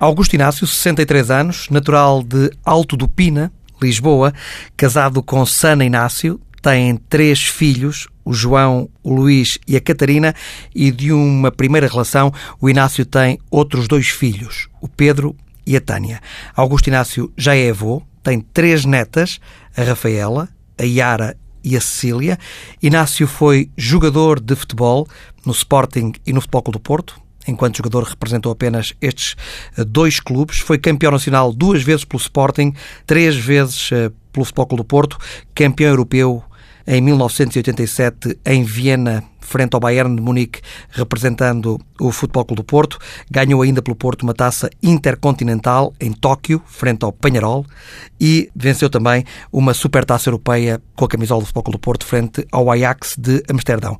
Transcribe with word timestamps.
Augusto 0.00 0.34
Inácio, 0.34 0.64
63 0.64 1.28
anos, 1.28 1.68
natural 1.70 2.22
de 2.22 2.52
Alto 2.64 2.96
do 2.96 3.08
Pina, 3.08 3.52
Lisboa, 3.82 4.32
casado 4.76 5.20
com 5.24 5.44
Sana 5.44 5.84
Inácio, 5.84 6.40
tem 6.62 6.96
três 7.08 7.42
filhos, 7.42 8.06
o 8.24 8.32
João, 8.32 8.88
o 9.02 9.12
Luís 9.12 9.58
e 9.66 9.76
a 9.76 9.80
Catarina, 9.80 10.36
e 10.72 10.92
de 10.92 11.12
uma 11.12 11.50
primeira 11.50 11.88
relação, 11.88 12.32
o 12.60 12.70
Inácio 12.70 13.04
tem 13.04 13.40
outros 13.50 13.88
dois 13.88 14.06
filhos, 14.08 14.68
o 14.80 14.86
Pedro 14.86 15.34
e 15.66 15.76
a 15.76 15.80
Tânia. 15.80 16.20
Augusto 16.54 16.86
Inácio 16.86 17.32
já 17.36 17.56
é 17.56 17.68
avô, 17.68 18.00
tem 18.22 18.40
três 18.40 18.84
netas, 18.84 19.40
a 19.76 19.82
Rafaela, 19.82 20.48
a 20.78 20.84
Yara 20.84 21.36
e 21.64 21.76
a 21.76 21.80
Cecília. 21.80 22.38
Inácio 22.80 23.26
foi 23.26 23.68
jogador 23.76 24.38
de 24.38 24.54
futebol 24.54 25.08
no 25.44 25.50
Sporting 25.50 26.12
e 26.24 26.32
no 26.32 26.40
Futebol 26.40 26.62
Clube 26.62 26.78
do 26.78 26.82
Porto. 26.82 27.27
Enquanto 27.48 27.78
jogador 27.78 28.04
representou 28.04 28.52
apenas 28.52 28.94
estes 29.00 29.34
eh, 29.76 29.84
dois 29.84 30.20
clubes. 30.20 30.58
Foi 30.58 30.78
campeão 30.78 31.10
nacional 31.10 31.52
duas 31.52 31.82
vezes 31.82 32.04
pelo 32.04 32.20
Sporting, 32.20 32.72
três 33.06 33.36
vezes 33.36 33.90
eh, 33.90 34.10
pelo 34.32 34.44
Futebol 34.44 34.66
Clube 34.66 34.82
do 34.82 34.86
Porto, 34.86 35.18
campeão 35.54 35.90
europeu 35.90 36.44
em 36.90 37.02
1987 37.02 38.38
em 38.46 38.64
Viena, 38.64 39.22
frente 39.40 39.74
ao 39.74 39.80
Bayern 39.80 40.16
de 40.16 40.22
Munique, 40.22 40.62
representando 40.90 41.78
o 42.00 42.10
Futebol 42.10 42.46
Clube 42.46 42.62
do 42.62 42.64
Porto. 42.64 42.98
Ganhou 43.30 43.60
ainda 43.60 43.82
pelo 43.82 43.94
Porto 43.94 44.22
uma 44.22 44.32
taça 44.32 44.70
intercontinental 44.82 45.92
em 46.00 46.12
Tóquio, 46.12 46.62
frente 46.66 47.04
ao 47.04 47.12
Penharol, 47.12 47.66
e 48.18 48.48
venceu 48.56 48.88
também 48.88 49.24
uma 49.52 49.74
supertaça 49.74 50.30
europeia 50.30 50.80
com 50.96 51.04
a 51.04 51.08
camisola 51.08 51.42
do 51.42 51.46
Futebol 51.46 51.64
Clube 51.64 51.78
do 51.78 51.80
Porto, 51.80 52.06
frente 52.06 52.46
ao 52.50 52.70
Ajax 52.70 53.16
de 53.18 53.42
Amsterdão. 53.50 53.98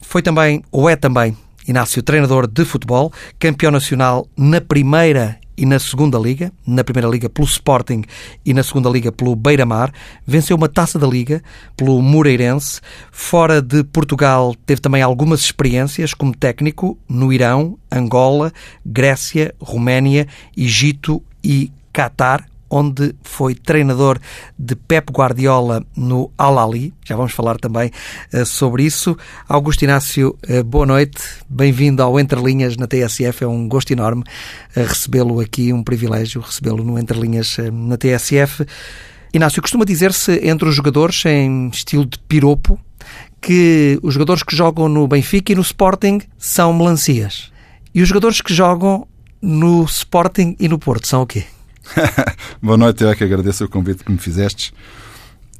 Foi 0.00 0.20
também, 0.20 0.64
ou 0.72 0.90
é 0.90 0.96
também, 0.96 1.36
Inácio, 1.68 2.02
treinador 2.02 2.46
de 2.46 2.64
futebol, 2.64 3.12
campeão 3.38 3.70
nacional 3.70 4.26
na 4.34 4.58
primeira 4.58 5.38
e 5.54 5.66
na 5.66 5.78
segunda 5.78 6.18
liga, 6.18 6.50
na 6.66 6.82
primeira 6.82 7.06
liga 7.06 7.28
pelo 7.28 7.46
Sporting 7.46 8.04
e 8.42 8.54
na 8.54 8.62
segunda 8.62 8.88
liga 8.88 9.12
pelo 9.12 9.36
Beira-Mar, 9.36 9.92
venceu 10.26 10.56
uma 10.56 10.66
taça 10.66 10.98
da 10.98 11.06
liga 11.06 11.42
pelo 11.76 12.00
Moreirense. 12.00 12.80
Fora 13.12 13.60
de 13.60 13.84
Portugal 13.84 14.54
teve 14.64 14.80
também 14.80 15.02
algumas 15.02 15.40
experiências 15.40 16.14
como 16.14 16.34
técnico 16.34 16.96
no 17.06 17.30
Irão, 17.30 17.78
Angola, 17.92 18.50
Grécia, 18.86 19.54
Roménia, 19.60 20.26
Egito 20.56 21.22
e 21.44 21.70
Catar, 21.92 22.46
onde 22.70 23.14
foi 23.22 23.54
treinador 23.54 24.18
de 24.58 24.74
Pep 24.76 25.10
Guardiola 25.10 25.84
no 25.96 26.30
Al-Ali. 26.36 26.92
Já 27.04 27.16
vamos 27.16 27.32
falar 27.32 27.58
também 27.58 27.90
uh, 28.32 28.44
sobre 28.44 28.84
isso. 28.84 29.16
Augusto 29.48 29.82
Inácio, 29.82 30.36
uh, 30.48 30.64
boa 30.64 30.86
noite. 30.86 31.22
Bem-vindo 31.48 32.02
ao 32.02 32.18
Entre 32.18 32.40
Linhas 32.40 32.76
na 32.76 32.86
TSF. 32.86 33.44
É 33.44 33.46
um 33.46 33.68
gosto 33.68 33.90
enorme 33.92 34.22
uh, 34.22 34.80
recebê-lo 34.80 35.40
aqui, 35.40 35.72
um 35.72 35.82
privilégio 35.82 36.40
recebê-lo 36.40 36.84
no 36.84 36.98
Entre 36.98 37.18
Linhas 37.18 37.56
na 37.72 37.96
TSF. 37.96 38.66
Inácio, 39.32 39.60
costuma 39.60 39.84
dizer-se 39.84 40.40
entre 40.48 40.68
os 40.68 40.74
jogadores 40.74 41.24
em 41.26 41.68
estilo 41.68 42.06
de 42.06 42.18
piropo 42.18 42.78
que 43.40 43.98
os 44.02 44.14
jogadores 44.14 44.42
que 44.42 44.56
jogam 44.56 44.88
no 44.88 45.06
Benfica 45.06 45.52
e 45.52 45.54
no 45.54 45.62
Sporting 45.62 46.20
são 46.36 46.72
melancias. 46.72 47.52
E 47.94 48.02
os 48.02 48.08
jogadores 48.08 48.40
que 48.40 48.52
jogam 48.52 49.06
no 49.40 49.84
Sporting 49.84 50.56
e 50.58 50.68
no 50.68 50.78
Porto 50.78 51.06
são 51.06 51.22
o 51.22 51.26
quê? 51.26 51.44
Boa 52.62 52.76
noite, 52.76 53.02
eu 53.02 53.10
é 53.10 53.14
que 53.14 53.24
agradeço 53.24 53.64
o 53.64 53.68
convite 53.68 54.04
que 54.04 54.12
me 54.12 54.18
fizestes. 54.18 54.72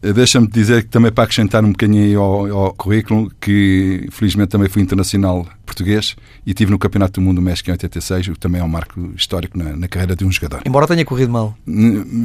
Eh, 0.03 0.12
deixa-me 0.12 0.47
dizer 0.47 0.84
que 0.84 0.89
também 0.89 1.11
para 1.11 1.25
acrescentar 1.25 1.65
um 1.65 1.73
bocadinho 1.73 2.21
ao, 2.21 2.47
ao, 2.57 2.75
currículo, 2.75 3.31
que 3.41 4.09
felizmente 4.11 4.51
também 4.51 4.69
fui 4.69 4.83
internacional 4.83 5.47
português 5.67 6.17
e 6.47 6.55
tive 6.55 6.71
no 6.71 6.79
Campeonato 6.79 7.21
do 7.21 7.25
Mundo 7.25 7.43
México 7.43 7.71
em 7.71 7.73
86, 7.73 8.28
o 8.28 8.33
que 8.33 8.39
também 8.39 8.61
é 8.61 8.65
um 8.65 8.69
marco 8.69 9.12
histórico 9.16 9.59
na, 9.59 9.77
na 9.77 9.89
carreira 9.89 10.15
de 10.15 10.25
um 10.25 10.31
jogador. 10.31 10.62
Embora 10.65 10.87
tenha 10.87 11.05
corrido 11.05 11.33
mal. 11.33 11.56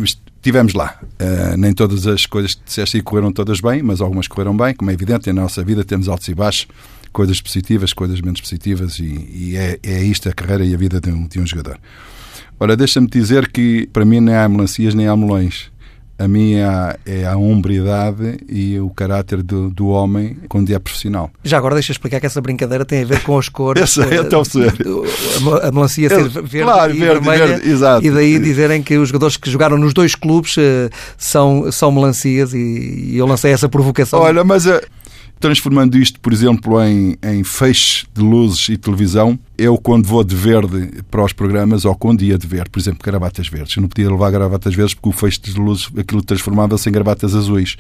Estivemos 0.04 0.74
lá. 0.74 1.00
Uh, 1.04 1.58
nem 1.58 1.74
todas 1.74 2.06
as 2.06 2.26
coisas 2.26 2.54
que 2.54 2.64
disseste 2.66 2.98
aí 2.98 3.04
correram 3.04 3.32
todas 3.32 3.60
bem, 3.60 3.82
mas 3.82 4.02
algumas 4.02 4.28
correram 4.28 4.56
bem. 4.56 4.74
Como 4.74 4.92
é 4.92 4.94
evidente, 4.94 5.32
na 5.32 5.42
nossa 5.42 5.64
vida 5.64 5.84
temos 5.84 6.08
altos 6.08 6.28
e 6.28 6.36
baixos, 6.36 6.68
coisas 7.12 7.42
positivas, 7.42 7.92
coisas 7.94 8.22
menos 8.22 8.40
positivas, 8.40 9.00
e, 9.00 9.04
e 9.04 9.56
é, 9.58 9.80
é 9.82 10.04
isto 10.04 10.30
a 10.30 10.34
carreira 10.34 10.66
e 10.66 10.74
a 10.74 10.78
vida 10.78 11.02
de 11.02 11.10
um, 11.10 11.28
de 11.28 11.40
um 11.40 11.46
jogador. 11.46 11.80
Ora, 12.60 12.76
deixa-me 12.76 13.08
dizer 13.08 13.52
que 13.52 13.88
para 13.92 14.06
mim 14.06 14.20
nem 14.20 14.36
há 14.36 14.48
melancias 14.48 14.94
nem 14.94 15.08
há 15.08 15.16
melões. 15.16 15.72
A 16.18 16.28
minha 16.28 16.96
é 17.06 17.26
a 17.26 17.36
hombridade 17.36 18.38
e 18.48 18.80
o 18.80 18.90
caráter 18.92 19.42
do, 19.42 19.72
do 19.72 19.88
homem 19.88 20.38
quando 20.48 20.72
é 20.72 20.78
profissional. 20.78 21.32
Já 21.44 21.58
agora 21.58 21.74
deixa 21.74 21.92
explicar 21.92 22.20
que 22.20 22.26
essa 22.28 22.40
brincadeira 22.40 22.86
tem 22.86 23.02
a 23.02 23.06
ver 23.06 23.24
com 23.24 23.38
as 23.38 23.50
cores. 23.50 23.82
Eu 23.98 24.06
sei, 24.06 24.20
então 24.20 24.46
ser. 24.46 24.74
A 25.64 25.72
melancia 25.72 26.08
ser 26.08 26.30
verde 26.30 26.62
claro, 26.62 26.94
e 26.94 27.00
verde, 27.00 27.14
vermelha. 27.14 27.48
Verde, 27.48 27.70
exato. 27.70 28.06
E 28.06 28.12
daí 28.12 28.40
dizerem 28.40 28.84
que 28.84 28.96
os 28.96 29.10
jogadores 29.10 29.38
que 29.38 29.50
jogaram 29.50 29.78
nos 29.78 29.94
dois 29.94 30.14
clubes 30.14 30.56
uh, 30.56 30.62
são, 31.18 31.72
são 31.72 31.92
melancias 31.92 32.54
e, 32.54 33.16
eu 33.16 33.26
lancei 33.26 33.52
essa 33.52 33.68
provocação. 33.68 34.20
Olha, 34.20 34.44
mas... 34.44 34.66
transformando 35.44 35.98
isto, 35.98 36.22
por 36.22 36.32
exemplo, 36.32 36.82
em, 36.82 37.18
em 37.22 37.44
feixe 37.44 38.06
de 38.14 38.22
luzes 38.22 38.70
e 38.70 38.78
televisão, 38.78 39.38
eu 39.58 39.78
quando 39.78 40.06
vou 40.06 40.24
de 40.24 40.34
verde 40.34 41.04
para 41.12 41.22
os 41.22 41.34
programas 41.34 41.84
ou 41.84 41.94
quando 41.94 42.22
ia 42.22 42.38
de 42.38 42.48
verde, 42.48 42.70
por 42.70 42.80
exemplo, 42.80 43.02
gravatas 43.04 43.50
verdes, 43.50 43.76
eu 43.76 43.82
não 43.82 43.90
podia 43.90 44.10
levar 44.10 44.32
gravatas 44.32 44.74
verdes 44.74 44.94
porque 44.94 45.10
o 45.10 45.12
feixe 45.12 45.42
de 45.42 45.60
luzes, 45.60 45.90
aquilo 45.98 46.24
transformava-se 46.24 46.88
em 46.88 46.94
gravatas 46.94 47.36
azuis. 47.36 47.76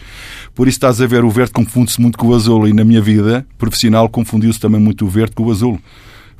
Por 0.53 0.67
isso 0.67 0.75
estás 0.75 0.99
a 0.99 1.07
ver, 1.07 1.23
o 1.23 1.29
verde 1.29 1.53
confunde-se 1.53 2.01
muito 2.01 2.17
com 2.17 2.27
o 2.27 2.35
azul 2.35 2.67
e 2.67 2.73
na 2.73 2.83
minha 2.83 3.01
vida 3.01 3.47
profissional 3.57 4.09
confundiu-se 4.09 4.59
também 4.59 4.81
muito 4.81 5.05
o 5.05 5.07
verde 5.07 5.31
com 5.33 5.43
o 5.43 5.51
azul 5.51 5.79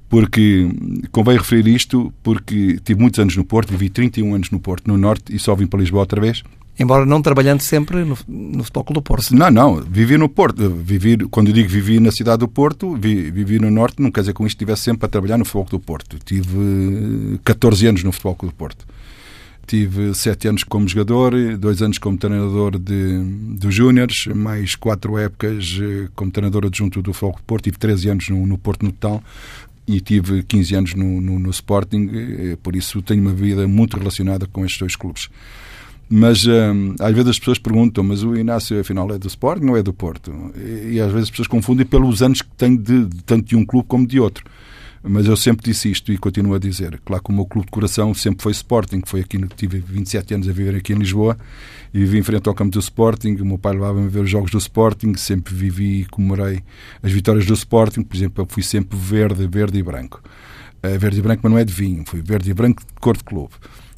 porque 0.09 0.69
convém 1.13 1.37
referir 1.37 1.67
isto 1.73 2.13
porque 2.21 2.81
tive 2.83 2.99
muitos 2.99 3.17
anos 3.17 3.37
no 3.37 3.45
Porto, 3.45 3.71
vivi 3.71 3.89
31 3.89 4.35
anos 4.35 4.51
no 4.51 4.59
Porto, 4.59 4.89
no 4.89 4.97
Norte, 4.97 5.33
e 5.33 5.39
só 5.39 5.55
vim 5.55 5.67
para 5.67 5.79
Lisboa 5.79 6.01
outra 6.01 6.19
vez. 6.19 6.43
Embora 6.77 7.05
não 7.05 7.21
trabalhando 7.21 7.61
sempre 7.61 8.03
no, 8.03 8.17
no 8.27 8.63
Futebol 8.63 8.83
Clube 8.83 8.99
do 8.99 9.03
Porto. 9.03 9.35
Não, 9.35 9.51
não. 9.51 9.75
Vivi 9.75 10.17
no 10.17 10.27
Porto. 10.27 10.69
Vivi, 10.69 11.17
quando 11.29 11.49
eu 11.49 11.53
digo 11.53 11.69
vivi 11.69 11.99
na 11.99 12.11
cidade 12.11 12.39
do 12.39 12.47
Porto, 12.47 12.95
vi, 12.95 13.29
vivi 13.29 13.59
no 13.59 13.69
Norte, 13.69 14.01
não 14.01 14.11
quer 14.11 14.21
dizer 14.21 14.33
que 14.33 14.37
com 14.37 14.47
isto 14.47 14.55
estivesse 14.55 14.83
sempre 14.83 15.05
a 15.05 15.09
trabalhar 15.09 15.37
no 15.37 15.45
Futebol 15.45 15.65
Clube 15.65 15.83
do 15.83 15.85
Porto. 15.85 16.17
Tive 16.25 17.39
14 17.43 17.87
anos 17.87 18.03
no 18.03 18.11
Futebol 18.11 18.35
Clube 18.35 18.53
do 18.55 18.57
Porto. 18.57 18.85
Tive 19.65 20.13
7 20.13 20.47
anos 20.49 20.63
como 20.63 20.87
jogador, 20.87 21.33
2 21.57 21.81
anos 21.81 21.97
como 21.97 22.17
treinador 22.17 22.77
de, 22.77 23.23
dos 23.57 23.73
Júniores, 23.73 24.25
mais 24.27 24.75
4 24.75 25.17
épocas 25.19 25.79
eh, 25.81 26.09
como 26.15 26.31
treinador 26.31 26.65
adjunto 26.65 27.01
do 27.01 27.13
Futebol 27.13 27.33
Clube 27.33 27.43
do 27.43 27.47
Porto. 27.47 27.63
Tive 27.63 27.77
13 27.77 28.09
anos 28.09 28.29
no, 28.29 28.45
no 28.45 28.57
Porto 28.57 28.83
no 28.83 28.91
e 29.87 29.99
tive 29.99 30.43
15 30.43 30.75
anos 30.75 30.95
no, 30.95 31.21
no, 31.21 31.39
no 31.39 31.49
Sporting, 31.49 32.09
eh, 32.13 32.57
por 32.61 32.75
isso 32.75 33.01
tenho 33.01 33.21
uma 33.21 33.33
vida 33.33 33.67
muito 33.67 33.97
relacionada 33.97 34.47
com 34.47 34.65
estes 34.65 34.79
dois 34.79 34.95
clubes. 34.95 35.29
Mas 36.09 36.45
hum, 36.45 36.95
às 36.99 37.13
vezes 37.13 37.29
as 37.29 37.39
pessoas 37.39 37.57
perguntam, 37.57 38.03
mas 38.03 38.23
o 38.23 38.35
Inácio 38.35 38.79
afinal 38.79 39.09
é 39.11 39.17
do 39.17 39.27
Sporting 39.27 39.67
ou 39.67 39.77
é 39.77 39.83
do 39.83 39.93
Porto? 39.93 40.31
E, 40.55 40.93
e 40.95 41.01
às 41.01 41.11
vezes 41.11 41.23
as 41.23 41.29
pessoas 41.31 41.47
confundem 41.47 41.85
pelos 41.85 42.21
anos 42.21 42.41
que 42.41 42.49
tem 42.55 42.75
de, 42.75 43.07
tanto 43.25 43.47
de 43.47 43.55
um 43.55 43.65
clube 43.65 43.87
como 43.87 44.05
de 44.05 44.19
outro. 44.19 44.43
Mas 45.05 45.25
eu 45.25 45.35
sempre 45.35 45.65
disse 45.65 45.91
isto 45.91 46.13
e 46.13 46.17
continuo 46.17 46.55
a 46.55 46.59
dizer. 46.59 47.01
Claro 47.03 47.21
que 47.21 47.29
o 47.29 47.33
meu 47.33 47.45
clube 47.45 47.65
de 47.65 47.71
coração 47.71 48.13
sempre 48.13 48.41
foi 48.41 48.53
Sporting, 48.53 49.01
foi 49.05 49.19
aqui 49.19 49.37
tive 49.49 49.79
27 49.79 50.35
anos 50.35 50.47
a 50.47 50.53
viver 50.53 50.77
aqui 50.77 50.93
em 50.93 50.95
Lisboa 50.95 51.37
e 51.93 51.99
vivi 51.99 52.19
em 52.19 52.23
frente 52.23 52.47
ao 52.47 52.55
campo 52.55 52.71
do 52.71 52.79
Sporting. 52.79 53.35
O 53.35 53.45
meu 53.45 53.57
pai 53.57 53.73
levava-me 53.73 54.05
a 54.05 54.09
ver 54.09 54.21
os 54.21 54.29
jogos 54.29 54.51
do 54.51 54.57
Sporting, 54.57 55.15
sempre 55.15 55.53
vivi 55.53 56.01
e 56.01 56.05
comemorei 56.05 56.63
as 57.01 57.11
vitórias 57.11 57.45
do 57.45 57.53
Sporting. 57.53 58.03
Por 58.03 58.15
exemplo, 58.15 58.43
eu 58.43 58.47
fui 58.49 58.63
sempre 58.63 58.97
verde, 58.97 59.45
verde 59.45 59.77
e 59.77 59.83
branco. 59.83 60.21
Uh, 60.81 60.97
verde 60.97 61.19
e 61.19 61.21
branco, 61.21 61.41
mas 61.43 61.51
não 61.51 61.59
é 61.59 61.65
de 61.65 61.73
vinho, 61.73 62.03
fui 62.07 62.21
verde 62.21 62.51
e 62.51 62.53
branco 62.53 62.81
de 62.81 63.01
cor 63.01 63.17
de 63.17 63.23
clube. 63.25 63.53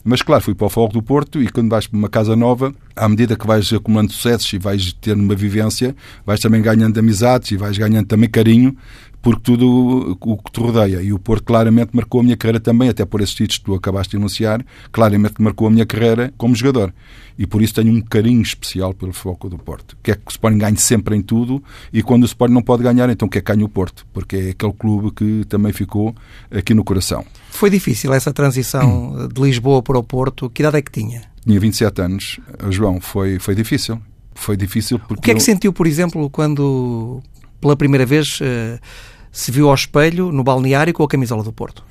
Mas 0.08 0.22
claro, 0.22 0.44
fui 0.44 0.54
para 0.54 0.68
o 0.68 0.70
Fogo 0.70 0.94
do 0.94 1.02
Porto 1.02 1.42
e 1.42 1.50
quando 1.50 1.72
vais 1.72 1.88
para 1.88 1.98
uma 1.98 2.08
casa 2.08 2.36
nova, 2.36 2.72
à 2.96 3.10
medida 3.10 3.36
que 3.36 3.48
vais 3.48 3.74
acumulando 3.74 4.12
sucessos 4.12 4.54
e 4.54 4.60
vais 4.60 4.94
tendo 5.02 5.24
uma 5.24 5.34
vivência, 5.34 5.96
vais 6.24 6.40
também 6.40 6.62
ganhando 6.62 7.00
amizades 7.00 7.50
e 7.50 7.58
vais 7.58 7.76
ganhando 7.76 8.06
também 8.06 8.30
carinho 8.30 8.78
por 9.26 9.40
tudo 9.40 10.16
o 10.22 10.38
que 10.38 10.52
te 10.52 10.60
rodeia. 10.60 11.02
E 11.02 11.12
o 11.12 11.18
Porto 11.18 11.46
claramente 11.46 11.90
marcou 11.94 12.22
a 12.22 12.24
minha 12.24 12.38
carreira 12.38 12.60
também, 12.60 12.90
até 12.90 13.04
por 13.06 13.22
esses 13.22 13.34
títulos 13.34 13.58
que 13.58 13.64
tu 13.64 13.74
acabaste 13.74 14.12
de 14.12 14.18
anunciar, 14.18 14.64
claramente 14.92 15.42
marcou 15.42 15.68
a 15.68 15.72
minha 15.72 15.84
carreira 15.84 16.32
como 16.38 16.54
jogador. 16.54 16.94
E 17.36 17.48
por 17.48 17.64
isso 17.64 17.74
tenho 17.74 17.92
um 17.92 18.02
carinho 18.02 18.44
especial 18.44 18.94
pelo 18.94 19.12
Foco 19.12 19.50
do 19.50 19.58
Porto. 19.58 19.98
Quer 20.04 20.18
que 20.18 20.28
o 20.28 20.30
Sporting 20.30 20.60
ganhe 20.60 20.78
sempre 20.78 21.16
em 21.16 21.24
tudo 21.24 21.64
e 21.92 22.04
quando 22.04 22.22
o 22.22 22.28
Sporting 22.28 22.54
não 22.54 22.62
pode 22.62 22.84
ganhar, 22.84 23.10
então 23.10 23.28
quer 23.28 23.42
que 23.42 23.52
ganhe 23.52 23.64
o 23.64 23.68
Porto, 23.68 24.06
porque 24.14 24.36
é 24.36 24.50
aquele 24.52 24.74
clube 24.74 25.10
que 25.10 25.44
também 25.46 25.74
ficou 25.74 26.14
aqui 26.52 26.76
no 26.76 26.84
coração. 26.84 27.26
Foi 27.50 27.72
difícil 27.72 28.14
essa 28.14 28.32
transição 28.32 29.28
de 29.28 29.42
Lisboa 29.42 29.82
para 29.82 29.98
o 29.98 30.04
Porto? 30.04 30.52
Que 30.52 30.62
idade 30.62 30.78
é 30.78 30.84
que 30.84 30.92
tinha? 30.92 31.24
Tinha 31.44 31.60
27 31.60 32.00
anos. 32.00 32.40
João, 32.70 33.02
foi, 33.02 33.40
foi 33.40 33.56
difícil. 33.56 34.00
Foi 34.36 34.56
difícil 34.56 35.00
porque... 35.00 35.20
O 35.20 35.24
que 35.24 35.32
é 35.32 35.34
que 35.34 35.42
eu... 35.42 35.44
sentiu, 35.46 35.74
por 35.74 35.88
exemplo, 35.88 36.30
quando 36.30 37.24
pela 37.60 37.76
primeira 37.76 38.06
vez... 38.06 38.40
Uh 38.40 39.15
se 39.36 39.52
viu 39.52 39.68
ao 39.68 39.76
espelho 39.76 40.32
no 40.32 40.46
balneário 40.46 40.94
com 40.94 41.04
a 41.04 41.08
camisola 41.10 41.44
do 41.44 41.52
Porto? 41.52 41.84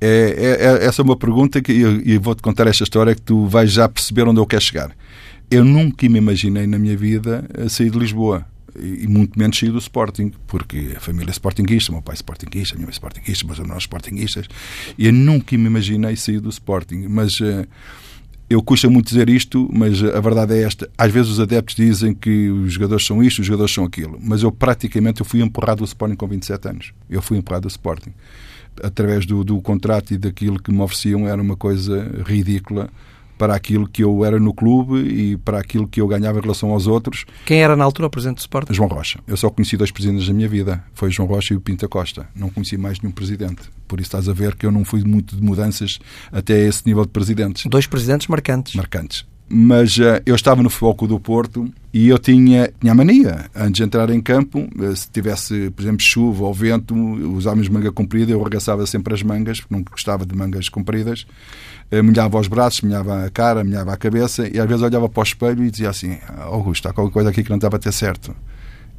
É, 0.00 0.56
é, 0.58 0.84
é 0.84 0.86
essa 0.86 1.02
é 1.02 1.04
uma 1.04 1.16
pergunta 1.16 1.60
que 1.60 1.72
e 1.72 2.16
vou-te 2.16 2.40
contar 2.40 2.66
esta 2.66 2.84
história 2.84 3.14
que 3.14 3.20
tu 3.20 3.46
vais 3.46 3.70
já 3.70 3.86
perceber 3.86 4.26
onde 4.26 4.40
eu 4.40 4.46
quero 4.46 4.62
chegar. 4.62 4.96
Eu 5.50 5.62
nunca 5.62 6.08
me 6.08 6.16
imaginei 6.16 6.66
na 6.66 6.78
minha 6.78 6.96
vida 6.96 7.44
sair 7.68 7.90
de 7.90 7.98
Lisboa. 7.98 8.46
e 8.78 9.06
muito 9.06 9.38
menos 9.38 9.58
saí 9.58 9.70
do 9.70 9.78
Sporting, 9.78 10.32
porque 10.46 10.94
a 10.96 11.00
família 11.00 11.30
é 11.30 11.32
Sportingista, 11.32 11.92
meu 11.92 12.00
pai 12.00 12.14
é 12.14 12.16
Sportingista, 12.16 12.74
a 12.74 12.76
minha 12.76 12.86
mãe 12.86 12.92
é 12.92 12.94
Sportingista, 12.94 13.46
mas 13.46 13.58
nós 13.58 13.82
Sportingistas, 13.82 14.46
e 14.98 15.06
eu 15.06 15.12
nunca 15.12 15.56
me 15.56 15.66
imaginei 15.66 16.16
sair 16.16 16.40
do 16.40 16.48
Sporting, 16.48 17.06
mas 17.08 17.40
uh, 17.40 17.66
eu 18.48 18.62
custa 18.62 18.88
muito 18.88 19.08
dizer 19.08 19.28
isto, 19.28 19.68
mas 19.72 20.02
a 20.02 20.20
verdade 20.20 20.54
é 20.54 20.62
esta. 20.62 20.88
Às 20.96 21.12
vezes 21.12 21.32
os 21.32 21.40
adeptos 21.40 21.74
dizem 21.74 22.14
que 22.14 22.48
os 22.48 22.72
jogadores 22.72 23.04
são 23.04 23.22
isto, 23.22 23.40
os 23.40 23.46
jogadores 23.46 23.74
são 23.74 23.84
aquilo. 23.84 24.18
Mas 24.22 24.42
eu 24.42 24.52
praticamente 24.52 25.20
eu 25.20 25.26
fui 25.26 25.42
empurrado 25.42 25.78
do 25.78 25.84
Sporting 25.84 26.14
com 26.14 26.28
27 26.28 26.68
anos. 26.68 26.92
Eu 27.10 27.20
fui 27.20 27.36
empurrado 27.36 27.62
do 27.62 27.70
Sporting. 27.70 28.12
Através 28.82 29.26
do, 29.26 29.42
do 29.42 29.60
contrato 29.60 30.14
e 30.14 30.18
daquilo 30.18 30.62
que 30.62 30.70
me 30.70 30.80
ofereciam 30.80 31.26
era 31.26 31.40
uma 31.42 31.56
coisa 31.56 32.22
ridícula 32.24 32.88
para 33.38 33.54
aquilo 33.54 33.88
que 33.88 34.02
eu 34.02 34.24
era 34.24 34.38
no 34.38 34.52
clube 34.52 34.98
e 34.98 35.36
para 35.36 35.58
aquilo 35.58 35.86
que 35.86 36.00
eu 36.00 36.06
ganhava 36.06 36.38
em 36.38 36.42
relação 36.42 36.70
aos 36.70 36.86
outros. 36.86 37.24
Quem 37.44 37.62
era 37.62 37.76
na 37.76 37.84
altura 37.84 38.06
o 38.08 38.10
presidente 38.10 38.36
do 38.36 38.40
Sport? 38.40 38.72
João 38.72 38.88
Rocha. 38.88 39.20
Eu 39.26 39.36
só 39.36 39.50
conheci 39.50 39.76
dois 39.76 39.90
presidentes 39.90 40.26
da 40.26 40.32
minha 40.32 40.48
vida. 40.48 40.82
Foi 40.94 41.10
João 41.10 41.28
Rocha 41.28 41.54
e 41.54 41.56
o 41.56 41.60
Pinta 41.60 41.88
Costa. 41.88 42.28
Não 42.34 42.50
conheci 42.50 42.76
mais 42.76 43.00
nenhum 43.00 43.12
presidente. 43.12 43.62
Por 43.86 44.00
isso 44.00 44.08
estás 44.08 44.28
a 44.28 44.32
ver 44.32 44.56
que 44.56 44.66
eu 44.66 44.72
não 44.72 44.84
fui 44.84 45.02
muito 45.04 45.36
de 45.36 45.42
mudanças 45.42 45.98
até 46.32 46.66
esse 46.66 46.86
nível 46.86 47.04
de 47.04 47.10
presidentes. 47.10 47.66
Dois 47.66 47.86
presidentes 47.86 48.26
marcantes. 48.26 48.74
Marcantes. 48.74 49.24
Mas 49.48 49.96
uh, 49.98 50.20
eu 50.26 50.34
estava 50.34 50.62
no 50.62 50.68
Futebol 50.68 51.08
do 51.08 51.20
Porto 51.20 51.72
e 51.92 52.08
eu 52.08 52.18
tinha, 52.18 52.72
tinha 52.80 52.92
mania, 52.94 53.48
antes 53.54 53.74
de 53.74 53.84
entrar 53.84 54.10
em 54.10 54.20
campo, 54.20 54.68
uh, 54.76 54.96
se 54.96 55.08
tivesse, 55.08 55.70
por 55.70 55.82
exemplo, 55.82 56.00
chuva 56.00 56.44
ou 56.44 56.52
vento, 56.52 56.94
os 56.94 57.46
homens 57.46 57.66
de 57.66 57.72
manga 57.72 57.92
comprida, 57.92 58.32
eu 58.32 58.40
arregaçava 58.40 58.84
sempre 58.86 59.14
as 59.14 59.22
mangas, 59.22 59.60
porque 59.60 59.74
não 59.74 59.82
gostava 59.82 60.26
de 60.26 60.34
mangas 60.34 60.68
compridas 60.68 61.26
eh, 61.90 62.02
molhava 62.02 62.38
os 62.38 62.48
braços, 62.48 62.80
molhava 62.80 63.24
a 63.24 63.30
cara, 63.30 63.62
molhava 63.62 63.92
a 63.92 63.96
cabeça 63.96 64.48
e 64.48 64.58
às 64.58 64.66
vezes 64.66 64.82
olhava 64.82 65.08
para 65.08 65.20
o 65.20 65.22
espelho 65.22 65.64
e 65.64 65.70
dizia 65.70 65.90
assim: 65.90 66.18
Augusto, 66.38 66.88
há 66.88 66.92
qualquer 66.92 67.12
coisa 67.12 67.30
aqui 67.30 67.44
que 67.44 67.50
não 67.50 67.56
estava 67.56 67.76
a 67.76 67.78
ter 67.78 67.92
certo. 67.92 68.34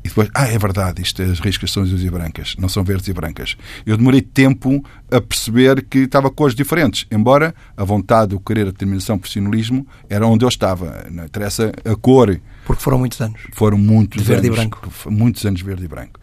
E 0.07 0.09
depois, 0.09 0.29
ah, 0.33 0.47
é 0.47 0.57
verdade, 0.57 1.01
isto, 1.01 1.21
as 1.21 1.41
riscas 1.41 1.69
são 1.69 1.83
azuis 1.83 2.01
e 2.01 2.09
brancas, 2.09 2.55
não 2.57 2.69
são 2.69 2.81
verdes 2.81 3.09
e 3.09 3.13
brancas. 3.13 3.57
Eu 3.85 3.97
demorei 3.97 4.21
tempo 4.21 4.81
a 5.11 5.19
perceber 5.19 5.83
que 5.83 5.99
estava 5.99 6.31
cores 6.31 6.55
diferentes, 6.55 7.05
embora 7.11 7.53
a 7.75 7.83
vontade, 7.83 8.33
o 8.33 8.39
querer, 8.39 8.61
a 8.61 8.71
determinação, 8.71 9.17
o 9.17 9.19
profissionalismo 9.19 9.85
era 10.09 10.25
onde 10.25 10.45
eu 10.45 10.49
estava. 10.49 11.05
Não 11.11 11.25
interessa 11.25 11.73
a 11.83 11.93
cor. 11.97 12.39
Porque 12.65 12.81
foram 12.81 12.99
muitos 12.99 13.19
anos. 13.19 13.41
Foram 13.51 13.77
muitos 13.77 14.21
de 14.21 14.29
verde 14.29 14.47
anos. 14.47 14.57
Verde 14.57 14.77
e 14.77 14.79
branco. 14.79 15.11
Muitos 15.11 15.45
anos 15.45 15.61
verde 15.61 15.83
e 15.83 15.87
branco. 15.89 16.19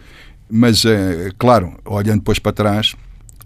Mas, 0.51 0.83
é, 0.87 1.29
claro, 1.37 1.75
olhando 1.85 2.21
depois 2.21 2.39
para 2.39 2.53
trás, 2.53 2.97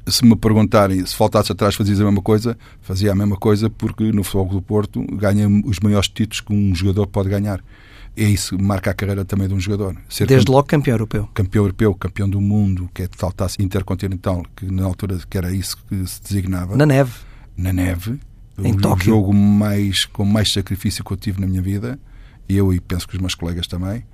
se 0.07 0.25
me 0.25 0.37
perguntarem 0.37 1.05
se 1.05 1.17
faltasse 1.17 1.51
atrás 1.51 1.75
fazias 1.75 2.01
a 2.01 2.05
mesma 2.05 2.23
coisa, 2.23 2.57
fazia 2.81 3.11
a 3.11 3.15
mesma 3.17 3.37
coisa 3.37 3.69
porque 3.69 4.13
no 4.13 4.23
Futebol 4.23 4.61
do 4.61 4.63
Porto 4.63 5.05
ganha 5.17 5.49
os 5.65 5.81
maiores 5.81 6.09
títulos 6.09 6.41
que 6.41 6.53
um 6.53 6.73
jogador 6.77 7.09
pode 7.09 7.29
ganhar. 7.29 7.61
É 8.17 8.25
isso 8.25 8.57
que 8.57 8.63
marca 8.63 8.91
a 8.91 8.95
carreira 8.95 9.25
também 9.25 9.49
de 9.49 9.55
um 9.55 9.61
jogador. 9.61 9.97
Ser 10.09 10.27
Desde 10.27 10.51
logo 10.51 10.67
campeão 10.67 10.95
europeu. 10.95 11.29
Campeão 11.35 11.65
europeu, 11.65 11.95
campeão 11.95 12.29
do 12.29 12.41
mundo, 12.41 12.91
que 12.93 13.03
é 13.03 13.07
de 13.07 13.17
saltasse 13.17 13.63
intercontinental, 13.63 14.45
que 14.57 14.67
na 14.67 14.85
altura 14.85 15.19
que 15.29 15.39
era 15.39 15.53
isso 15.53 15.77
que 15.89 16.07
se 16.07 16.23
designava. 16.23 16.77
Na 16.77 16.87
neve. 16.87 17.13
Na 17.57 17.73
neve. 17.73 18.19
Em 18.59 18.73
o 18.73 18.77
Tóquio. 18.77 19.07
jogo 19.07 19.33
mais, 19.33 20.05
com 20.05 20.25
mais 20.25 20.53
sacrifício 20.53 21.05
que 21.05 21.13
eu 21.13 21.17
tive 21.17 21.41
na 21.41 21.47
minha 21.47 21.63
vida, 21.63 21.99
eu 22.49 22.73
e 22.73 22.81
penso 22.81 23.07
que 23.07 23.15
os 23.15 23.21
meus 23.21 23.35
colegas 23.35 23.69
também 23.69 24.05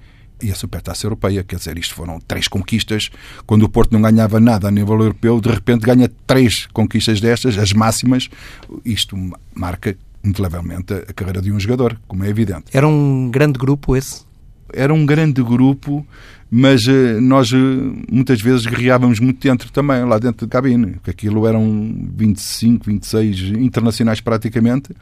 e 0.43 0.51
a 0.51 0.55
Supertaça 0.55 1.07
Europeia. 1.07 1.43
Quer 1.43 1.57
dizer, 1.57 1.79
isto 1.79 1.95
foram 1.95 2.21
três 2.21 2.49
conquistas. 2.49 3.11
Quando 3.47 3.63
o 3.63 3.69
Porto 3.69 3.93
não 3.93 4.03
ganhava 4.03 4.41
nada 4.41 4.69
a 4.69 4.71
nível 4.71 4.95
europeu, 5.01 5.41
de 5.41 5.49
repente 5.49 5.83
ganha 5.83 6.11
três 6.27 6.67
conquistas 6.67 7.21
destas, 7.21 7.57
as 7.57 7.73
máximas. 7.73 8.29
Isto 8.85 9.17
marca 9.55 9.97
indelevelmente 10.25 10.95
a 10.95 11.13
carreira 11.13 11.43
de 11.43 11.53
um 11.53 11.61
jogador, 11.61 11.99
como 12.09 12.25
é 12.25 12.29
evidente. 12.29 12.65
Era 12.73 12.89
um 12.89 13.31
grande 13.31 13.59
grupo 13.59 13.97
esse? 13.97 14.23
Era 14.73 14.93
um 14.93 15.05
grande 15.05 15.43
grupo, 15.43 16.05
mas 16.51 16.87
uh, 16.87 17.21
nós 17.21 17.53
uh, 17.53 17.57
muitas 18.11 18.41
vezes 18.41 18.67
guerreávamos 18.67 19.21
muito 19.21 19.41
dentro 19.41 19.71
também, 19.71 20.05
lá 20.05 20.19
dentro 20.19 20.47
de 20.47 20.51
cabine, 20.51 20.93
porque 20.95 21.11
aquilo 21.11 21.47
eram 21.47 21.95
25, 22.17 22.87
26 22.87 23.41
internacionais 23.59 24.21
praticamente. 24.21 24.95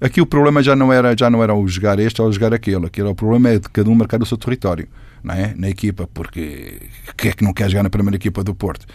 Aqui 0.00 0.20
o 0.20 0.26
problema 0.26 0.62
já 0.62 0.76
não 0.76 0.92
era 0.92 1.14
já 1.18 1.28
não 1.28 1.42
era 1.42 1.54
o 1.54 1.66
jogar 1.66 1.98
este 1.98 2.22
ou 2.22 2.28
o 2.28 2.32
jogar 2.32 2.54
aquele, 2.54 2.86
aqui 2.86 3.00
era 3.00 3.10
o 3.10 3.14
problema 3.14 3.50
é 3.50 3.58
de 3.58 3.68
cada 3.68 3.90
um 3.90 3.94
marcar 3.94 4.22
o 4.22 4.26
seu 4.26 4.38
território 4.38 4.86
não 5.22 5.34
é? 5.34 5.54
na 5.56 5.68
equipa, 5.68 6.08
porque 6.12 6.80
quem 7.16 7.30
é 7.30 7.34
que 7.34 7.44
não 7.44 7.52
quer 7.52 7.68
jogar 7.68 7.82
na 7.82 7.90
primeira 7.90 8.16
equipa 8.16 8.42
do 8.42 8.54
Porto? 8.54 8.86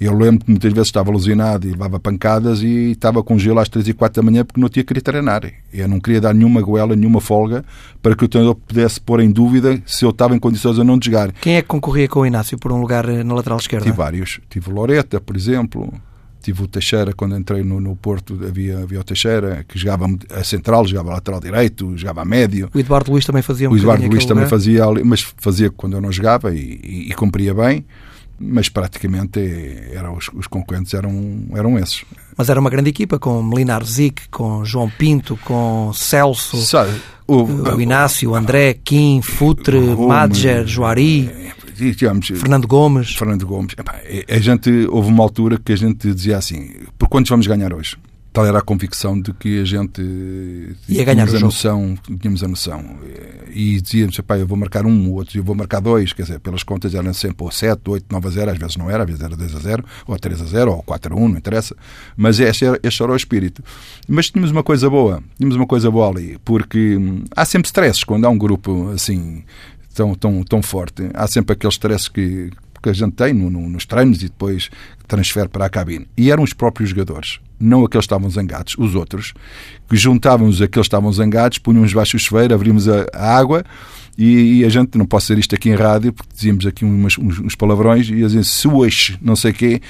Eu 0.00 0.16
lembro 0.16 0.44
que 0.44 0.50
muitas 0.50 0.72
vezes 0.72 0.88
estava 0.88 1.10
alucinado 1.10 1.66
e 1.66 1.70
levava 1.70 1.98
pancadas 1.98 2.62
e 2.62 2.92
estava 2.92 3.22
com 3.22 3.38
gelo 3.38 3.58
às 3.58 3.68
3 3.68 3.88
e 3.88 3.92
4 3.94 4.22
da 4.22 4.30
manhã 4.30 4.44
porque 4.44 4.60
não 4.60 4.68
tinha 4.68 4.84
querido 4.84 5.04
treinar. 5.04 5.50
Eu 5.72 5.88
não 5.88 6.00
queria 6.00 6.20
dar 6.20 6.34
nenhuma 6.34 6.60
goela, 6.60 6.96
nenhuma 6.96 7.20
folga 7.20 7.64
para 8.02 8.14
que 8.14 8.24
o 8.24 8.28
treinador 8.28 8.54
pudesse 8.54 9.00
pôr 9.00 9.20
em 9.20 9.30
dúvida 9.30 9.80
se 9.86 10.04
eu 10.04 10.10
estava 10.10 10.34
em 10.34 10.38
condições 10.38 10.78
ou 10.78 10.84
não 10.84 10.98
de 10.98 11.06
jogar. 11.06 11.32
Quem 11.32 11.56
é 11.56 11.62
que 11.62 11.68
concorria 11.68 12.08
com 12.08 12.20
o 12.20 12.26
Inácio 12.26 12.58
por 12.58 12.72
um 12.72 12.80
lugar 12.80 13.08
eh, 13.08 13.22
na 13.22 13.34
lateral 13.34 13.58
esquerda? 13.58 13.84
Tive 13.84 13.96
vários. 13.96 14.40
Tive 14.48 14.70
o 14.70 14.72
Loreta, 14.72 15.20
por 15.20 15.36
exemplo. 15.36 15.92
Tive 16.40 16.62
o 16.62 16.66
Teixeira, 16.66 17.12
quando 17.12 17.36
entrei 17.36 17.62
no, 17.62 17.80
no 17.80 17.94
Porto, 17.94 18.38
havia, 18.46 18.78
havia 18.78 19.00
o 19.00 19.04
Teixeira, 19.04 19.64
que 19.68 19.78
jogava 19.78 20.06
a 20.30 20.42
central, 20.42 20.86
jogava 20.86 21.10
a 21.10 21.14
lateral 21.14 21.40
direito, 21.40 21.96
jogava 21.96 22.22
a 22.22 22.24
médio. 22.24 22.70
O 22.74 22.78
Eduardo 22.78 23.10
Luiz 23.10 23.24
também 23.26 23.42
fazia 23.42 23.68
um 23.68 23.72
O 23.72 23.76
Eduardo 23.76 24.06
Luiz 24.06 24.24
também 24.24 24.44
lugar. 24.44 24.50
fazia, 24.50 24.84
mas 25.04 25.20
fazia 25.36 25.70
quando 25.70 25.94
eu 25.94 26.00
não 26.00 26.10
jogava 26.10 26.54
e, 26.54 26.80
e, 26.82 27.10
e 27.10 27.14
cumpria 27.14 27.52
bem, 27.54 27.84
mas 28.38 28.70
praticamente 28.70 29.38
era, 29.92 30.10
os, 30.10 30.30
os, 30.32 30.46
concorrentes 30.46 30.94
eram, 30.94 31.44
eram 31.54 31.78
esses. 31.78 32.04
Mas 32.36 32.48
era 32.48 32.58
uma 32.58 32.70
grande 32.70 32.88
equipa, 32.88 33.18
com 33.18 33.42
Melinar 33.42 33.84
Zic, 33.84 34.28
com 34.30 34.64
João 34.64 34.88
Pinto, 34.88 35.38
com 35.44 35.92
Celso, 35.92 36.56
Sabe, 36.56 36.90
o, 37.26 37.42
o, 37.44 37.80
Inácio, 37.80 38.30
o 38.30 38.34
André, 38.34 38.74
Kim, 38.74 39.20
Futre, 39.20 39.78
Madger, 39.78 40.66
Joari 40.66 41.52
digamos, 41.80 42.28
Fernando 42.28 42.66
Gomes. 42.66 43.14
Fernando 43.14 43.46
Gomes. 43.46 43.74
A 44.28 44.38
gente, 44.38 44.70
houve 44.90 45.08
uma 45.08 45.22
altura 45.22 45.58
que 45.58 45.72
a 45.72 45.76
gente 45.76 46.12
dizia 46.12 46.36
assim: 46.36 46.70
por 46.98 47.08
quantos 47.08 47.30
vamos 47.30 47.46
ganhar 47.46 47.72
hoje? 47.72 47.96
Tal 48.32 48.46
era 48.46 48.60
a 48.60 48.62
convicção 48.62 49.20
de 49.20 49.32
que 49.32 49.60
a 49.60 49.64
gente 49.64 50.00
ia 50.88 51.02
ganhar 51.02 51.26
tínhamos 51.26 51.34
a 51.34 51.40
noção, 51.40 51.98
tínhamos 52.20 52.44
a 52.44 52.48
noção. 52.48 52.84
E 53.52 53.80
dizíamos, 53.80 54.16
eu 54.16 54.46
vou 54.46 54.56
marcar 54.56 54.86
um, 54.86 55.08
o 55.08 55.14
outro 55.14 55.36
eu 55.36 55.42
vou 55.42 55.56
marcar 55.56 55.80
dois, 55.80 56.12
quer 56.12 56.22
dizer, 56.22 56.38
pelas 56.38 56.62
contas 56.62 56.94
eram 56.94 57.12
sempre 57.12 57.42
ou 57.42 57.50
7, 57.50 57.80
8, 57.84 58.06
9 58.08 58.28
a 58.28 58.30
0, 58.30 58.50
às 58.52 58.58
vezes 58.58 58.76
não 58.76 58.88
era, 58.88 59.02
às 59.02 59.08
vezes 59.08 59.20
era 59.24 59.36
2 59.36 59.56
a 59.56 59.58
0, 59.58 59.84
ou 60.06 60.16
3 60.16 60.42
a 60.42 60.44
0, 60.44 60.70
ou 60.70 60.82
4 60.84 61.12
a 61.12 61.16
1, 61.18 61.28
não 61.28 61.38
interessa. 61.38 61.74
Mas 62.16 62.38
este 62.38 62.66
era, 62.66 62.78
este 62.84 63.02
era 63.02 63.10
o 63.10 63.16
espírito. 63.16 63.64
Mas 64.06 64.30
tínhamos 64.30 64.52
uma 64.52 64.62
coisa 64.62 64.88
boa, 64.88 65.20
tínhamos 65.36 65.56
uma 65.56 65.66
coisa 65.66 65.90
boa 65.90 66.08
ali, 66.08 66.38
porque 66.44 66.96
hum, 66.96 67.24
há 67.34 67.44
sempre 67.44 67.66
stresses 67.66 68.04
quando 68.04 68.26
há 68.26 68.28
um 68.28 68.38
grupo 68.38 68.90
assim 68.90 69.42
tão, 69.94 70.14
tão, 70.14 70.42
tão 70.42 70.62
forte. 70.62 71.10
Há 71.14 71.26
sempre 71.26 71.54
aquele 71.54 71.72
stress 71.72 72.10
que, 72.10 72.50
que 72.82 72.88
a 72.88 72.92
gente 72.92 73.12
tem 73.12 73.32
no, 73.32 73.50
no, 73.50 73.68
nos 73.68 73.84
treinos 73.84 74.22
e 74.22 74.26
depois 74.26 74.70
transfere 75.06 75.48
para 75.48 75.66
a 75.66 75.70
cabine. 75.70 76.06
E 76.16 76.30
eram 76.30 76.42
os 76.42 76.52
próprios 76.52 76.90
jogadores, 76.90 77.40
não 77.58 77.84
aqueles 77.84 78.06
que 78.06 78.12
estavam 78.12 78.30
zangados, 78.30 78.76
os 78.78 78.94
outros, 78.94 79.34
que 79.88 79.96
juntávamos 79.96 80.56
aqueles 80.56 80.72
que 80.72 80.80
estavam 80.80 81.12
zangados, 81.12 81.58
punhamos 81.58 81.92
baixo 81.92 82.16
o 82.16 82.20
chuveiro, 82.20 82.54
abrimos 82.54 82.88
a, 82.88 83.06
a 83.12 83.36
água 83.36 83.64
e, 84.16 84.58
e, 84.58 84.64
a 84.64 84.68
gente, 84.68 84.98
não 84.98 85.06
posso 85.06 85.28
dizer 85.28 85.40
isto 85.40 85.54
aqui 85.54 85.70
em 85.70 85.74
rádio, 85.74 86.12
porque 86.12 86.30
dizíamos 86.34 86.66
aqui 86.66 86.84
umas, 86.84 87.16
uns, 87.16 87.38
uns, 87.38 87.54
palavrões 87.54 88.08
e 88.08 88.16
diziam 88.16 88.42
suas, 88.42 89.16
não 89.20 89.34
sei 89.34 89.52
quê. 89.52 89.80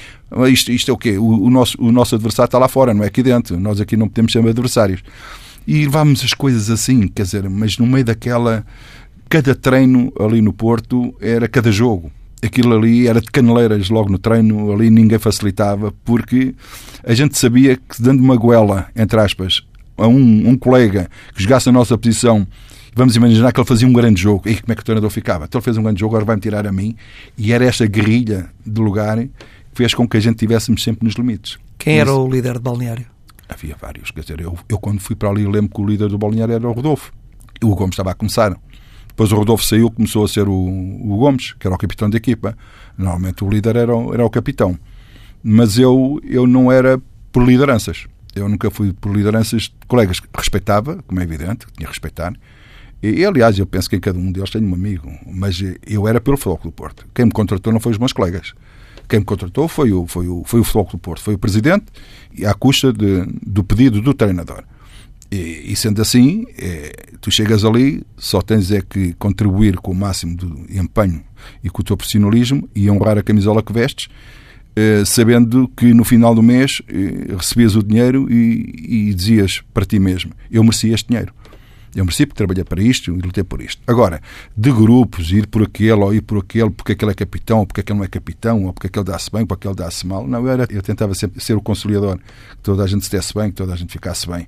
Isto, 0.49 0.71
isto 0.71 0.89
é 0.89 0.93
o 0.93 0.97
quê? 0.97 1.17
O, 1.17 1.43
o, 1.43 1.49
nosso, 1.49 1.75
o 1.81 1.91
nosso 1.91 2.15
adversário 2.15 2.47
está 2.47 2.57
lá 2.57 2.67
fora, 2.67 2.93
não 2.93 3.03
é 3.03 3.07
aqui 3.07 3.21
dentro. 3.21 3.59
Nós 3.59 3.81
aqui 3.81 3.97
não 3.97 4.07
podemos 4.07 4.31
ser 4.31 4.39
adversários. 4.39 5.03
E 5.67 5.83
levámos 5.83 6.23
as 6.23 6.33
coisas 6.33 6.69
assim, 6.69 7.07
quer 7.07 7.23
dizer, 7.23 7.49
mas 7.49 7.77
no 7.77 7.85
meio 7.85 8.05
daquela 8.05 8.65
cada 9.31 9.55
treino 9.55 10.11
ali 10.19 10.41
no 10.41 10.51
Porto 10.51 11.15
era 11.21 11.47
cada 11.47 11.71
jogo. 11.71 12.11
Aquilo 12.43 12.75
ali 12.75 13.07
era 13.07 13.21
de 13.21 13.27
caneleiras 13.31 13.89
logo 13.89 14.11
no 14.11 14.19
treino, 14.19 14.73
ali 14.73 14.89
ninguém 14.89 15.17
facilitava, 15.17 15.93
porque 16.03 16.53
a 17.01 17.13
gente 17.13 17.37
sabia 17.37 17.77
que 17.77 18.01
dando 18.01 18.21
uma 18.21 18.35
goela, 18.35 18.87
entre 18.93 19.21
aspas, 19.21 19.61
a 19.97 20.05
um, 20.05 20.49
um 20.49 20.57
colega 20.57 21.09
que 21.33 21.41
jogasse 21.41 21.69
a 21.69 21.71
nossa 21.71 21.97
posição, 21.97 22.45
vamos 22.93 23.15
imaginar 23.15 23.53
que 23.53 23.59
ele 23.61 23.67
fazia 23.67 23.87
um 23.87 23.93
grande 23.93 24.21
jogo. 24.21 24.49
E 24.49 24.59
como 24.59 24.73
é 24.73 24.75
que 24.75 24.81
o 24.81 24.83
treinador 24.83 25.09
ficava? 25.09 25.45
Então 25.45 25.59
ele 25.59 25.63
fez 25.63 25.77
um 25.77 25.83
grande 25.83 26.01
jogo, 26.01 26.13
agora 26.15 26.25
vai-me 26.25 26.41
tirar 26.41 26.67
a 26.67 26.71
mim. 26.73 26.93
E 27.37 27.53
era 27.53 27.63
esta 27.63 27.85
guerrilha 27.85 28.49
de 28.65 28.81
lugar 28.81 29.17
que 29.17 29.29
fez 29.73 29.93
com 29.93 30.05
que 30.05 30.17
a 30.17 30.19
gente 30.19 30.35
estivéssemos 30.35 30.83
sempre 30.83 31.05
nos 31.05 31.13
limites. 31.13 31.57
Quem 31.77 31.99
era 31.99 32.13
o 32.13 32.29
líder 32.29 32.55
de 32.55 32.59
balneário? 32.59 33.05
Havia 33.47 33.77
vários. 33.79 34.11
Quer 34.11 34.21
dizer, 34.21 34.41
eu, 34.41 34.57
eu 34.67 34.77
quando 34.77 34.99
fui 34.99 35.15
para 35.15 35.29
ali 35.29 35.45
lembro 35.45 35.73
que 35.73 35.81
o 35.81 35.85
líder 35.85 36.09
do 36.09 36.17
balneário 36.17 36.53
era 36.53 36.67
o 36.67 36.73
Rodolfo. 36.73 37.13
O 37.63 37.73
Gomes 37.75 37.93
estava 37.93 38.11
a 38.11 38.13
começar. 38.13 38.57
Depois 39.11 39.31
o 39.31 39.35
Rodolfo 39.35 39.63
saiu, 39.63 39.91
começou 39.91 40.25
a 40.25 40.27
ser 40.27 40.47
o, 40.47 40.53
o 40.53 41.17
Gomes, 41.17 41.53
que 41.53 41.67
era 41.67 41.75
o 41.75 41.77
capitão 41.77 42.09
da 42.09 42.17
equipa. 42.17 42.57
Normalmente 42.97 43.43
o 43.43 43.49
líder 43.49 43.75
era, 43.75 43.93
era 44.13 44.25
o 44.25 44.29
capitão. 44.29 44.77
Mas 45.43 45.77
eu, 45.77 46.19
eu 46.23 46.47
não 46.47 46.71
era 46.71 47.01
por 47.31 47.43
lideranças. 47.43 48.07
Eu 48.35 48.47
nunca 48.47 48.71
fui 48.71 48.93
por 48.93 49.15
lideranças 49.15 49.63
de 49.63 49.73
colegas. 49.87 50.21
Respeitava, 50.35 51.03
como 51.05 51.19
é 51.19 51.23
evidente, 51.23 51.65
tinha 51.75 51.87
que 51.87 51.93
respeitar. 51.93 52.33
E, 53.03 53.25
aliás, 53.25 53.57
eu 53.57 53.65
penso 53.65 53.89
que 53.89 53.95
em 53.95 53.99
cada 53.99 54.17
um 54.17 54.31
deles 54.31 54.49
tenho 54.49 54.67
um 54.67 54.73
amigo. 54.73 55.11
Mas 55.25 55.61
eu 55.85 56.07
era 56.07 56.21
pelo 56.21 56.37
Futebol 56.37 56.59
do 56.63 56.71
Porto. 56.71 57.05
Quem 57.13 57.25
me 57.25 57.31
contratou 57.31 57.73
não 57.73 57.79
foi 57.79 57.91
os 57.91 57.97
meus 57.97 58.13
colegas. 58.13 58.53
Quem 59.09 59.19
me 59.19 59.25
contratou 59.25 59.67
foi 59.67 59.91
o, 59.91 60.05
foi 60.07 60.27
o, 60.27 60.43
foi 60.45 60.59
o 60.59 60.63
Futebol 60.63 60.91
do 60.91 60.97
Porto. 60.97 61.21
Foi 61.21 61.33
o 61.33 61.37
presidente, 61.37 61.85
à 62.45 62.53
custa 62.53 62.93
de, 62.93 63.25
do 63.45 63.63
pedido 63.63 64.01
do 64.01 64.13
treinador. 64.13 64.63
E, 65.31 65.71
e 65.71 65.75
sendo 65.75 66.01
assim, 66.01 66.45
é, 66.57 66.91
tu 67.21 67.31
chegas 67.31 67.63
ali, 67.63 68.03
só 68.17 68.41
tens 68.41 68.71
é 68.71 68.81
que 68.81 69.13
contribuir 69.13 69.77
com 69.77 69.91
o 69.91 69.95
máximo 69.95 70.35
de 70.35 70.77
empenho 70.77 71.23
e 71.63 71.69
com 71.69 71.81
o 71.81 71.85
teu 71.85 71.95
profissionalismo 71.95 72.67
e 72.75 72.89
honrar 72.89 73.17
a 73.17 73.23
camisola 73.23 73.63
que 73.63 73.71
vestes, 73.71 74.09
eh, 74.75 75.03
sabendo 75.05 75.67
que 75.69 75.93
no 75.93 76.03
final 76.03 76.33
do 76.33 76.41
mês 76.41 76.81
eh, 76.87 77.35
recebias 77.35 77.75
o 77.75 77.83
dinheiro 77.83 78.31
e, 78.31 79.09
e 79.09 79.13
dizias 79.13 79.61
para 79.73 79.85
ti 79.85 79.99
mesmo: 79.99 80.31
Eu 80.49 80.63
mereci 80.63 80.89
este 80.89 81.09
dinheiro. 81.09 81.33
Eu 81.93 82.05
mereci 82.05 82.25
porque 82.25 82.37
trabalhei 82.37 82.63
para 82.63 82.81
isto 82.81 83.11
e 83.11 83.19
lutei 83.19 83.43
por 83.43 83.61
isto. 83.61 83.81
Agora, 83.85 84.21
de 84.55 84.71
grupos, 84.71 85.29
ir 85.33 85.45
por 85.47 85.63
aquele 85.63 85.91
ou 85.91 86.13
ir 86.13 86.21
por 86.21 86.37
aquele, 86.37 86.69
porque 86.69 86.93
aquele 86.93 87.11
é 87.11 87.13
capitão, 87.13 87.59
ou 87.59 87.65
porque 87.67 87.81
aquele 87.81 87.99
não 87.99 88.05
é 88.05 88.07
capitão, 88.07 88.63
ou 88.63 88.73
porque 88.73 88.87
aquele 88.87 89.03
dá-se 89.03 89.29
bem, 89.29 89.45
porque 89.45 89.67
aquele 89.67 89.83
dá-se 89.83 90.07
mal. 90.07 90.25
Não, 90.25 90.39
eu, 90.39 90.49
era, 90.49 90.67
eu 90.69 90.81
tentava 90.81 91.13
sempre 91.13 91.43
ser 91.43 91.55
o 91.55 91.61
conciliador, 91.61 92.17
que 92.17 92.63
toda 92.63 92.81
a 92.81 92.87
gente 92.87 93.03
se 93.03 93.11
desse 93.11 93.33
bem, 93.33 93.49
que 93.49 93.57
toda 93.57 93.73
a 93.73 93.75
gente 93.75 93.91
ficasse 93.91 94.25
bem. 94.25 94.47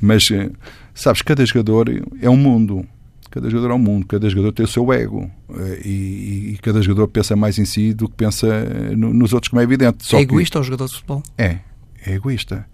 Mas, 0.00 0.30
eh, 0.30 0.50
sabes, 0.94 1.22
cada 1.22 1.44
jogador 1.44 1.88
é 2.20 2.30
um 2.30 2.36
mundo. 2.36 2.86
Cada 3.30 3.48
jogador 3.48 3.72
é 3.72 3.74
um 3.74 3.78
mundo, 3.78 4.06
cada 4.06 4.28
jogador 4.28 4.52
tem 4.52 4.64
o 4.64 4.68
seu 4.68 4.92
ego 4.92 5.30
eh, 5.50 5.82
e, 5.84 6.52
e 6.54 6.58
cada 6.60 6.82
jogador 6.82 7.08
pensa 7.08 7.36
mais 7.36 7.58
em 7.58 7.64
si 7.64 7.94
do 7.94 8.08
que 8.08 8.16
pensa 8.16 8.48
nos 8.96 9.32
outros, 9.32 9.48
como 9.48 9.60
é 9.60 9.64
evidente. 9.64 10.04
Só 10.04 10.18
é 10.18 10.22
egoísta 10.22 10.58
que... 10.58 10.60
o 10.60 10.64
jogador 10.64 10.86
de 10.86 10.94
futebol? 10.94 11.22
É, 11.38 11.58
é 12.04 12.14
egoísta 12.14 12.66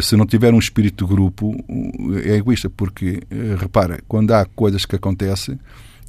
se 0.00 0.16
não 0.16 0.24
tiver 0.24 0.54
um 0.54 0.58
espírito 0.58 1.04
de 1.04 1.12
grupo, 1.12 1.54
é 2.24 2.36
egoísta, 2.36 2.70
porque, 2.70 3.22
eh, 3.30 3.56
repara, 3.58 4.00
quando 4.08 4.32
há 4.32 4.46
coisas 4.46 4.86
que 4.86 4.96
acontecem, 4.96 5.58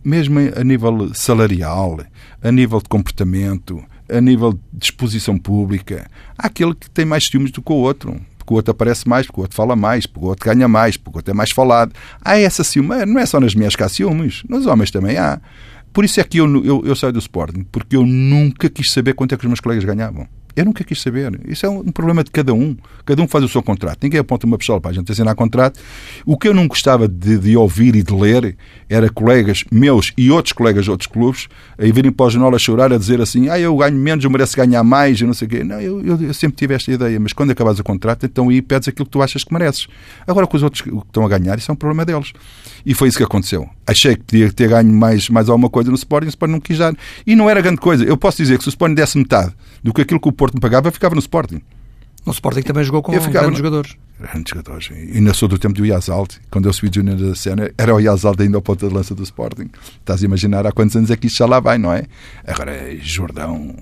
mesmo 0.04 0.40
a 0.56 0.64
nível 0.64 1.14
salarial, 1.14 2.00
a 2.42 2.52
nível 2.52 2.80
de 2.80 2.88
comportamento, 2.88 3.84
a 4.10 4.22
nível 4.22 4.58
de 4.72 4.86
exposição 4.86 5.38
pública, 5.38 6.10
há 6.38 6.48
aquele 6.48 6.74
que 6.76 6.90
tem 6.90 7.06
mais 7.06 7.26
ciúmes 7.28 7.52
do 7.52 7.62
que 7.62 7.72
o 7.72 7.76
outro. 7.76 8.20
Porque 8.44 8.54
o 8.54 8.58
outro 8.58 8.72
aparece 8.72 9.08
mais, 9.08 9.26
porque 9.26 9.40
o 9.40 9.44
outro 9.44 9.56
fala 9.56 9.74
mais, 9.76 10.06
porque 10.06 10.26
o 10.26 10.30
outro 10.30 10.46
ganha 10.46 10.68
mais, 10.68 10.98
porque 10.98 11.16
o 11.16 11.20
outro 11.20 11.32
é 11.32 11.34
mais 11.34 11.52
falado. 11.52 11.94
Há 12.22 12.38
essa 12.38 12.64
ciúme, 12.64 13.06
não 13.06 13.20
é 13.20 13.26
só 13.26 13.40
nas 13.40 13.56
mulheres 13.56 13.76
que 13.76 13.84
há 13.84 13.90
ciúmes, 13.90 14.44
nos 14.50 14.66
homens 14.66 14.92
também 14.92 15.18
há. 15.18 15.40
Por 15.94 16.04
isso 16.04 16.20
é 16.20 16.24
que 16.24 16.40
eu, 16.40 16.66
eu, 16.66 16.84
eu 16.86 16.96
saio 16.96 17.14
do 17.14 17.20
Sporting, 17.20 17.66
porque 17.72 17.96
eu 17.96 18.06
nunca 18.06 18.70
quis 18.70 18.92
saber 18.92 19.14
quanto 19.14 19.34
é 19.34 19.38
que 19.38 19.46
os 19.46 19.48
meus 19.48 19.62
colegas 19.62 19.86
ganhavam. 19.86 20.28
Eu 20.56 20.66
nunca 20.66 20.84
quis 20.84 21.02
saber. 21.02 21.40
Isso 21.48 21.66
é 21.66 21.70
um 21.70 21.92
problema 21.92 22.24
de 22.24 22.30
cada 22.30 22.54
um. 22.54 22.78
Cada 23.06 23.22
um 23.22 23.28
faz 23.28 23.44
o 23.44 23.50
seu 23.50 23.64
contrato. 23.64 24.00
Ninguém 24.04 24.20
aponta 24.20 24.46
uma 24.46 24.58
pistola 24.58 24.80
para 24.80 24.92
a 24.92 24.94
gente 24.94 25.12
assinar 25.12 25.34
contrato. 25.36 25.80
O 26.26 26.38
que 26.38 26.48
eu 26.48 26.54
não 26.54 26.68
gostava 26.68 27.08
de, 27.08 27.38
de, 27.40 27.58
ouvir 27.58 27.96
e 27.96 28.04
de 28.04 28.14
ler 28.14 28.56
era 28.88 29.10
colegas 29.10 29.64
meus 29.72 30.14
e 30.16 30.30
outros 30.30 30.54
colegas 30.54 30.86
de 30.86 30.92
outros 30.92 31.08
clubes 31.08 31.48
a 31.78 31.84
virem 31.84 32.12
para 32.12 32.26
o 32.28 32.30
jornal 32.30 32.54
a 32.54 32.60
chorar, 32.60 32.94
a 32.94 32.98
dizer 32.98 33.20
assim: 33.20 33.50
ah, 33.50 33.60
eu 33.60 33.76
ganho 33.78 33.98
menos, 33.98 34.24
eu 34.24 34.30
mereço 34.30 34.56
ganhar 34.56 34.84
mais, 34.84 35.20
eu 35.20 35.28
não 35.28 35.34
sei 35.34 35.48
o 35.48 35.50
quê. 35.50 35.64
Não, 35.64 35.82
eu, 35.82 36.06
eu, 36.06 36.22
eu, 36.22 36.34
sempre 36.34 36.56
tive 36.58 36.76
esta 36.76 36.92
ideia. 36.92 37.20
Mas 37.20 37.34
quando 37.34 37.52
acabas 37.52 37.80
o 37.80 37.84
contrato, 37.84 38.26
então 38.26 38.50
aí 38.50 38.62
pedes 38.62 38.88
aquilo 38.88 39.06
que 39.06 39.12
tu 39.12 39.22
achas 39.22 39.44
que 39.44 39.52
mereces. 39.52 39.88
Agora, 40.28 40.46
com 40.46 40.56
os 40.56 40.62
outros 40.62 40.82
que 40.82 40.90
estão 40.90 41.26
a 41.26 41.30
ganhar, 41.30 41.58
isso 41.58 41.72
é 41.72 41.74
um 41.74 41.78
problema 41.78 42.06
deles. 42.06 42.32
E 42.86 42.94
foi 42.94 43.08
isso 43.08 43.18
que 43.18 43.24
aconteceu. 43.24 43.68
Achei 43.88 44.16
que 44.16 44.24
podia 44.24 44.52
ter 44.52 44.70
ganho 44.70 44.94
mais, 44.94 45.30
mais 45.30 45.50
alguma 45.50 45.70
coisa 45.70 45.90
no 45.90 45.96
Sporting, 45.96 46.28
o 46.28 46.30
Sporting 46.30 46.54
não 46.54 46.60
quis 46.60 46.78
dar. 46.78 46.94
E 47.26 47.36
não 47.36 47.50
era 47.50 47.60
grande 47.62 47.80
coisa. 47.80 48.04
Eu 48.04 48.18
posso 48.18 48.38
dizer 48.38 48.58
que 48.58 48.64
se 48.64 48.70
o 48.70 48.72
Sporting 48.72 48.96
desse 48.96 49.18
metade 49.18 49.54
do 49.82 49.94
que 49.94 50.02
aquilo 50.02 50.20
que 50.20 50.30
o 50.30 50.32
Porto 50.44 50.56
me 50.56 50.60
pagava, 50.60 50.90
eu 50.90 50.92
ficava 50.92 51.16
no 51.16 51.22
Sporting. 51.22 51.62
No 52.26 52.34
Sporting 52.34 52.64
também 52.64 52.84
jogou 52.84 53.02
com 53.02 53.14
grandes 53.14 53.32
no... 53.32 53.56
jogadores. 53.56 53.96
Grandes 54.20 54.50
jogadores. 54.50 54.90
E 54.92 55.18
ainda 55.18 55.34
sou 55.34 55.48
do 55.48 55.58
tempo 55.58 55.74
do 55.74 55.86
Yazald. 55.86 56.38
Quando 56.52 56.68
eu 56.68 56.74
subi 56.74 56.90
de 56.90 56.98
júnior 57.00 57.18
da 57.18 57.34
cena, 57.34 57.72
era 57.78 57.96
o 57.96 58.00
Yazald 58.02 58.44
ainda 58.44 58.58
ao 58.58 58.62
ponta 58.62 58.86
de 58.86 58.94
lança 58.94 59.16
do 59.16 59.24
Sporting. 59.24 59.70
Estás 60.00 60.22
a 60.22 60.26
imaginar 60.26 60.68
há 60.68 60.74
quantos 60.74 60.98
anos 60.98 61.10
é 61.12 61.16
que 61.16 61.28
isto 61.28 61.38
já 61.38 61.46
lá 61.46 61.62
vai, 61.62 61.78
não 61.78 61.94
é? 61.94 62.04
Agora 62.46 62.72
é 62.72 62.98
Jordão, 62.98 63.74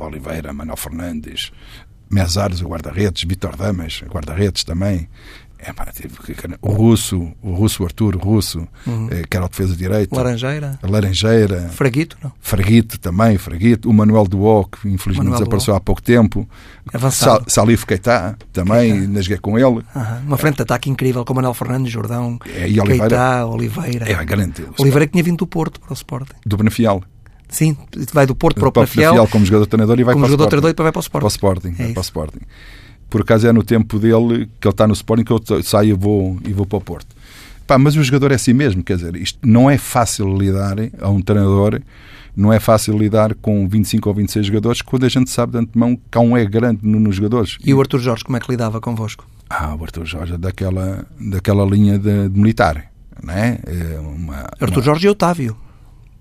Oliveira, 0.00 0.52
Manuel 0.52 0.76
Fernandes, 0.76 1.52
Mesares, 2.10 2.62
o 2.62 2.66
guarda-redes, 2.66 3.22
Vitor 3.22 3.54
Damas, 3.54 4.02
guarda-redes 4.08 4.64
também. 4.64 5.08
É, 5.60 5.72
pá, 5.72 5.86
o 6.62 6.70
russo, 6.70 7.32
o 7.42 7.52
russo 7.52 7.82
Artur, 7.82 8.14
o 8.14 8.18
russo, 8.18 8.66
uhum. 8.86 9.08
Eh, 9.10 9.24
que 9.28 9.36
era 9.36 9.44
o 9.44 9.48
defesa 9.48 9.72
de 9.72 9.78
direito. 9.78 10.14
Laranjeira. 10.14 10.78
Laranjeira. 10.82 11.68
Fraguito, 11.70 12.16
não? 12.22 12.32
Fraguito 12.40 12.98
também, 12.98 13.36
Fraguito. 13.36 13.90
O 13.90 13.92
Manuel 13.92 14.28
Duó, 14.28 14.64
que 14.64 14.88
infelizmente 14.88 15.24
Manuel 15.24 15.40
desapareceu 15.40 15.72
Duó. 15.72 15.78
há 15.78 15.80
pouco 15.80 16.00
tempo. 16.00 16.48
Avançado. 16.92 17.50
Sal, 17.50 17.66
Salif 17.66 17.84
Keita, 17.84 18.38
também, 18.52 18.92
Keita. 18.92 19.08
nasguei 19.08 19.38
com 19.38 19.58
ele. 19.58 19.66
Uhum. 19.66 19.82
Uma 20.26 20.36
frente 20.36 20.56
de 20.56 20.62
ataque 20.62 20.88
incrível 20.88 21.24
com 21.24 21.34
Manuel 21.34 21.54
Fernandes, 21.54 21.92
Jordão, 21.92 22.38
é, 22.46 22.68
e 22.68 22.80
Oliveira. 22.80 23.08
Keita, 23.08 23.46
Oliveira. 23.46 24.12
É, 24.12 24.24
grande. 24.24 24.64
Oliveira 24.78 25.06
que 25.06 25.12
tinha 25.12 25.24
vindo 25.24 25.38
do 25.38 25.46
Porto 25.46 25.80
para 25.80 25.90
o 25.90 25.94
Sporting. 25.94 26.36
Do 26.46 26.56
Benefial. 26.56 27.02
Sim, 27.48 27.76
vai 28.12 28.26
do 28.26 28.34
Porto 28.34 28.60
para 28.60 28.68
o 28.68 28.72
Penafiel. 28.72 29.26
como 29.26 29.44
jogador-treinador 29.44 29.98
e 29.98 30.04
vai 30.04 30.14
como 30.14 30.24
para 30.24 30.28
o 30.28 30.30
jogador 30.30 30.48
treinador 30.50 30.70
e 30.70 30.82
vai 30.82 30.92
para 30.92 30.98
o 30.98 31.02
Sporting. 31.02 31.18
Para 31.18 31.26
o 31.26 31.30
Sporting. 31.30 31.74
É 31.78 31.92
para 31.92 32.00
o 32.00 32.02
Sporting 32.02 32.40
por 33.08 33.22
acaso 33.22 33.46
é 33.46 33.52
no 33.52 33.62
tempo 33.62 33.98
dele 33.98 34.48
que 34.60 34.66
ele 34.66 34.72
está 34.72 34.86
no 34.86 34.92
Sporting 34.92 35.24
que 35.24 35.32
eu 35.32 35.62
saio 35.62 35.90
e 35.90 35.92
vou, 35.92 36.38
e 36.46 36.52
vou 36.52 36.66
para 36.66 36.78
o 36.78 36.80
Porto. 36.80 37.16
Pá, 37.66 37.76
mas 37.78 37.96
o 37.96 38.02
jogador 38.02 38.32
é 38.32 38.34
assim 38.34 38.52
mesmo, 38.52 38.82
quer 38.82 38.96
dizer, 38.96 39.14
isto 39.16 39.38
não 39.42 39.68
é 39.68 39.76
fácil 39.76 40.34
lidar 40.34 40.76
a 41.00 41.08
um 41.10 41.20
treinador, 41.20 41.80
não 42.34 42.52
é 42.52 42.58
fácil 42.58 42.96
lidar 42.96 43.34
com 43.34 43.68
25 43.68 44.08
ou 44.08 44.14
26 44.14 44.46
jogadores 44.46 44.80
quando 44.80 45.04
a 45.04 45.08
gente 45.08 45.28
sabe 45.28 45.52
de 45.52 45.58
antemão 45.58 45.94
que 45.96 46.16
há 46.16 46.20
um 46.20 46.36
é 46.36 46.46
grande 46.46 46.80
nos 46.82 47.16
jogadores. 47.16 47.58
E 47.62 47.74
o 47.74 47.80
Arthur 47.80 48.00
Jorge, 48.00 48.24
como 48.24 48.36
é 48.36 48.40
que 48.40 48.50
lidava 48.50 48.80
convosco? 48.80 49.26
Ah, 49.50 49.74
o 49.74 49.82
Arthur 49.82 50.06
Jorge 50.06 50.34
é 50.34 50.38
daquela, 50.38 51.06
daquela 51.20 51.64
linha 51.64 51.98
de, 51.98 52.28
de 52.28 52.38
militar, 52.38 52.90
não 53.22 53.34
é? 53.34 53.58
é 53.66 53.98
uma, 53.98 54.46
Arthur 54.60 54.78
uma... 54.78 54.82
Jorge 54.82 55.06
e 55.06 55.10
Otávio. 55.10 55.56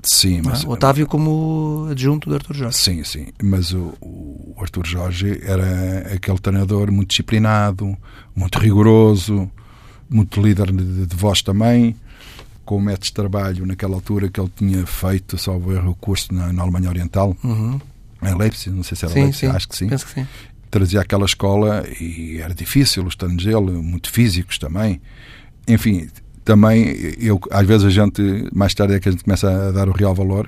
Sim, 0.08 0.42
mas... 0.44 0.64
Ah, 0.64 0.70
Otávio 0.70 1.06
como 1.06 1.88
adjunto 1.92 2.30
de 2.30 2.36
Arthur 2.36 2.56
Jorge. 2.56 2.78
Sim, 2.78 3.04
sim. 3.04 3.28
Mas 3.44 3.74
o, 3.74 3.94
o 4.02 4.56
Arthur 4.60 4.86
Jorge 4.86 5.40
era 5.44 6.14
aquele 6.16 6.40
treinador 6.40 6.92
muito 6.92 7.10
disciplinado, 7.10 7.98
muito 8.36 8.58
rigoroso, 8.58 9.52
muito 10.10 10.42
líder 10.42 10.72
de, 10.72 11.06
de 11.06 11.16
voz 11.16 11.42
também, 11.42 11.96
com 12.64 12.80
métodos 12.80 13.08
de 13.10 13.14
trabalho 13.14 13.66
naquela 13.66 13.96
altura 13.96 14.30
que 14.30 14.40
ele 14.40 14.52
tinha 14.56 14.86
feito, 14.86 15.38
salvo 15.38 15.74
erro, 15.74 15.92
o 15.92 15.96
curso 15.96 16.34
na, 16.34 16.54
na 16.54 16.64
Alemanha 16.64 16.90
Oriental, 16.90 17.36
uhum. 17.44 17.80
em 18.24 18.36
Leipzig, 18.36 18.76
não 18.76 18.84
sei 18.84 18.96
se 18.96 19.06
era 19.06 19.14
sim, 19.14 19.22
Leipzig, 19.24 19.48
sim. 19.52 19.56
acho 19.56 19.68
que 19.68 19.76
sim. 19.76 19.88
Penso 19.90 20.06
que 20.06 20.14
sim. 20.14 20.28
Trazia 20.72 21.02
aquela 21.02 21.26
escola 21.26 21.86
e 22.00 22.40
era 22.40 22.54
difícil 22.54 23.06
os 23.06 23.16
treinos 23.16 23.44
dele, 23.44 23.72
muito 23.72 24.12
físicos 24.12 24.58
também. 24.58 25.02
Enfim, 25.68 26.08
também, 26.48 26.96
eu, 27.20 27.38
às 27.52 27.68
vezes 27.68 27.86
a 27.86 27.90
gente, 27.90 28.22
mais 28.54 28.74
tarde 28.74 28.94
é 28.94 29.00
que 29.02 29.10
a 29.10 29.12
gente 29.12 29.26
começa 29.26 29.68
a 29.68 29.70
dar 29.70 29.90
o 29.90 29.92
real 29.92 30.16
valor. 30.16 30.48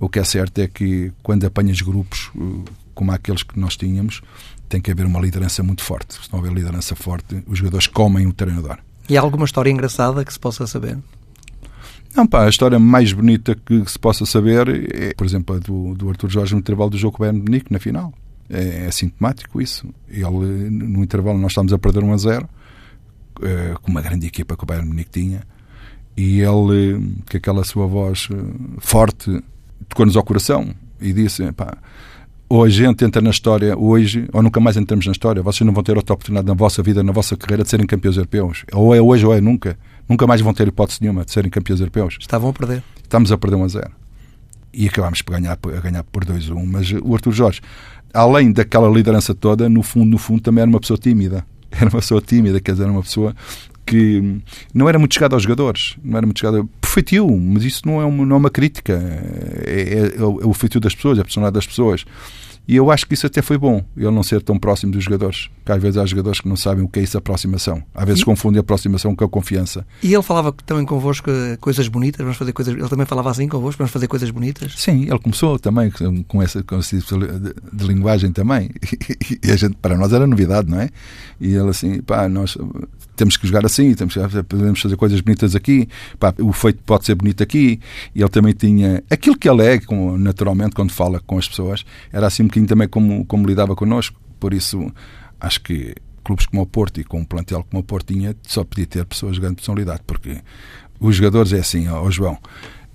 O 0.00 0.08
que 0.08 0.18
é 0.18 0.24
certo 0.24 0.58
é 0.58 0.66
que 0.66 1.12
quando 1.22 1.44
apanhas 1.44 1.80
grupos 1.80 2.28
uh, 2.34 2.64
como 2.92 3.12
aqueles 3.12 3.44
que 3.44 3.56
nós 3.56 3.76
tínhamos, 3.76 4.20
tem 4.68 4.80
que 4.80 4.90
haver 4.90 5.06
uma 5.06 5.20
liderança 5.20 5.62
muito 5.62 5.84
forte. 5.84 6.14
Se 6.14 6.32
não 6.32 6.40
houver 6.40 6.52
liderança 6.52 6.96
forte, 6.96 7.40
os 7.46 7.56
jogadores 7.56 7.86
comem 7.86 8.26
o 8.26 8.32
treinador. 8.32 8.78
E 9.08 9.16
há 9.16 9.20
alguma 9.20 9.44
história 9.44 9.70
engraçada 9.70 10.24
que 10.24 10.32
se 10.32 10.40
possa 10.40 10.66
saber? 10.66 10.98
Não, 12.16 12.26
pá, 12.26 12.46
a 12.46 12.48
história 12.48 12.80
mais 12.80 13.12
bonita 13.12 13.54
que 13.54 13.88
se 13.88 13.96
possa 13.96 14.26
saber 14.26 14.90
é, 14.92 15.14
por 15.14 15.24
exemplo, 15.24 15.54
a 15.54 15.60
do, 15.60 15.94
do 15.94 16.08
Arthur 16.08 16.30
Jorge 16.30 16.54
no 16.54 16.58
intervalo 16.58 16.90
do 16.90 16.98
jogo 16.98 17.18
Bayern 17.18 17.38
Munique, 17.38 17.72
na 17.72 17.78
final. 17.78 18.12
É, 18.50 18.86
é 18.86 18.90
sintomático 18.90 19.62
isso. 19.62 19.86
Ele, 20.08 20.68
no 20.68 21.04
intervalo, 21.04 21.38
nós 21.38 21.52
estamos 21.52 21.72
a 21.72 21.78
perder 21.78 22.02
1 22.02 22.12
a 22.12 22.16
0 22.16 22.44
eh, 22.44 22.57
com 23.82 23.90
uma 23.90 24.02
grande 24.02 24.26
equipa 24.26 24.56
que 24.56 24.64
o 24.64 24.66
Bayern 24.66 24.88
Munique 24.88 25.10
tinha, 25.10 25.42
e 26.18 26.40
ele, 26.40 27.14
com 27.30 27.36
aquela 27.36 27.62
sua 27.62 27.86
voz 27.86 28.28
eh, 28.32 28.36
forte, 28.80 29.40
tocou-nos 29.88 30.16
ao 30.16 30.24
coração 30.24 30.74
e 31.00 31.12
disse: 31.12 31.52
pá, 31.52 31.78
ou 32.48 32.64
a 32.64 32.68
gente 32.68 33.04
entra 33.04 33.22
na 33.22 33.30
história 33.30 33.78
hoje, 33.78 34.28
ou 34.32 34.42
nunca 34.42 34.58
mais 34.58 34.76
entramos 34.76 35.06
na 35.06 35.12
história. 35.12 35.40
Vocês 35.44 35.64
não 35.64 35.72
vão 35.72 35.84
ter 35.84 35.96
outra 35.96 36.14
oportunidade 36.14 36.44
na 36.48 36.54
vossa 36.54 36.82
vida, 36.82 37.04
na 37.04 37.12
vossa 37.12 37.36
carreira, 37.36 37.62
de 37.62 37.70
serem 37.70 37.86
campeões 37.86 38.16
europeus. 38.16 38.64
Ou 38.72 38.92
é 38.92 39.00
hoje 39.00 39.24
ou 39.24 39.32
é 39.32 39.40
nunca. 39.40 39.78
Nunca 40.08 40.26
mais 40.26 40.40
vão 40.40 40.52
ter 40.52 40.66
hipótese 40.66 40.98
nenhuma 41.02 41.24
de 41.24 41.30
serem 41.30 41.50
campeões 41.50 41.78
europeus. 41.78 42.16
Estavam 42.20 42.50
a 42.50 42.52
perder. 42.52 42.82
Estamos 43.00 43.30
a 43.30 43.38
perder 43.38 43.56
1 43.56 43.64
a 43.64 43.68
0. 43.68 43.90
E 44.74 44.88
acabámos 44.88 45.22
por 45.22 45.38
ganhar, 45.38 45.52
a 45.52 45.80
ganhar 45.80 46.02
por 46.02 46.24
2 46.24 46.50
a 46.50 46.54
1. 46.54 46.66
Mas 46.66 46.92
o 47.00 47.14
Arthur 47.14 47.32
Jorge, 47.32 47.60
além 48.12 48.50
daquela 48.50 48.88
liderança 48.88 49.36
toda, 49.36 49.68
no 49.68 49.84
fundo, 49.84 50.10
no 50.10 50.18
fundo, 50.18 50.40
também 50.40 50.62
era 50.62 50.68
uma 50.68 50.80
pessoa 50.80 50.98
tímida 50.98 51.46
era 51.80 51.86
uma 51.86 52.00
pessoa 52.00 52.20
tímida, 52.20 52.60
quer 52.60 52.72
dizer, 52.72 52.84
era 52.84 52.92
uma 52.92 53.02
pessoa 53.02 53.34
que 53.84 54.40
não 54.74 54.88
era 54.88 54.98
muito 54.98 55.14
chegada 55.14 55.34
aos 55.34 55.42
jogadores, 55.42 55.96
não 56.04 56.18
era 56.18 56.26
muito 56.26 56.38
chegada. 56.38 56.62
Perfeitiu, 56.80 57.28
mas 57.28 57.64
isso 57.64 57.82
não 57.86 58.00
é 58.00 58.04
uma, 58.04 58.26
não 58.26 58.36
é 58.36 58.38
uma 58.38 58.50
crítica, 58.50 58.94
é, 59.64 60.14
é, 60.16 60.20
é 60.20 60.24
o 60.24 60.52
feitio 60.52 60.80
das 60.80 60.94
pessoas, 60.94 61.18
é 61.18 61.20
a 61.22 61.24
personalidade 61.24 61.54
das 61.54 61.66
pessoas. 61.66 62.04
E 62.68 62.76
eu 62.76 62.90
acho 62.90 63.06
que 63.06 63.14
isso 63.14 63.26
até 63.26 63.40
foi 63.40 63.56
bom, 63.56 63.82
ele 63.96 64.10
não 64.10 64.22
ser 64.22 64.42
tão 64.42 64.58
próximo 64.58 64.92
dos 64.92 65.02
jogadores. 65.02 65.48
Porque 65.56 65.72
às 65.72 65.82
vezes 65.82 65.96
há 65.96 66.04
jogadores 66.04 66.38
que 66.38 66.48
não 66.48 66.54
sabem 66.54 66.84
o 66.84 66.88
que 66.88 67.00
é 67.00 67.02
isso 67.02 67.16
aproximação. 67.16 67.82
Às 67.94 68.04
vezes 68.04 68.20
e... 68.20 68.24
confundem 68.26 68.58
a 68.58 68.60
aproximação 68.60 69.16
com 69.16 69.24
a 69.24 69.28
confiança. 69.28 69.86
E 70.02 70.12
ele 70.12 70.22
falava 70.22 70.52
também 70.66 70.84
convosco 70.84 71.30
coisas 71.60 71.88
bonitas, 71.88 72.20
vamos 72.20 72.36
fazer 72.36 72.52
coisas. 72.52 72.74
Ele 72.74 72.88
também 72.88 73.06
falava 73.06 73.30
assim 73.30 73.48
convosco, 73.48 73.78
vamos 73.78 73.90
fazer 73.90 74.06
coisas 74.06 74.30
bonitas? 74.30 74.74
Sim, 74.76 75.04
ele 75.04 75.18
começou 75.18 75.58
também 75.58 75.90
com, 76.28 76.42
essa, 76.42 76.62
com 76.62 76.78
esse 76.78 77.00
tipo 77.00 77.18
de, 77.18 77.54
de 77.72 77.84
linguagem 77.86 78.32
também. 78.32 78.70
E 79.42 79.50
a 79.50 79.56
gente, 79.56 79.76
para 79.76 79.96
nós 79.96 80.12
era 80.12 80.26
novidade, 80.26 80.70
não 80.70 80.80
é? 80.80 80.90
E 81.40 81.54
ele 81.54 81.70
assim, 81.70 82.00
pá, 82.02 82.28
nós 82.28 82.56
temos 83.18 83.36
que 83.36 83.46
jogar 83.46 83.66
assim, 83.66 83.92
temos 83.94 84.14
que, 84.14 84.42
podemos 84.44 84.80
fazer 84.80 84.96
coisas 84.96 85.20
bonitas 85.20 85.56
aqui, 85.56 85.88
pá, 86.18 86.32
o 86.38 86.52
feito 86.52 86.82
pode 86.84 87.04
ser 87.04 87.16
bonito 87.16 87.42
aqui. 87.42 87.80
E 88.14 88.20
ele 88.20 88.28
também 88.28 88.52
tinha 88.52 89.02
aquilo 89.10 89.36
que 89.36 89.48
ele 89.48 89.62
é, 89.64 89.80
naturalmente, 90.18 90.74
quando 90.74 90.92
fala 90.92 91.20
com 91.20 91.36
as 91.36 91.48
pessoas, 91.48 91.84
era 92.12 92.26
assim 92.26 92.44
um 92.44 92.48
bocadinho 92.58 92.66
também 92.66 92.88
como, 92.88 93.24
como 93.24 93.46
lidava 93.46 93.74
connosco. 93.74 94.20
Por 94.38 94.52
isso, 94.54 94.92
acho 95.40 95.60
que 95.62 95.94
clubes 96.24 96.46
como 96.46 96.62
o 96.62 96.66
Porto 96.66 97.00
e 97.00 97.04
com 97.04 97.20
um 97.20 97.24
plantel 97.24 97.64
como 97.68 97.80
o 97.80 97.84
Porto 97.84 98.12
tinha, 98.12 98.36
só 98.42 98.64
podia 98.64 98.86
ter 98.86 99.04
pessoas 99.06 99.34
de 99.34 99.40
grande 99.40 99.56
personalidade, 99.56 100.02
porque 100.06 100.38
os 101.00 101.16
jogadores 101.16 101.52
é 101.52 101.60
assim, 101.60 101.88
ó, 101.88 102.10
João, 102.10 102.38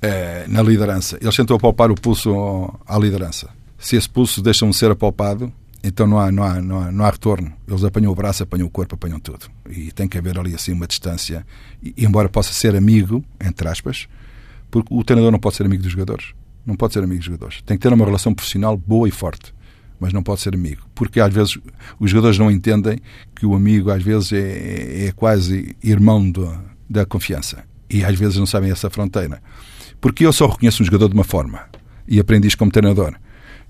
é, 0.01 0.45
na 0.47 0.61
liderança, 0.61 1.17
eles 1.19 1.35
tentam 1.35 1.55
apalpar 1.55 1.89
o 1.91 1.95
pulso 1.95 2.71
à 2.85 2.97
liderança. 2.97 3.49
Se 3.79 3.95
esse 3.95 4.09
pulso 4.09 4.41
deixa 4.41 4.67
de 4.67 4.75
ser 4.75 4.91
apalpado, 4.91 5.51
então 5.83 6.07
não 6.07 6.19
há, 6.19 6.31
não, 6.31 6.43
há, 6.43 6.61
não, 6.61 6.79
há, 6.79 6.91
não 6.91 7.05
há 7.05 7.09
retorno. 7.09 7.51
Eles 7.67 7.83
apanham 7.83 8.11
o 8.11 8.15
braço, 8.15 8.43
apanham 8.43 8.67
o 8.67 8.69
corpo, 8.69 8.95
apanham 8.95 9.19
tudo. 9.19 9.47
E 9.69 9.91
tem 9.91 10.07
que 10.07 10.17
haver 10.17 10.39
ali 10.39 10.55
assim 10.55 10.71
uma 10.71 10.87
distância. 10.87 11.45
E, 11.81 11.93
embora 11.97 12.29
possa 12.29 12.53
ser 12.53 12.75
amigo, 12.75 13.23
entre 13.41 13.67
aspas, 13.67 14.07
porque 14.71 14.93
o 14.93 15.03
treinador 15.03 15.31
não 15.31 15.39
pode 15.39 15.55
ser 15.55 15.65
amigo 15.65 15.83
dos 15.83 15.91
jogadores. 15.91 16.33
Não 16.65 16.75
pode 16.75 16.93
ser 16.93 17.03
amigo 17.03 17.17
dos 17.17 17.25
jogadores. 17.25 17.61
Tem 17.61 17.77
que 17.77 17.83
ter 17.83 17.93
uma 17.93 18.05
relação 18.05 18.33
profissional 18.33 18.77
boa 18.77 19.07
e 19.07 19.11
forte. 19.11 19.53
Mas 19.99 20.11
não 20.13 20.23
pode 20.23 20.41
ser 20.41 20.53
amigo. 20.53 20.81
Porque 20.95 21.19
às 21.19 21.33
vezes 21.33 21.57
os 21.99 22.09
jogadores 22.09 22.37
não 22.37 22.49
entendem 22.49 22.99
que 23.35 23.45
o 23.45 23.55
amigo 23.55 23.91
às 23.91 24.03
vezes 24.03 24.33
é, 24.33 25.07
é 25.07 25.11
quase 25.11 25.75
irmão 25.83 26.29
do, 26.29 26.53
da 26.89 27.05
confiança. 27.05 27.63
E 27.89 28.03
às 28.03 28.17
vezes 28.17 28.37
não 28.37 28.45
sabem 28.45 28.71
essa 28.71 28.89
fronteira. 28.89 29.41
Porque 30.01 30.25
eu 30.25 30.33
só 30.33 30.47
reconheço 30.47 30.81
um 30.81 30.85
jogador 30.85 31.09
de 31.09 31.13
uma 31.13 31.23
forma. 31.23 31.61
E 32.07 32.19
aprendi 32.19 32.47
isto 32.47 32.57
como 32.57 32.71
treinador. 32.71 33.15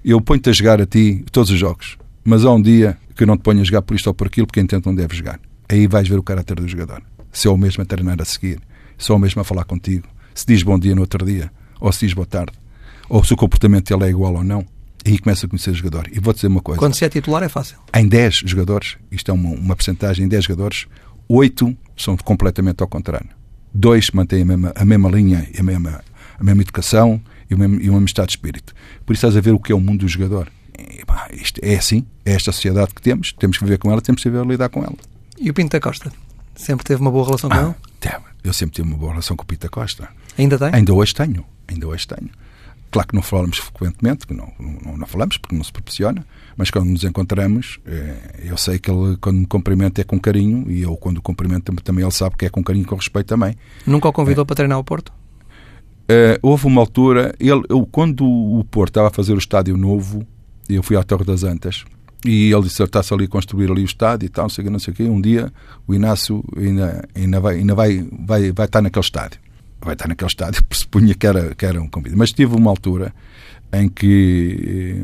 Eu 0.03 0.19
ponho-te 0.21 0.50
a 0.50 0.53
jogar 0.53 0.81
a 0.81 0.85
ti 0.85 1.23
todos 1.31 1.50
os 1.50 1.59
jogos 1.59 1.97
mas 2.23 2.45
há 2.45 2.51
um 2.51 2.62
dia 2.62 2.97
que 3.15 3.25
não 3.25 3.38
te 3.38 3.41
ponho 3.41 3.62
a 3.62 3.63
jogar 3.63 3.81
por 3.81 3.95
isto 3.95 4.07
ou 4.07 4.13
por 4.13 4.27
aquilo 4.27 4.47
porque 4.47 4.59
entendo 4.59 4.83
que 4.83 4.88
não 4.88 4.95
deves 4.95 5.17
jogar. 5.17 5.39
Aí 5.67 5.88
vais 5.88 6.07
ver 6.07 6.17
o 6.17 6.23
caráter 6.23 6.55
do 6.55 6.67
jogador. 6.67 7.03
Se 7.31 7.47
é 7.47 7.51
o 7.51 7.57
mesmo 7.57 7.83
a 7.83 7.85
treinar 7.85 8.21
a 8.21 8.25
seguir, 8.25 8.62
se 8.97 9.12
é 9.12 9.13
o 9.13 9.19
mesmo 9.19 9.41
a 9.41 9.43
falar 9.43 9.65
contigo, 9.65 10.07
se 10.33 10.45
diz 10.45 10.63
bom 10.63 10.79
dia 10.79 10.95
no 10.95 11.01
outro 11.01 11.25
dia, 11.25 11.51
ou 11.79 11.91
se 11.91 12.05
diz 12.05 12.13
boa 12.13 12.25
tarde, 12.25 12.53
ou 13.10 13.24
se 13.24 13.33
o 13.33 13.38
comportamento 13.38 13.89
dele 13.89 14.10
é 14.10 14.10
igual 14.10 14.33
ou 14.36 14.43
não, 14.43 14.65
aí 15.05 15.17
começa 15.19 15.45
a 15.45 15.50
conhecer 15.50 15.72
o 15.72 15.75
jogador. 15.75 16.07
E 16.12 16.19
vou 16.19 16.33
dizer 16.33 16.48
uma 16.48 16.62
coisa. 16.62 16.79
Quando 16.79 16.93
se 16.93 17.05
é 17.05 17.10
titular 17.10 17.43
é 17.43 17.50
fácil. 17.50 17.77
Em 17.93 18.07
10 18.07 18.43
jogadores, 18.45 18.98
isto 19.12 19.29
é 19.29 19.33
uma, 19.33 19.50
uma 19.50 19.75
percentagem, 19.75 20.25
em 20.25 20.27
10 20.27 20.45
jogadores, 20.45 20.88
8 21.27 21.75
são 21.98 22.17
completamente 22.17 22.81
ao 22.81 22.88
contrário. 22.88 23.29
Dois 23.74 24.12
mantêm 24.12 24.43
a 24.43 24.45
mesma, 24.45 24.72
a 24.75 24.86
mesma 24.86 25.10
linha, 25.10 25.48
a 25.57 25.63
mesma, 25.63 26.03
a 26.39 26.43
mesma 26.43 26.62
educação 26.62 27.22
e 27.50 27.55
o 27.55 27.57
mesmo, 27.57 27.75
e 27.81 27.89
o 27.89 27.93
mesmo 27.93 28.05
estado 28.05 28.27
de 28.27 28.33
espírito. 28.33 28.74
Por 29.05 29.13
isso 29.13 29.25
estás 29.25 29.36
a 29.38 29.41
ver 29.41 29.51
o 29.51 29.60
que 29.60 29.72
é 29.72 29.75
o 29.75 29.81
mundo 29.81 30.01
do 30.01 30.07
jogador 30.07 30.50
isto 31.31 31.60
é 31.63 31.75
assim, 31.75 32.05
é 32.25 32.33
esta 32.33 32.51
sociedade 32.51 32.93
que 32.93 33.01
temos, 33.01 33.33
temos 33.33 33.57
que 33.57 33.63
viver 33.63 33.77
com 33.77 33.91
ela, 33.91 34.01
temos 34.01 34.22
que 34.22 34.29
saber 34.29 34.45
lidar 34.45 34.69
com 34.69 34.81
ela. 34.81 34.95
E 35.39 35.50
o 35.50 35.53
Pinto 35.53 35.72
da 35.72 35.79
Costa? 35.79 36.12
Sempre 36.55 36.86
teve 36.86 37.01
uma 37.01 37.12
boa 37.12 37.25
relação 37.25 37.50
com 37.50 37.55
ah, 37.55 37.75
ele? 38.01 38.24
Eu 38.43 38.53
sempre 38.53 38.75
tive 38.75 38.88
uma 38.88 38.98
boa 38.98 39.12
relação 39.12 39.36
com 39.36 39.43
o 39.43 39.45
Pinto 39.45 39.62
da 39.62 39.69
Costa. 39.69 40.10
Ainda 40.38 40.57
tem? 40.57 40.69
Ainda 40.74 40.93
hoje 40.93 41.13
tenho, 41.13 41.45
ainda 41.67 41.88
hoje 41.88 42.07
tenho. 42.07 42.29
Claro 42.93 43.07
que 43.07 43.15
não 43.15 43.23
falamos 43.23 43.57
frequentemente, 43.57 44.27
que 44.27 44.35
não, 44.35 44.53
não, 44.59 44.97
não, 44.97 45.07
falamos 45.07 45.35
porque 45.39 45.55
não 45.55 45.63
se 45.63 45.71
proporciona, 45.71 46.23
mas 46.55 46.69
quando 46.69 46.89
nos 46.89 47.03
encontramos, 47.03 47.79
é, 47.88 48.41
eu 48.43 48.55
sei 48.55 48.77
que 48.77 48.91
ele, 48.91 49.17
quando 49.17 49.39
me 49.39 49.47
cumprimenta, 49.47 50.00
é 50.00 50.03
com 50.03 50.19
carinho 50.19 50.69
e 50.69 50.83
eu, 50.83 50.95
quando 50.95 51.17
o 51.17 51.21
cumprimento, 51.21 51.73
também 51.81 52.05
ele 52.05 52.12
sabe 52.12 52.35
que 52.38 52.45
é 52.45 52.50
com 52.51 52.63
carinho 52.63 52.83
e 52.83 52.85
com 52.85 52.95
respeito 52.95 53.25
também. 53.25 53.55
Nunca 53.88 54.09
o 54.09 54.13
convidou 54.13 54.43
é. 54.43 54.45
para 54.45 54.55
treinar 54.55 54.77
o 54.77 54.83
Porto? 54.83 55.12
Uh, 56.03 56.38
houve 56.43 56.67
uma 56.67 56.81
altura, 56.81 57.33
ele, 57.39 57.63
eu, 57.67 57.83
quando 57.88 58.23
o 58.25 58.63
Porto 58.65 58.91
estava 58.91 59.07
a 59.07 59.12
fazer 59.12 59.33
o 59.33 59.39
estádio 59.39 59.75
novo, 59.75 60.23
eu 60.69 60.83
fui 60.83 60.95
à 60.95 61.01
Torre 61.01 61.25
das 61.25 61.43
Antas 61.43 61.83
e 62.23 62.51
ele 62.53 62.62
disse 62.62 62.83
está-se 62.83 63.12
ali 63.12 63.25
a 63.25 63.27
construir 63.27 63.71
ali 63.71 63.81
o 63.81 63.85
estádio 63.85 64.27
e 64.27 64.29
tal, 64.29 64.43
não 64.43 64.50
sei 64.50 64.62
o 64.62 64.65
que, 64.65 64.71
não 64.71 64.79
sei 64.79 64.93
o 64.93 64.95
quê. 64.95 65.03
Um 65.03 65.19
dia 65.19 65.51
o 65.88 65.95
Inácio 65.95 66.43
ainda, 66.55 67.07
ainda, 67.15 67.39
vai, 67.39 67.55
ainda 67.55 67.73
vai, 67.73 68.07
vai, 68.25 68.51
vai 68.51 68.65
estar 68.67 68.81
naquele 68.81 69.03
estádio. 69.03 69.39
Vai 69.83 69.93
estar 69.93 70.07
naquele 70.07 70.29
estádio, 70.29 70.63
pressupunha 70.65 71.13
que 71.13 71.27
era, 71.27 71.55
que 71.55 71.65
era 71.65 71.81
um 71.81 71.87
convite. 71.87 72.15
Mas 72.15 72.31
tive 72.31 72.55
uma 72.55 72.69
altura 72.69 73.13
em 73.71 73.89
que 73.89 75.03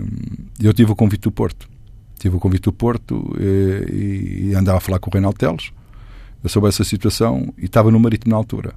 eh, 0.61 0.67
eu 0.67 0.73
tive 0.73 0.91
o 0.91 0.95
convite 0.95 1.21
do 1.21 1.31
Porto. 1.31 1.69
Tive 2.17 2.35
o 2.35 2.39
convite 2.39 2.63
do 2.63 2.73
Porto 2.73 3.35
e, 3.39 3.43
eh, 3.43 4.49
e 4.51 4.55
andava 4.55 4.77
a 4.77 4.81
falar 4.81 4.99
com 4.99 5.09
o 5.09 5.13
Reinaldo 5.13 5.37
Teles. 5.37 5.71
Eu 6.43 6.49
soube 6.49 6.67
essa 6.67 6.83
situação 6.83 7.53
e 7.57 7.65
estava 7.65 7.91
no 7.91 7.99
Marítimo 7.99 8.31
na 8.31 8.37
altura. 8.37 8.73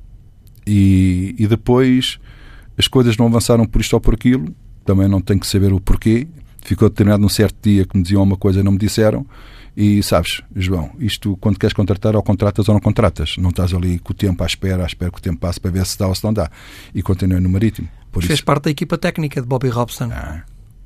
E, 0.66 1.34
e 1.38 1.46
depois 1.46 2.18
as 2.76 2.88
coisas 2.88 3.16
não 3.16 3.26
avançaram 3.26 3.64
por 3.66 3.80
isto 3.80 3.94
ou 3.94 4.00
por 4.00 4.14
aquilo. 4.14 4.54
Também 4.84 5.06
não 5.08 5.20
tenho 5.20 5.38
que 5.38 5.46
saber 5.46 5.72
o 5.72 5.80
porquê 5.80 6.26
ficou 6.62 6.88
determinado 6.88 7.20
num 7.20 7.28
certo 7.28 7.56
dia 7.62 7.84
que 7.84 7.96
me 7.96 8.02
diziam 8.02 8.22
uma 8.22 8.36
coisa 8.36 8.60
e 8.60 8.62
não 8.62 8.72
me 8.72 8.78
disseram. 8.78 9.26
E 9.76 10.02
sabes, 10.02 10.42
João, 10.54 10.90
isto 10.98 11.36
quando 11.38 11.58
queres 11.58 11.72
contratar, 11.72 12.14
ou 12.14 12.22
contratas 12.22 12.68
ou 12.68 12.74
não 12.74 12.80
contratas. 12.80 13.36
Não 13.38 13.50
estás 13.50 13.72
ali 13.72 13.98
com 13.98 14.12
o 14.12 14.14
tempo 14.14 14.42
à 14.42 14.46
espera, 14.46 14.82
à 14.82 14.86
espera 14.86 15.10
que 15.10 15.18
o 15.18 15.22
tempo 15.22 15.38
passe 15.38 15.58
para 15.58 15.70
ver 15.70 15.86
se 15.86 15.98
dá 15.98 16.06
ou 16.06 16.14
se 16.14 16.22
não 16.22 16.32
dá. 16.32 16.50
E 16.94 17.02
continuei 17.02 17.40
no 17.40 17.48
Marítimo. 17.48 17.88
Por 18.10 18.22
Fez 18.22 18.34
isso... 18.34 18.44
parte 18.44 18.64
da 18.64 18.70
equipa 18.70 18.98
técnica 18.98 19.40
de 19.40 19.46
Bobby 19.46 19.68
Robson. 19.68 20.10
Ah, 20.12 20.42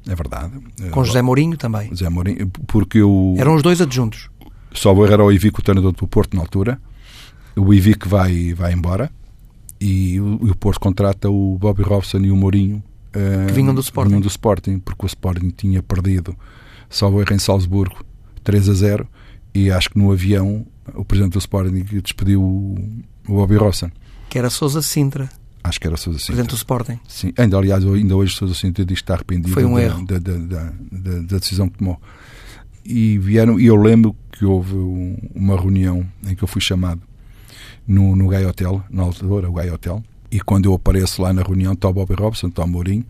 é 0.07 0.15
verdade. 0.15 0.53
Com 0.93 1.05
José 1.05 1.21
Mourinho 1.21 1.57
também. 1.57 1.89
José 1.91 2.09
Mourinho, 2.09 2.49
porque 2.67 2.99
eu. 2.99 3.35
Eram 3.39 3.57
os 3.57 3.63
dois 3.63 3.81
adjuntos. 3.81 4.31
Só 4.73 4.95
era 5.07 5.25
o 5.25 5.33
Ivico, 5.33 5.61
o 5.61 5.65
treinador 5.65 5.93
do 5.93 6.07
Porto 6.07 6.37
na 6.37 6.43
altura. 6.43 6.81
O 7.57 7.73
Ivico 7.75 8.09
vai, 8.09 8.53
vai 8.55 8.73
embora 8.73 9.11
e 9.81 10.21
o, 10.21 10.51
o 10.51 10.57
Porto 10.57 10.81
contrata 10.81 11.29
o 11.29 11.59
Bobby 11.59 11.83
Robson 11.83 12.19
e 12.19 12.31
o 12.31 12.37
Mourinho 12.37 12.83
que 13.47 13.53
vinham 13.53 13.75
do 13.75 13.81
Sporting. 13.81 14.11
Vinham 14.11 14.21
do 14.21 14.29
Sporting, 14.29 14.79
porque 14.79 15.05
o 15.05 15.09
Sporting 15.09 15.51
tinha 15.51 15.83
perdido, 15.83 16.37
salvo 16.89 17.21
erro, 17.21 17.33
em 17.33 17.39
Salzburgo, 17.39 18.05
3 18.47 18.69
a 18.69 18.75
0, 18.75 19.09
e 19.53 19.73
acho 19.73 19.91
que 19.91 19.99
no 19.99 20.13
avião 20.13 20.65
o 20.95 21.05
presidente 21.05 21.33
do 21.33 21.39
Sporting 21.41 21.85
despediu 22.01 22.41
o, 22.41 22.79
o 23.29 23.35
Bobby 23.35 23.57
Robson. 23.57 23.91
Que 24.29 24.39
era 24.39 24.49
Sousa 24.49 24.81
Sintra. 24.81 25.29
Acho 25.65 25.81
que 25.81 25.87
era 25.89 25.97
Sousa 25.97 26.21
Sintra. 26.21 26.35
Presidente 26.35 26.51
do 26.51 26.57
Sporting. 26.57 27.01
Sim, 27.09 27.33
ainda, 27.37 27.59
aliás, 27.59 27.85
ainda 27.85 28.15
hoje 28.15 28.37
Sousa 28.37 28.55
Sintra 28.55 28.85
diz 28.85 28.99
que 28.99 29.03
está 29.03 29.15
arrependido 29.15 29.53
Foi 29.53 29.65
um 29.65 29.75
da, 29.75 29.83
erro. 29.83 30.07
Da, 30.07 30.19
da, 30.19 30.73
da, 30.93 31.39
decisão 31.39 31.69
que 31.69 31.79
tomou. 31.79 32.01
E 32.85 33.19
vieram, 33.19 33.59
e 33.59 33.67
eu 33.67 33.75
lembro 33.75 34.15
que 34.31 34.45
houve 34.45 34.77
uma 35.35 35.61
reunião 35.61 36.07
em 36.25 36.37
que 36.37 36.45
eu 36.45 36.49
fui 36.49 36.61
chamado 36.61 37.03
no, 37.85 38.15
no 38.15 38.29
Gai 38.29 38.47
Hotel, 38.47 38.81
na 38.89 39.03
altura, 39.03 39.51
o 39.51 39.55
Gai 39.55 39.69
Hotel, 39.73 40.05
e 40.31 40.41
quando 40.41 40.67
eu 40.67 40.75
apareço 40.75 41.21
lá 41.21 41.33
na 41.33 41.43
reunião, 41.43 41.73
está 41.73 41.89
o 41.89 41.93
Bobby 41.93 42.15
Robson, 42.15 42.47
está 42.47 42.63
o 42.63 42.69
Mourinho, 42.69 43.05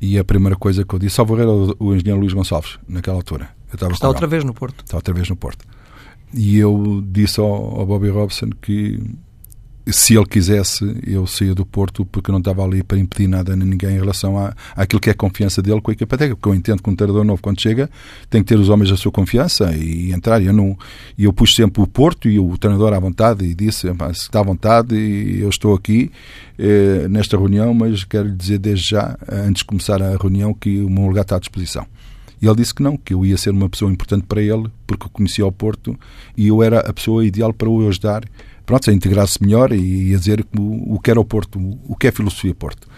e 0.00 0.18
a 0.18 0.24
primeira 0.24 0.56
coisa 0.56 0.84
que 0.84 0.92
eu 0.92 0.98
disse, 0.98 1.14
salvo 1.14 1.38
era 1.38 1.48
o 1.48 1.94
engenheiro 1.94 2.18
Luís 2.18 2.32
Gonçalves, 2.32 2.80
naquela 2.88 3.16
altura. 3.16 3.55
Está 3.72 4.08
outra 4.08 4.26
vez 4.26 4.44
no 4.44 4.54
Porto. 4.54 4.84
Está 4.84 4.96
outra 4.96 5.14
vez 5.14 5.28
no 5.28 5.36
Porto. 5.36 5.64
E 6.34 6.58
eu 6.58 7.02
disse 7.06 7.40
ao, 7.40 7.80
ao 7.80 7.86
Bobby 7.86 8.08
Robson 8.08 8.50
que 8.60 9.00
se 9.88 10.16
ele 10.16 10.26
quisesse, 10.26 11.00
eu 11.06 11.26
saía 11.26 11.54
do 11.54 11.64
Porto 11.64 12.04
porque 12.04 12.32
não 12.32 12.38
estava 12.38 12.64
ali 12.64 12.82
para 12.82 12.98
impedir 12.98 13.28
nada 13.28 13.52
a 13.52 13.56
ninguém 13.56 13.90
em 13.90 14.00
relação 14.00 14.36
à, 14.36 14.52
àquilo 14.74 15.00
que 15.00 15.08
é 15.08 15.12
a 15.12 15.16
confiança 15.16 15.62
dele 15.62 15.80
com 15.80 15.92
a 15.92 15.94
equipa 15.94 16.18
técnica. 16.18 16.36
Porque 16.36 16.48
eu 16.48 16.54
entendo 16.54 16.82
que 16.82 16.90
um 16.90 16.96
treinador 16.96 17.24
novo, 17.24 17.40
quando 17.40 17.60
chega, 17.60 17.88
tem 18.28 18.42
que 18.42 18.48
ter 18.48 18.58
os 18.58 18.68
homens 18.68 18.90
da 18.90 18.96
sua 18.96 19.12
confiança 19.12 19.72
e 19.76 20.12
entrar. 20.12 20.42
E 20.42 20.46
eu, 20.46 20.52
não, 20.52 20.76
eu 21.16 21.32
pus 21.32 21.54
sempre 21.54 21.80
o 21.80 21.86
Porto 21.86 22.28
e 22.28 22.38
o 22.38 22.58
treinador 22.58 22.92
à 22.92 22.98
vontade 22.98 23.44
e 23.44 23.54
disse: 23.54 23.88
se 23.88 24.22
está 24.22 24.40
à 24.40 24.42
vontade, 24.42 24.96
e 24.96 25.40
eu 25.40 25.48
estou 25.48 25.72
aqui 25.74 26.10
eh, 26.58 27.06
nesta 27.08 27.36
reunião, 27.36 27.72
mas 27.72 28.02
quero 28.02 28.26
lhe 28.26 28.34
dizer 28.34 28.58
desde 28.58 28.90
já, 28.90 29.16
antes 29.30 29.60
de 29.60 29.66
começar 29.66 30.02
a 30.02 30.16
reunião, 30.16 30.52
que 30.52 30.80
o 30.80 30.90
meu 30.90 31.06
lugar 31.06 31.22
está 31.22 31.36
à 31.36 31.38
disposição. 31.38 31.86
E 32.40 32.46
ele 32.46 32.56
disse 32.56 32.74
que 32.74 32.82
não, 32.82 32.96
que 32.96 33.14
eu 33.14 33.24
ia 33.24 33.36
ser 33.36 33.50
uma 33.50 33.68
pessoa 33.68 33.90
importante 33.90 34.24
para 34.26 34.42
ele, 34.42 34.70
porque 34.86 35.08
conhecia 35.12 35.46
o 35.46 35.52
Porto 35.52 35.98
e 36.36 36.48
eu 36.48 36.62
era 36.62 36.80
a 36.80 36.92
pessoa 36.92 37.24
ideal 37.24 37.52
para 37.52 37.68
o 37.68 37.88
ajudar 37.88 38.24
pronto, 38.66 38.90
a 38.90 38.92
integrar-se 38.92 39.42
melhor 39.42 39.72
e 39.72 40.12
a 40.14 40.18
dizer 40.18 40.44
o, 40.58 40.96
o 40.96 41.00
que 41.00 41.10
era 41.10 41.20
o 41.20 41.24
Porto, 41.24 41.58
o 41.88 41.94
que 41.94 42.08
é 42.08 42.10
filosofia 42.10 42.54
Porto. 42.54 42.88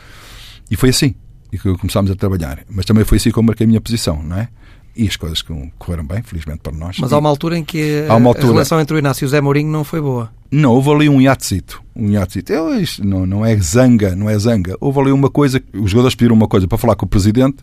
E 0.71 0.77
foi 0.77 0.89
assim 0.89 1.15
que 1.51 1.77
começámos 1.77 2.11
a 2.11 2.15
trabalhar. 2.15 2.61
Mas 2.69 2.85
também 2.85 3.05
foi 3.05 3.17
assim 3.17 3.31
que 3.31 3.39
eu 3.39 3.43
marquei 3.43 3.65
a 3.65 3.69
minha 3.69 3.81
posição, 3.81 4.23
não 4.23 4.39
é? 4.39 4.49
E 4.97 5.07
as 5.07 5.17
coisas 5.17 5.43
correram 5.79 6.05
bem, 6.05 6.23
felizmente 6.23 6.61
para 6.61 6.73
nós. 6.73 6.97
Mas 6.99 7.13
há 7.13 7.19
uma 7.19 7.29
altura 7.29 7.57
em 7.57 7.65
que 7.65 8.05
a, 8.09 8.15
altura... 8.15 8.49
a 8.49 8.51
relação 8.51 8.81
entre 8.81 8.97
o 8.97 8.99
Inácio 8.99 9.25
e 9.25 9.27
o 9.27 9.29
Zé 9.29 9.41
Mourinho 9.41 9.71
não 9.71 9.85
foi 9.85 10.01
boa. 10.01 10.31
Não, 10.51 10.73
houve 10.73 10.91
ali 10.91 11.09
um 11.09 11.21
hiatezito. 11.21 11.81
Um 11.95 12.11
hiatezito. 12.11 12.53
Eu, 12.53 12.71
não, 13.05 13.25
não 13.25 13.47
é 13.47 13.57
zanga, 13.59 14.17
não 14.17 14.29
é 14.29 14.37
zanga. 14.39 14.77
Houve 14.81 15.01
ali 15.01 15.13
uma 15.13 15.31
coisa, 15.31 15.63
os 15.73 15.91
jogadores 15.91 16.17
pediram 16.17 16.35
uma 16.35 16.49
coisa 16.49 16.67
para 16.67 16.77
falar 16.77 16.97
com 16.97 17.07
o 17.07 17.09
presidente 17.09 17.59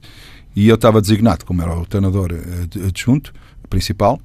e 0.56 0.68
eu 0.68 0.76
estava 0.76 1.02
designado, 1.02 1.46
como 1.46 1.62
era 1.62 1.78
o 1.78 1.86
treinador 1.86 2.32
eh, 2.32 2.88
adjunto, 2.88 3.34
principal, 3.70 4.20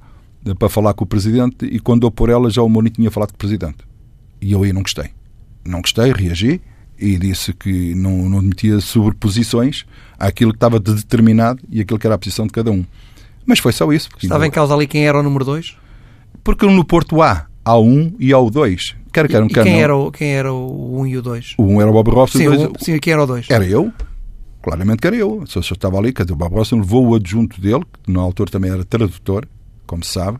para 0.57 0.69
falar 0.69 0.93
com 0.93 1.03
o 1.03 1.07
presidente 1.07 1.65
e 1.65 1.79
quando 1.79 2.01
dou 2.01 2.11
por 2.11 2.29
ela 2.29 2.49
já 2.49 2.61
o 2.61 2.69
Mourinho 2.69 2.95
tinha 2.95 3.11
falado 3.11 3.29
com 3.29 3.35
o 3.35 3.39
presidente. 3.39 3.79
E 4.41 4.53
eu 4.53 4.63
aí 4.63 4.73
não 4.73 4.81
gostei. 4.81 5.09
Não 5.65 5.81
gostei, 5.81 6.11
reagi 6.11 6.61
e 6.97 7.17
disse 7.17 7.51
que 7.51 7.95
não, 7.95 8.29
não 8.29 8.37
admitia 8.37 8.79
sobreposições 8.79 9.85
àquilo 10.19 10.51
que 10.51 10.57
estava 10.57 10.79
determinado 10.79 11.61
e 11.69 11.81
aquilo 11.81 11.99
que 11.99 12.05
era 12.05 12.15
a 12.15 12.17
posição 12.17 12.45
de 12.45 12.53
cada 12.53 12.71
um. 12.71 12.85
Mas 13.45 13.59
foi 13.59 13.71
só 13.71 13.91
isso. 13.91 14.07
Estava 14.21 14.45
em 14.45 14.51
causa 14.51 14.73
ali 14.73 14.85
quem 14.85 15.07
era 15.07 15.19
o 15.19 15.23
número 15.23 15.43
2? 15.43 15.75
Porque 16.43 16.65
no 16.65 16.85
Porto 16.85 17.21
há, 17.21 17.47
há 17.65 17.75
o 17.75 17.83
1 17.83 17.89
um 17.89 18.15
e 18.19 18.31
há 18.31 18.37
o 18.37 18.51
2. 18.51 18.95
Quer, 19.11 19.25
e, 19.25 19.27
quer, 19.27 19.63
quem, 19.63 19.81
era 19.81 19.95
o, 19.95 20.11
quem 20.11 20.29
era 20.29 20.53
o 20.53 20.95
1 20.95 20.99
um 20.99 21.07
e 21.07 21.17
o 21.17 21.21
2? 21.21 21.55
O 21.57 21.63
1 21.63 21.73
um 21.73 21.81
era 21.81 21.89
o 21.89 21.93
Bob 21.93 22.11
Robson. 22.11 22.37
Sim, 22.37 22.45
dois, 22.45 22.69
sim, 22.79 22.99
quem 22.99 23.13
era 23.13 23.23
o 23.23 23.27
2? 23.27 23.49
Era 23.49 23.65
eu. 23.65 23.91
Claramente 24.61 24.99
que 24.99 25.07
era 25.07 25.15
eu. 25.15 25.43
Se 25.47 25.57
eu 25.57 25.61
estava 25.61 25.97
ali, 25.97 26.13
quer 26.13 26.23
dizer, 26.23 26.33
o 26.33 26.37
Bob 26.37 26.53
Robson 26.53 26.77
levou 26.77 27.07
o 27.07 27.15
adjunto 27.15 27.59
dele, 27.59 27.83
que 28.03 28.11
na 28.11 28.21
altura 28.21 28.51
também 28.51 28.71
era 28.71 28.83
tradutor, 28.83 29.47
como 29.87 30.03
se 30.03 30.13
sabe, 30.13 30.39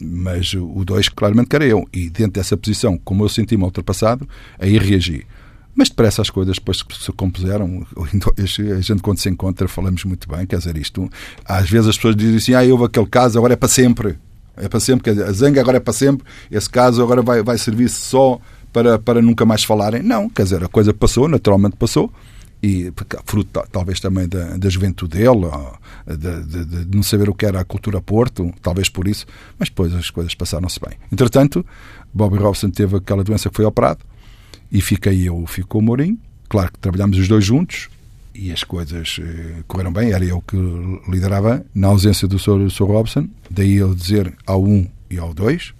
mas 0.00 0.54
o 0.54 0.84
2 0.84 1.08
claramente 1.08 1.48
que 1.48 1.56
era 1.56 1.66
eu. 1.66 1.86
E 1.92 2.08
dentro 2.08 2.32
dessa 2.32 2.56
posição, 2.56 2.96
como 2.98 3.24
eu 3.24 3.28
senti-me 3.28 3.64
ultrapassado, 3.64 4.28
aí 4.58 4.78
reagi. 4.78 5.26
Mas 5.74 5.88
depressa 5.88 6.22
as 6.22 6.30
coisas 6.30 6.56
depois 6.56 6.84
se 7.00 7.12
compuseram, 7.12 7.86
a 7.96 8.80
gente 8.80 9.02
quando 9.02 9.18
se 9.18 9.28
encontra 9.28 9.68
falamos 9.68 10.04
muito 10.04 10.28
bem, 10.28 10.46
quer 10.46 10.58
dizer, 10.58 10.76
isto, 10.76 11.08
às 11.44 11.68
vezes 11.70 11.88
as 11.88 11.96
pessoas 11.96 12.16
dizem 12.16 12.36
assim, 12.36 12.54
ah, 12.54 12.72
houve 12.72 12.84
aquele 12.84 13.06
caso, 13.06 13.38
agora 13.38 13.52
é 13.52 13.56
para 13.56 13.68
sempre. 13.68 14.18
É 14.56 14.68
para 14.68 14.80
sempre, 14.80 15.04
quer 15.04 15.10
dizer, 15.10 15.24
a 15.24 15.32
zanga 15.32 15.60
agora 15.60 15.76
é 15.76 15.80
para 15.80 15.92
sempre, 15.92 16.26
esse 16.50 16.68
caso 16.68 17.00
agora 17.00 17.22
vai, 17.22 17.44
vai 17.44 17.56
servir 17.56 17.88
só 17.88 18.40
para, 18.72 18.98
para 18.98 19.22
nunca 19.22 19.46
mais 19.46 19.62
falarem. 19.62 20.02
Não, 20.02 20.28
quer 20.28 20.42
dizer, 20.42 20.64
a 20.64 20.68
coisa 20.68 20.92
passou, 20.92 21.28
naturalmente 21.28 21.76
passou, 21.76 22.12
e 22.62 22.92
fruto 23.24 23.62
talvez 23.70 24.00
também 24.00 24.28
da, 24.28 24.56
da 24.56 24.68
juventude 24.68 25.16
dele, 25.16 25.46
de, 26.06 26.42
de, 26.44 26.64
de, 26.64 26.96
não 26.96 27.02
saber 27.02 27.28
o 27.28 27.34
que 27.34 27.46
era 27.46 27.60
a 27.60 27.64
cultura 27.64 28.00
Porto, 28.00 28.52
talvez 28.60 28.88
por 28.88 29.06
isso, 29.06 29.26
mas 29.58 29.68
depois 29.68 29.94
as 29.94 30.10
coisas 30.10 30.34
passaram-se 30.34 30.80
bem. 30.80 30.98
Entretanto, 31.12 31.64
Bobby 32.12 32.36
Robson 32.36 32.70
teve 32.70 32.96
aquela 32.96 33.22
doença 33.22 33.48
que 33.48 33.56
foi 33.56 33.64
operado 33.64 34.00
e 34.70 34.80
fiquei 34.80 35.28
eu, 35.28 35.46
ficou 35.46 35.80
o 35.80 35.84
Mourinho. 35.84 36.18
Claro 36.48 36.72
que 36.72 36.78
trabalhámos 36.78 37.18
os 37.18 37.28
dois 37.28 37.44
juntos 37.44 37.88
e 38.34 38.52
as 38.52 38.64
coisas 38.64 39.18
eh, 39.20 39.62
correram 39.66 39.92
bem, 39.92 40.12
era 40.12 40.24
eu 40.24 40.40
que 40.40 40.56
liderava, 41.08 41.64
na 41.74 41.88
ausência 41.88 42.26
do 42.28 42.38
Sr. 42.38 42.84
Robson, 42.84 43.28
daí 43.50 43.76
ele 43.76 43.94
dizer 43.94 44.32
ao 44.46 44.62
1 44.62 44.68
um 44.68 44.86
e 45.10 45.18
ao 45.18 45.34
2. 45.34 45.74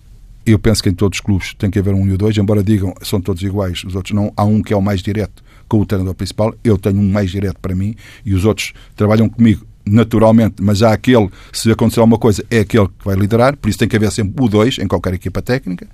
Eu 0.50 0.58
penso 0.58 0.82
que 0.82 0.88
em 0.88 0.94
todos 0.94 1.18
os 1.18 1.20
clubes 1.20 1.52
tem 1.52 1.70
que 1.70 1.78
haver 1.78 1.92
um 1.92 2.08
e 2.08 2.16
dois, 2.16 2.34
embora 2.38 2.62
digam 2.62 2.94
são 3.02 3.20
todos 3.20 3.42
iguais, 3.42 3.84
os 3.84 3.94
outros 3.94 4.14
não. 4.14 4.32
Há 4.34 4.44
um 4.44 4.62
que 4.62 4.72
é 4.72 4.76
o 4.76 4.80
mais 4.80 5.02
direto 5.02 5.44
com 5.68 5.78
o 5.78 5.84
treinador 5.84 6.14
principal, 6.14 6.54
eu 6.64 6.78
tenho 6.78 6.98
um 6.98 7.10
mais 7.10 7.30
direto 7.30 7.58
para 7.60 7.74
mim 7.74 7.94
e 8.24 8.32
os 8.32 8.46
outros 8.46 8.72
trabalham 8.96 9.28
comigo 9.28 9.66
naturalmente, 9.84 10.62
mas 10.62 10.82
há 10.82 10.92
aquele, 10.92 11.28
se 11.52 11.70
acontecer 11.70 12.00
alguma 12.00 12.18
coisa, 12.18 12.42
é 12.50 12.60
aquele 12.60 12.88
que 12.88 13.04
vai 13.04 13.14
liderar, 13.14 13.56
por 13.58 13.68
isso 13.68 13.78
tem 13.78 13.88
que 13.88 13.96
haver 13.96 14.10
sempre 14.10 14.42
o 14.42 14.48
dois 14.48 14.78
em 14.78 14.88
qualquer 14.88 15.12
equipa 15.12 15.42
técnica. 15.42 15.86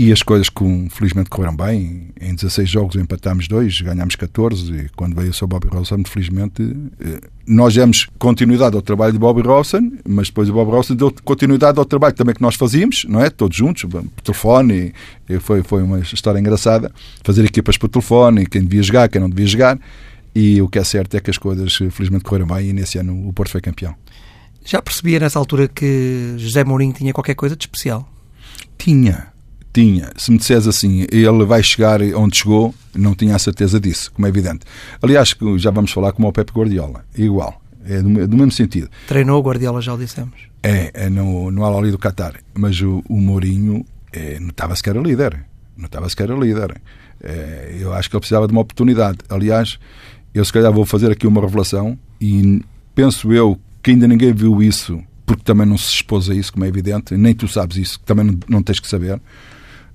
E 0.00 0.10
as 0.10 0.22
coisas 0.22 0.48
que 0.48 0.64
felizmente 0.88 1.28
correram 1.28 1.54
bem. 1.54 2.08
Em 2.18 2.34
16 2.34 2.70
jogos 2.70 2.96
empatámos 2.96 3.46
dois, 3.46 3.82
ganhámos 3.82 4.16
14 4.16 4.72
e 4.72 4.88
quando 4.96 5.14
veio 5.14 5.28
o 5.28 5.34
seu 5.34 5.46
Bobby 5.46 5.68
Robson, 5.70 6.02
felizmente 6.06 6.62
eh, 6.98 7.20
nós 7.46 7.74
demos 7.74 8.08
continuidade 8.18 8.74
ao 8.74 8.80
trabalho 8.80 9.12
de 9.12 9.18
Bobby 9.18 9.42
Robson, 9.42 9.92
mas 10.08 10.28
depois 10.28 10.48
o 10.48 10.54
Bobby 10.54 10.70
Robson 10.70 10.94
deu 10.94 11.14
continuidade 11.22 11.78
ao 11.78 11.84
trabalho 11.84 12.14
também 12.14 12.34
que 12.34 12.40
nós 12.40 12.54
fazíamos, 12.54 13.04
não 13.04 13.20
é? 13.20 13.28
Todos 13.28 13.54
juntos, 13.54 13.82
por 13.82 14.02
telefone, 14.24 14.94
e 15.28 15.38
foi, 15.38 15.62
foi 15.62 15.82
uma 15.82 15.98
história 15.98 16.38
engraçada. 16.40 16.90
Fazer 17.22 17.44
equipas 17.44 17.76
por 17.76 17.90
telefone, 17.90 18.46
quem 18.46 18.62
devia 18.62 18.82
jogar, 18.82 19.06
quem 19.06 19.20
não 19.20 19.28
devia 19.28 19.48
jogar. 19.48 19.78
E 20.34 20.62
o 20.62 20.68
que 20.70 20.78
é 20.78 20.84
certo 20.84 21.14
é 21.18 21.20
que 21.20 21.28
as 21.28 21.36
coisas 21.36 21.76
felizmente 21.90 22.24
correram 22.24 22.46
bem 22.46 22.70
e 22.70 22.72
nesse 22.72 22.96
ano 22.96 23.28
o 23.28 23.34
Porto 23.34 23.50
foi 23.50 23.60
campeão. 23.60 23.94
Já 24.64 24.80
percebia 24.80 25.20
nessa 25.20 25.38
altura 25.38 25.68
que 25.68 26.36
José 26.38 26.64
Mourinho 26.64 26.94
tinha 26.94 27.12
qualquer 27.12 27.34
coisa 27.34 27.54
de 27.54 27.64
especial? 27.64 28.10
Tinha 28.78 29.30
tinha, 29.72 30.10
se 30.16 30.30
me 30.30 30.38
disseres 30.38 30.66
assim, 30.66 31.06
ele 31.10 31.44
vai 31.44 31.62
chegar 31.62 32.00
onde 32.14 32.38
chegou, 32.38 32.74
não 32.94 33.14
tinha 33.14 33.36
a 33.36 33.38
certeza 33.38 33.78
disso, 33.78 34.10
como 34.12 34.26
é 34.26 34.28
evidente. 34.28 34.60
Aliás, 35.00 35.34
já 35.56 35.70
vamos 35.70 35.92
falar 35.92 36.12
como 36.12 36.28
o 36.28 36.32
Pepe 36.32 36.52
Guardiola, 36.52 37.04
igual, 37.16 37.60
é 37.84 38.02
do, 38.02 38.28
do 38.28 38.36
mesmo 38.36 38.52
sentido. 38.52 38.88
Treinou 39.06 39.40
o 39.40 39.42
Guardiola, 39.42 39.80
já 39.80 39.94
o 39.94 39.98
dissemos. 39.98 40.34
É, 40.62 40.90
é 40.94 41.08
no, 41.08 41.50
no 41.50 41.64
Al 41.64 41.82
do 41.90 41.98
Qatar, 41.98 42.34
mas 42.54 42.80
o, 42.80 43.02
o 43.08 43.20
Mourinho 43.20 43.84
é, 44.12 44.38
notava-se 44.40 44.82
que 44.82 44.90
era 44.90 45.00
líder, 45.00 45.44
notava-se 45.76 46.16
que 46.16 46.22
era 46.22 46.34
líder. 46.34 46.80
É, 47.22 47.76
eu 47.78 47.92
acho 47.92 48.08
que 48.10 48.16
ele 48.16 48.20
precisava 48.20 48.46
de 48.46 48.52
uma 48.52 48.62
oportunidade. 48.62 49.18
Aliás, 49.28 49.78
eu 50.34 50.44
se 50.44 50.52
calhar 50.52 50.72
vou 50.72 50.84
fazer 50.84 51.10
aqui 51.10 51.26
uma 51.26 51.40
revelação 51.40 51.98
e 52.20 52.60
penso 52.94 53.32
eu 53.32 53.58
que 53.82 53.92
ainda 53.92 54.06
ninguém 54.06 54.32
viu 54.32 54.62
isso 54.62 55.02
porque 55.24 55.44
também 55.44 55.64
não 55.64 55.78
se 55.78 55.88
expôs 55.94 56.28
a 56.28 56.34
isso, 56.34 56.52
como 56.52 56.64
é 56.64 56.68
evidente, 56.68 57.16
nem 57.16 57.32
tu 57.32 57.46
sabes 57.46 57.76
isso, 57.76 58.00
também 58.00 58.26
não, 58.26 58.38
não 58.48 58.62
tens 58.64 58.80
que 58.80 58.88
saber 58.88 59.20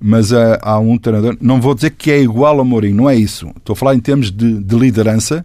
mas 0.07 0.31
há, 0.31 0.39
eh, 0.39 0.59
há 0.61 0.77
um 0.77 0.99
treinador, 0.99 1.35
não 1.41 1.59
vou 1.59 1.73
dizer 1.73 1.89
que 1.89 2.11
é 2.11 2.21
igual 2.21 2.59
a 2.59 2.63
Mourinho, 2.63 2.95
não 2.95 3.09
é 3.09 3.15
isso. 3.15 3.47
Estou 3.57 3.73
a 3.73 3.75
falar 3.75 3.95
em 3.95 3.99
termos 3.99 4.29
de, 4.29 4.63
de 4.63 4.75
liderança 4.75 5.43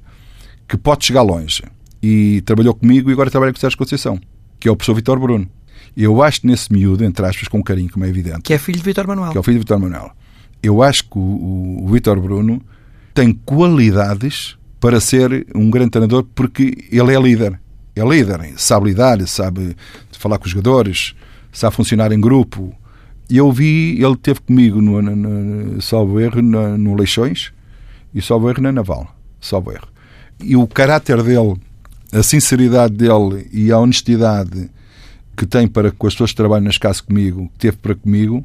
que 0.69 0.77
pode 0.77 1.07
chegar 1.07 1.23
longe. 1.23 1.63
E 2.03 2.43
trabalhou 2.43 2.75
comigo 2.75 3.09
e 3.09 3.13
agora 3.15 3.31
trabalha 3.31 3.53
com 3.53 3.57
o 3.57 3.61
Sérgio 3.61 3.79
Conceição, 3.79 4.21
que 4.59 4.69
é 4.69 4.71
o 4.71 4.77
professor 4.77 4.95
Vitor 4.95 5.19
Bruno. 5.19 5.49
Eu 5.97 6.23
acho 6.23 6.43
que 6.43 6.47
nesse 6.47 6.71
miúdo, 6.71 7.03
entre 7.03 7.25
aspas, 7.25 7.49
com 7.49 7.63
carinho, 7.63 7.91
como 7.91 8.05
é 8.05 8.09
evidente. 8.11 8.43
Que 8.43 8.53
é 8.53 8.59
filho 8.59 8.77
de 8.77 8.85
Vitor 8.85 9.07
Manuel. 9.07 9.33
Que 9.33 9.39
é 9.39 9.41
o 9.41 9.43
filho 9.43 9.55
de 9.55 9.61
Vitor 9.61 9.81
Manuel. 9.81 10.11
Eu 10.63 10.83
acho 10.83 11.05
que 11.05 11.19
o, 11.19 11.23
o, 11.23 11.85
o 11.87 11.89
Vitor 11.89 12.21
Bruno 12.21 12.61
tem 13.15 13.33
qualidades 13.33 14.59
para 14.79 15.01
ser 15.01 15.47
um 15.55 15.71
grande 15.71 15.93
treinador 15.93 16.27
porque 16.35 16.85
ele 16.93 17.15
é 17.15 17.19
líder. 17.19 17.59
É 17.97 18.05
líder, 18.05 18.53
sabe 18.57 18.91
lidar, 18.91 19.27
sabe 19.27 19.75
falar 20.13 20.39
com 20.39 20.45
os 20.45 20.51
jogadores, 20.51 21.15
sabe 21.51 21.75
funcionar 21.75 22.13
em 22.13 22.21
grupo, 22.21 22.75
e 23.31 23.37
eu 23.37 23.53
vi, 23.53 24.03
ele 24.03 24.17
teve 24.17 24.41
comigo 24.41 24.83
no, 24.83 25.01
no, 25.01 25.15
no 25.15 25.81
salvo 25.81 26.19
erro, 26.19 26.43
no, 26.43 26.77
no 26.77 26.95
Leixões 26.97 27.53
e 28.13 28.21
salvo 28.21 28.51
erro 28.51 28.61
na 28.61 28.73
Naval. 28.73 29.15
Salvo 29.41 29.71
erro. 29.71 29.87
E 30.41 30.57
o 30.57 30.67
caráter 30.67 31.23
dele, 31.23 31.57
a 32.13 32.25
sinceridade 32.25 32.95
dele 32.95 33.49
e 33.53 33.71
a 33.71 33.79
honestidade 33.79 34.69
que 35.37 35.47
tem 35.47 35.69
para 35.69 35.93
com 35.93 36.07
as 36.09 36.15
pessoas 36.15 36.31
que 36.31 36.37
trabalham 36.37 36.65
nas 36.65 36.77
casas 36.77 37.01
comigo, 37.01 37.49
que 37.53 37.59
teve 37.61 37.77
para 37.77 37.95
comigo, 37.95 38.45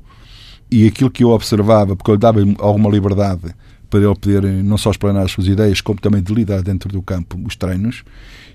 e 0.70 0.88
aquilo 0.88 1.10
que 1.10 1.24
eu 1.24 1.30
observava, 1.30 1.96
porque 1.96 2.12
eu 2.12 2.18
dava 2.18 2.40
alguma 2.60 2.90
liberdade 2.90 3.56
para 3.90 4.00
ele 4.00 4.16
poder 4.16 4.44
não 4.64 4.78
só 4.78 4.92
explanar 4.92 5.26
as 5.26 5.32
suas 5.32 5.48
ideias, 5.48 5.82
como 5.82 6.00
também 6.00 6.22
de 6.22 6.34
lidar 6.34 6.62
dentro 6.62 6.90
do 6.90 7.02
campo 7.02 7.40
os 7.44 7.56
treinos, 7.56 8.04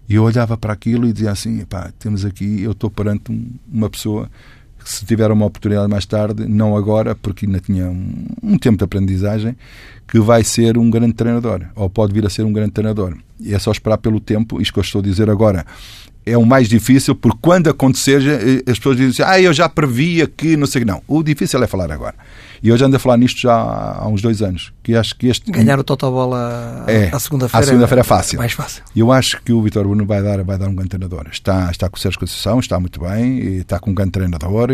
e 0.09 0.15
eu 0.15 0.23
olhava 0.23 0.57
para 0.57 0.73
aquilo 0.73 1.07
e 1.07 1.13
dizia 1.13 1.33
assim: 1.33 1.65
pá, 1.65 1.93
temos 1.99 2.25
aqui, 2.25 2.63
eu 2.63 2.73
estou 2.73 2.91
perante 2.91 3.31
uma 3.71 3.91
pessoa 3.91 4.29
se 4.85 5.05
tiver 5.05 5.31
uma 5.31 5.47
oportunidade 5.47 5.89
mais 5.89 6.07
tarde, 6.07 6.47
não 6.49 6.77
agora, 6.77 7.15
porque 7.15 7.47
ainda 7.47 7.61
tinha 7.61 7.87
um, 7.87 8.27
um, 8.43 8.59
tempo 8.59 8.79
de 8.79 8.85
aprendizagem, 8.85 9.57
que 10.09 10.19
vai 10.19 10.43
ser 10.43 10.77
um 10.77 10.91
grande 10.91 11.13
treinador, 11.13 11.63
ou 11.75 11.89
pode 11.89 12.13
vir 12.13 12.27
a 12.27 12.31
ser 12.31 12.45
um 12.45 12.53
grande 12.53 12.73
treinador. 12.73 13.17
E 13.39 13.55
é 13.55 13.59
só 13.59 13.71
esperar 13.71 13.99
pelo 13.99 14.21
tempo, 14.21 14.61
isto 14.61 14.73
que 14.73 14.79
eu 14.79 14.83
estou 14.83 15.01
a 15.01 15.05
dizer 15.05 15.31
agora. 15.31 15.65
É 16.27 16.37
o 16.37 16.45
mais 16.45 16.69
difícil, 16.69 17.15
porque 17.15 17.39
quando 17.41 17.69
acontecer, 17.69 18.21
eh, 18.23 18.71
as 18.71 18.79
pessoas 18.79 18.97
dizem 18.97 19.25
assim, 19.25 19.33
ah, 19.33 19.41
eu 19.41 19.53
já 19.53 19.69
previa 19.69 20.27
que, 20.27 20.57
não 20.57 20.67
sei 20.67 20.83
o 20.83 20.85
que, 20.85 20.91
não. 20.91 21.03
O 21.09 21.23
difícil 21.23 21.63
é 21.63 21.67
falar 21.67 21.91
agora. 21.91 22.15
E 22.63 22.77
já 22.77 22.87
ando 22.87 22.97
a 22.97 22.99
falar 22.99 23.17
nisto 23.17 23.41
já 23.41 23.55
há 23.55 24.07
uns 24.09 24.21
dois 24.21 24.43
anos. 24.43 24.73
Que 24.83 24.95
acho 24.95 25.17
que 25.17 25.29
este... 25.29 25.51
Ganhar 25.51 25.79
o 25.79 25.85
Totobola 25.85 26.85
é, 26.87 27.09
à 27.13 27.19
segunda-feira. 27.19 27.65
À 27.65 27.67
segunda-feira 27.67 28.01
é 28.01 28.05
fácil. 28.05 28.39
Mais 28.39 28.53
fácil. 28.53 28.83
Eu 28.95 29.11
acho 29.11 29.41
que 29.43 29.53
o 29.53 29.63
Vitor 29.63 29.85
Bruno 29.85 30.05
vai 30.05 30.23
dar, 30.23 30.43
vai 30.45 30.59
dar 30.59 30.69
um 30.69 30.75
grande 30.75 30.91
treinador. 30.91 31.29
Está, 31.33 31.71
está 31.71 31.89
com 31.89 31.97
o 31.97 32.01
Sérgio 32.01 32.21
Conceição, 32.21 32.61
está 32.61 32.79
muito 32.79 33.01
bem, 33.01 33.39
está 33.59 33.79
com 33.79 33.91
um 33.91 33.95
grande 33.95 34.13
treinador, 34.13 34.71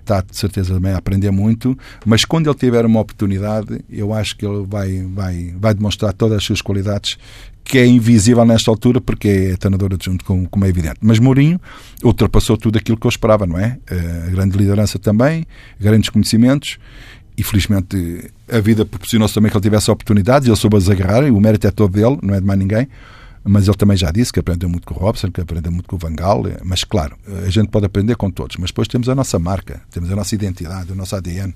está 0.00 0.20
de 0.20 0.36
certeza 0.36 0.74
também 0.74 0.92
a 0.92 0.98
aprender 0.98 1.30
muito, 1.30 1.76
mas 2.04 2.24
quando 2.24 2.48
ele 2.48 2.58
tiver 2.58 2.84
uma 2.84 3.00
oportunidade, 3.00 3.82
eu 3.88 4.12
acho 4.12 4.36
que 4.36 4.46
ele 4.46 4.66
vai, 4.66 5.02
vai, 5.12 5.54
vai 5.58 5.74
demonstrar 5.74 6.12
todas 6.12 6.38
as 6.38 6.44
suas 6.44 6.60
qualidades 6.60 7.16
que 7.64 7.78
é 7.78 7.86
invisível 7.86 8.44
nesta 8.44 8.70
altura 8.70 9.00
porque 9.00 9.52
é 9.52 9.56
treinador 9.56 9.94
adjunto, 9.94 10.24
como, 10.24 10.48
como 10.48 10.64
é 10.64 10.68
evidente. 10.68 10.96
Mas 11.00 11.18
Mourinho 11.18 11.60
ultrapassou 12.02 12.56
tudo 12.56 12.78
aquilo 12.78 12.98
que 12.98 13.06
eu 13.06 13.08
esperava, 13.08 13.46
não 13.46 13.58
é? 13.58 13.78
Eh, 13.88 14.30
grande 14.30 14.56
liderança 14.56 14.98
também, 14.98 15.46
grandes 15.78 16.10
conhecimentos 16.10 16.78
e 17.36 17.42
felizmente 17.42 18.30
a 18.50 18.60
vida 18.60 18.84
proporcionou-se 18.84 19.34
também 19.34 19.50
que 19.50 19.56
ele 19.56 19.62
tivesse 19.62 19.90
oportunidades 19.90 20.46
ele 20.46 20.56
soube 20.56 20.76
as 20.76 20.90
agarrar, 20.90 21.26
e 21.26 21.30
o 21.30 21.40
mérito 21.40 21.66
é 21.66 21.70
todo 21.70 21.92
dele, 21.92 22.18
não 22.22 22.34
é 22.34 22.40
de 22.40 22.46
mais 22.46 22.58
ninguém. 22.58 22.88
Mas 23.42 23.66
ele 23.66 23.76
também 23.76 23.96
já 23.96 24.10
disse 24.10 24.30
que 24.30 24.38
aprendeu 24.38 24.68
muito 24.68 24.86
com 24.86 24.94
o 24.94 24.98
Robson, 24.98 25.30
que 25.30 25.40
aprendeu 25.40 25.72
muito 25.72 25.88
com 25.88 25.96
o 25.96 25.98
Vangal. 25.98 26.42
Mas 26.62 26.84
claro, 26.84 27.16
a 27.46 27.48
gente 27.48 27.68
pode 27.68 27.86
aprender 27.86 28.14
com 28.16 28.30
todos, 28.30 28.58
mas 28.58 28.68
depois 28.68 28.86
temos 28.86 29.08
a 29.08 29.14
nossa 29.14 29.38
marca, 29.38 29.80
temos 29.90 30.12
a 30.12 30.16
nossa 30.16 30.34
identidade, 30.34 30.92
o 30.92 30.94
nosso 30.94 31.16
ADN. 31.16 31.54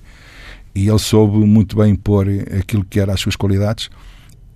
E 0.75 0.89
ele 0.89 0.99
soube 0.99 1.37
muito 1.45 1.77
bem 1.77 1.93
impor 1.93 2.27
aquilo 2.59 2.85
que 2.85 2.99
eram 2.99 3.13
as 3.13 3.21
suas 3.21 3.37
qualidades. 3.37 3.91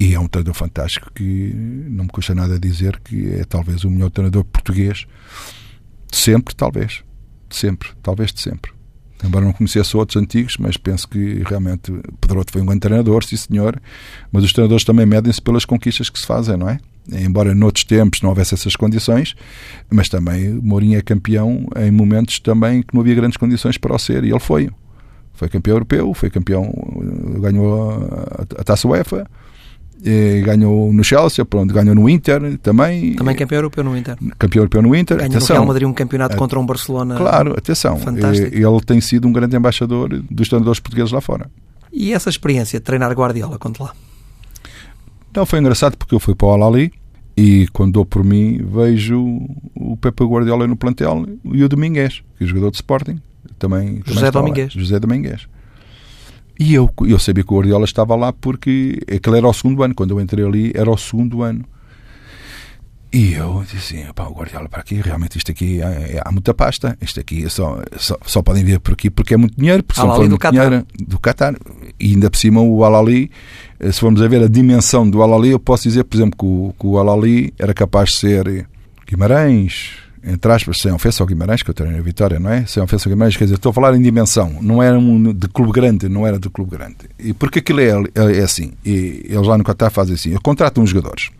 E 0.00 0.14
é 0.14 0.20
um 0.20 0.28
treinador 0.28 0.54
fantástico 0.54 1.10
que 1.12 1.52
não 1.54 2.04
me 2.04 2.10
custa 2.10 2.34
nada 2.34 2.58
dizer 2.58 3.00
que 3.00 3.30
é 3.34 3.44
talvez 3.44 3.84
o 3.84 3.90
melhor 3.90 4.10
treinador 4.10 4.44
português 4.44 5.06
de 6.10 6.16
sempre, 6.16 6.54
talvez. 6.54 7.02
De 7.48 7.56
sempre, 7.56 7.88
talvez 8.02 8.32
de 8.32 8.40
sempre 8.40 8.78
embora 9.24 9.44
não 9.44 9.52
conhecesse 9.52 9.96
outros 9.96 10.20
antigos, 10.20 10.56
mas 10.58 10.76
penso 10.76 11.08
que 11.08 11.42
realmente 11.46 11.92
Pedroto 12.20 12.52
foi 12.52 12.62
um 12.62 12.66
grande 12.66 12.80
treinador, 12.80 13.24
sim 13.24 13.36
senhor, 13.36 13.80
mas 14.30 14.44
os 14.44 14.52
treinadores 14.52 14.84
também 14.84 15.06
medem-se 15.06 15.40
pelas 15.40 15.64
conquistas 15.64 16.08
que 16.08 16.18
se 16.18 16.26
fazem, 16.26 16.56
não 16.56 16.68
é? 16.68 16.78
Embora 17.10 17.54
noutros 17.54 17.84
tempos 17.84 18.20
não 18.20 18.30
houvesse 18.30 18.54
essas 18.54 18.76
condições, 18.76 19.34
mas 19.90 20.08
também 20.08 20.52
Mourinho 20.62 20.98
é 20.98 21.02
campeão 21.02 21.66
em 21.76 21.90
momentos 21.90 22.38
também 22.38 22.82
que 22.82 22.94
não 22.94 23.00
havia 23.00 23.14
grandes 23.14 23.38
condições 23.38 23.78
para 23.78 23.94
o 23.94 23.98
ser, 23.98 24.24
e 24.24 24.30
ele 24.30 24.40
foi. 24.40 24.70
Foi 25.32 25.48
campeão 25.48 25.76
europeu, 25.76 26.12
foi 26.14 26.30
campeão, 26.30 26.70
ganhou 27.40 27.92
a, 27.92 28.60
a 28.60 28.64
Taça 28.64 28.86
UEFA, 28.86 29.26
ganhou 30.44 30.92
no 30.92 31.02
Chelsea, 31.02 31.44
pronto, 31.44 31.72
ganhou 31.72 31.94
no 31.94 32.08
Inter 32.08 32.58
também. 32.58 33.14
Também 33.14 33.36
campeão 33.36 33.58
europeu 33.58 33.84
no 33.84 33.96
Inter. 33.96 34.16
Campeão 34.38 34.60
europeu 34.62 34.82
no 34.82 34.94
Inter. 34.94 35.16
Ganhou 35.16 35.30
atenção. 35.30 35.48
no 35.48 35.60
Real 35.60 35.66
Madrid 35.66 35.88
um 35.88 35.92
campeonato 35.92 36.36
contra 36.36 36.58
um 36.58 36.66
Barcelona. 36.66 37.16
Claro, 37.16 37.54
atenção. 37.56 37.98
Fantástico. 37.98 38.54
Ele 38.54 38.80
tem 38.84 39.00
sido 39.00 39.26
um 39.26 39.32
grande 39.32 39.56
embaixador 39.56 40.22
dos 40.30 40.48
treinadores 40.48 40.80
portugueses 40.80 41.12
lá 41.12 41.20
fora. 41.20 41.50
E 41.92 42.12
essa 42.12 42.28
experiência 42.28 42.78
de 42.78 42.84
treinar 42.84 43.12
Guardiola, 43.12 43.58
conte 43.58 43.82
lá. 43.82 43.92
Não, 45.34 45.44
foi 45.44 45.58
engraçado 45.58 45.96
porque 45.96 46.14
eu 46.14 46.20
fui 46.20 46.34
para 46.34 46.48
o 46.48 46.50
Al-Ali 46.50 46.92
e 47.36 47.68
quando 47.72 47.92
dou 47.92 48.06
por 48.06 48.24
mim 48.24 48.60
vejo 48.64 49.20
o 49.74 49.96
Pepe 49.96 50.24
Guardiola 50.24 50.66
no 50.66 50.76
plantel 50.76 51.26
e 51.44 51.62
o 51.62 51.68
Domingues, 51.68 52.22
que 52.36 52.44
é 52.44 52.46
jogador 52.46 52.70
de 52.70 52.76
Sporting. 52.76 53.20
Também, 53.58 54.02
José 54.04 54.30
também 54.30 54.52
Domingues. 54.52 54.72
José 54.72 54.98
Domingues. 55.00 55.48
E 56.58 56.74
eu, 56.74 56.90
eu 57.06 57.18
sabia 57.18 57.44
que 57.44 57.52
o 57.52 57.56
Guardiola 57.56 57.84
estava 57.84 58.16
lá 58.16 58.32
porque 58.32 59.00
aquele 59.02 59.38
era 59.38 59.48
o 59.48 59.52
segundo 59.52 59.82
ano. 59.82 59.94
Quando 59.94 60.10
eu 60.10 60.20
entrei 60.20 60.44
ali, 60.44 60.72
era 60.74 60.90
o 60.90 60.96
segundo 60.96 61.42
ano. 61.42 61.64
E 63.10 63.32
eu 63.32 63.62
disse 63.62 63.96
assim, 63.96 64.12
pá, 64.12 64.24
o 64.24 64.34
Guardiola 64.34 64.68
para 64.68 64.80
aqui, 64.80 64.96
realmente 64.96 65.38
isto 65.38 65.50
aqui 65.50 65.80
é, 65.80 66.16
é, 66.16 66.22
há 66.22 66.30
muita 66.30 66.52
pasta, 66.52 66.96
isto 67.00 67.18
aqui 67.18 67.48
só, 67.48 67.80
só, 67.96 68.18
só, 68.26 68.42
podem 68.42 68.62
vir 68.62 68.78
por 68.80 68.92
aqui 68.92 69.08
porque 69.08 69.32
é 69.32 69.36
muito 69.38 69.56
dinheiro, 69.56 69.82
porque 69.82 69.98
são 69.98 70.14
muito 70.14 70.36
Qatar. 70.36 70.52
dinheiro 70.52 70.86
do 71.06 71.18
Qatar. 71.18 71.54
E 71.98 72.12
ainda 72.12 72.28
por 72.30 72.36
cima 72.36 72.60
o 72.60 72.84
Al-Ali, 72.84 73.30
eh, 73.80 73.90
se 73.90 74.00
formos 74.00 74.20
a 74.20 74.28
ver 74.28 74.42
a 74.42 74.46
dimensão 74.46 75.08
do 75.08 75.22
Al-Ali, 75.22 75.50
eu 75.50 75.58
posso 75.58 75.84
dizer, 75.84 76.04
por 76.04 76.18
exemplo, 76.18 76.36
que 76.38 76.44
o, 76.44 76.74
que 76.78 76.86
o 76.86 76.98
Al-Ali 76.98 77.54
era 77.58 77.72
capaz 77.72 78.10
de 78.10 78.16
ser 78.16 78.68
Guimarães, 79.06 80.07
entre 80.28 80.52
aspas, 80.52 80.78
sem 80.78 80.92
ofensa 80.92 81.22
ao 81.22 81.26
Guimarães, 81.26 81.62
que 81.62 81.70
eu 81.70 81.74
tenho 81.74 81.96
a 81.96 82.00
Vitória, 82.00 82.38
não 82.38 82.50
é? 82.50 82.66
Sem 82.66 82.82
ofensa 82.82 83.08
ao 83.08 83.12
Guimarães, 83.12 83.36
quer 83.36 83.44
dizer, 83.44 83.56
estou 83.56 83.70
a 83.70 83.72
falar 83.72 83.94
em 83.94 84.02
dimensão, 84.02 84.58
não 84.60 84.82
era 84.82 84.98
um 84.98 85.32
de 85.32 85.48
clube 85.48 85.72
grande, 85.72 86.08
não 86.08 86.26
era 86.26 86.38
de 86.38 86.48
clube 86.50 86.70
grande. 86.70 86.96
E 87.18 87.32
porque 87.32 87.60
aquilo 87.60 87.80
é, 87.80 87.88
é, 88.14 88.38
é 88.38 88.42
assim, 88.42 88.72
e 88.84 89.24
eles 89.24 89.46
lá 89.46 89.56
no 89.56 89.64
Qatar 89.64 89.90
fazem 89.90 90.14
assim, 90.14 90.30
eu 90.30 90.40
contrato 90.40 90.80
uns 90.80 90.90
jogadores, 90.90 91.30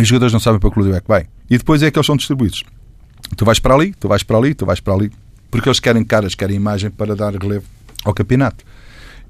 os 0.00 0.06
jogadores 0.06 0.32
não 0.32 0.40
sabem 0.40 0.60
para 0.60 0.70
que 0.70 0.74
clube 0.74 0.92
é 0.92 1.00
que 1.00 1.08
vai. 1.08 1.26
E 1.50 1.58
depois 1.58 1.82
é 1.82 1.90
que 1.90 1.98
eles 1.98 2.06
são 2.06 2.16
distribuídos. 2.16 2.62
Tu 3.36 3.44
vais 3.44 3.58
para 3.58 3.74
ali, 3.74 3.92
tu 3.98 4.06
vais 4.08 4.22
para 4.22 4.38
ali, 4.38 4.54
tu 4.54 4.64
vais 4.64 4.80
para 4.80 4.94
ali. 4.94 5.10
Porque 5.50 5.68
eles 5.68 5.80
querem 5.80 6.04
caras, 6.04 6.34
querem 6.34 6.56
imagem 6.56 6.90
para 6.90 7.16
dar 7.16 7.34
relevo 7.34 7.64
ao 8.04 8.14
campeonato. 8.14 8.64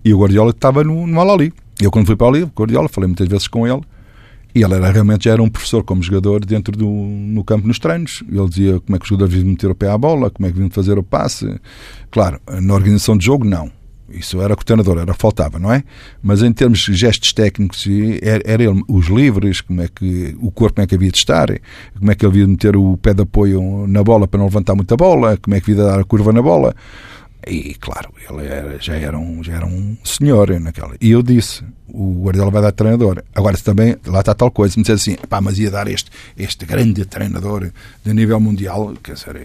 E 0.05 0.13
o 0.13 0.19
Guardiola 0.19 0.51
estava 0.51 0.85
no, 0.85 1.07
no 1.07 1.33
Ali. 1.33 1.53
Eu, 1.81 1.91
quando 1.91 2.07
fui 2.07 2.17
para 2.17 2.27
ali, 2.27 2.43
o 2.43 2.53
Guardiola, 2.55 2.89
falei 2.89 3.07
muitas 3.07 3.29
vezes 3.29 3.49
com 3.49 3.67
ele. 3.67 3.83
E 4.55 4.63
ele 4.63 4.75
era, 4.75 4.91
realmente 4.91 5.25
já 5.25 5.33
era 5.33 5.43
um 5.43 5.49
professor 5.49 5.85
como 5.85 6.03
jogador 6.03 6.45
dentro 6.45 6.77
do 6.77 6.87
no 6.87 7.45
campo 7.45 7.67
nos 7.67 7.79
treinos. 7.79 8.23
Ele 8.31 8.49
dizia 8.49 8.81
como 8.81 8.97
é 8.97 8.99
que 8.99 9.05
os 9.05 9.09
jogadores 9.09 9.35
deviam 9.35 9.51
meter 9.51 9.71
o 9.71 9.75
pé 9.75 9.91
à 9.91 9.99
bola, 9.99 10.31
como 10.31 10.47
é 10.47 10.51
que 10.51 10.55
deviam 10.55 10.71
fazer 10.71 10.99
o 10.99 11.03
passe. 11.03 11.61
Claro, 12.11 12.41
na 12.61 12.75
organização 12.75 13.17
de 13.17 13.25
jogo, 13.25 13.45
não. 13.45 13.71
Isso 14.11 14.41
era 14.41 14.57
com 14.57 14.63
o 14.63 14.65
treinador, 14.65 14.99
era 14.99 15.13
faltava, 15.13 15.59
não 15.59 15.71
é? 15.71 15.85
Mas 16.23 16.43
em 16.43 16.51
termos 16.51 16.81
de 16.81 16.95
gestos 16.95 17.33
técnicos, 17.35 17.85
era, 18.23 18.43
era 18.47 18.63
ele, 18.63 18.83
os 18.89 19.07
livres, 19.09 19.61
como 19.61 19.83
é 19.83 19.89
que 19.89 20.35
o 20.41 20.51
corpo 20.51 20.77
como 20.77 20.85
é 20.85 20.87
que 20.87 20.95
havia 20.95 21.11
de 21.11 21.19
estar, 21.19 21.49
como 21.99 22.11
é 22.11 22.15
que 22.15 22.25
ele 22.25 22.33
havia 22.33 22.45
de 22.47 22.51
meter 22.51 22.75
o 22.75 22.97
pé 22.97 23.13
de 23.13 23.23
apoio 23.23 23.87
na 23.87 24.03
bola 24.03 24.27
para 24.27 24.39
não 24.39 24.47
levantar 24.47 24.75
muita 24.75 24.97
bola, 24.97 25.37
como 25.37 25.55
é 25.55 25.61
que 25.61 25.71
havia 25.71 25.85
de 25.85 25.91
dar 25.91 26.01
a 26.01 26.05
curva 26.05 26.33
na 26.33 26.41
bola. 26.41 26.75
E 27.49 27.75
claro, 27.75 28.13
ele 28.29 28.47
era, 28.47 28.79
já, 28.79 28.95
era 28.95 29.19
um, 29.19 29.43
já 29.43 29.55
era 29.55 29.67
um 29.67 29.97
senhor 30.05 30.61
naquela. 30.61 30.95
E 31.01 31.11
eu 31.11 31.23
disse: 31.23 31.65
o 31.89 32.23
Guardiola 32.25 32.51
vai 32.51 32.63
dar 32.63 32.73
treinador. 32.73 33.23
Agora, 33.35 33.57
se 33.57 33.65
também, 33.65 33.97
lá 34.07 34.21
está 34.21 34.35
tal 34.35 34.51
coisa, 34.51 34.75
se 34.75 34.79
me 34.79 34.85
dissesse 34.85 35.13
assim, 35.13 35.27
pá, 35.27 35.41
mas 35.41 35.59
ia 35.59 35.71
dar 35.71 35.89
este, 35.89 36.11
este 36.37 36.67
grande 36.67 37.07
treinador 37.07 37.71
de 38.05 38.15
nível 38.15 38.39
mundial, 38.39 38.95
quer 39.03 39.15
dizer, 39.15 39.37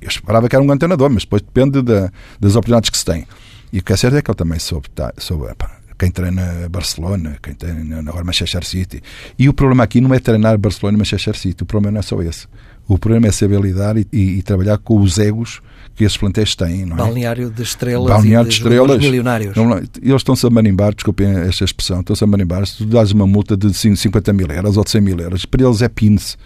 eu 0.00 0.08
esperava 0.08 0.48
que 0.48 0.56
era 0.56 0.62
um 0.62 0.66
grande 0.66 0.80
treinador, 0.80 1.08
mas 1.10 1.22
depois 1.22 1.42
depende 1.42 1.82
da, 1.82 2.10
das 2.40 2.56
oportunidades 2.56 2.90
que 2.90 2.98
se 2.98 3.04
tem. 3.04 3.26
E 3.72 3.78
o 3.78 3.82
que 3.82 3.92
é 3.92 3.96
certo 3.96 4.16
é 4.16 4.22
que 4.22 4.30
ele 4.30 4.36
também 4.36 4.58
soube, 4.58 4.90
tá, 4.90 5.14
soube 5.16 5.54
pá, 5.54 5.78
quem 5.96 6.10
treina 6.10 6.68
Barcelona, 6.68 7.38
quem 7.40 7.54
treina 7.54 8.00
agora 8.00 8.24
Manchester 8.24 8.64
City. 8.66 9.00
E 9.38 9.48
o 9.48 9.54
problema 9.54 9.84
aqui 9.84 10.00
não 10.00 10.12
é 10.12 10.18
treinar 10.18 10.58
Barcelona 10.58 10.96
e 10.96 10.98
Manchester 10.98 11.36
City, 11.38 11.62
o 11.62 11.66
problema 11.66 11.92
não 11.92 12.00
é 12.00 12.02
só 12.02 12.20
esse. 12.20 12.48
O 12.88 12.98
problema 12.98 13.28
é 13.28 13.32
saber 13.32 13.60
lidar 13.60 13.96
e, 13.96 14.06
e, 14.12 14.38
e 14.38 14.42
trabalhar 14.42 14.78
com 14.78 15.00
os 15.00 15.18
egos 15.18 15.62
que 15.94 16.04
esses 16.04 16.16
plantéis 16.16 16.54
têm. 16.54 16.84
Não 16.84 16.96
é? 16.96 16.98
Balneário 16.98 17.50
de 17.50 17.62
estrelas 17.62 18.08
Balneário 18.08 18.48
de, 18.48 18.56
de 18.56 18.62
estrelas. 18.62 18.98
milionários. 19.02 19.56
Não, 19.56 19.76
eles 19.76 19.90
estão-se 20.16 20.46
a 20.46 20.50
marimbar, 20.50 20.94
desculpem 20.94 21.28
esta 21.28 21.64
expressão, 21.64 22.00
estão-se 22.00 22.24
a 22.24 22.26
marimbar. 22.26 22.66
Se 22.66 22.78
tu 22.78 22.86
dás 22.86 23.12
uma 23.12 23.26
multa 23.26 23.56
de 23.56 23.72
50 23.72 24.32
mil 24.32 24.46
euros 24.48 24.76
ou 24.76 24.84
de 24.84 24.90
100 24.90 25.00
mil 25.00 25.18
euros, 25.18 25.44
para 25.44 25.64
eles 25.64 25.82
é 25.82 25.88
pince 25.88 26.36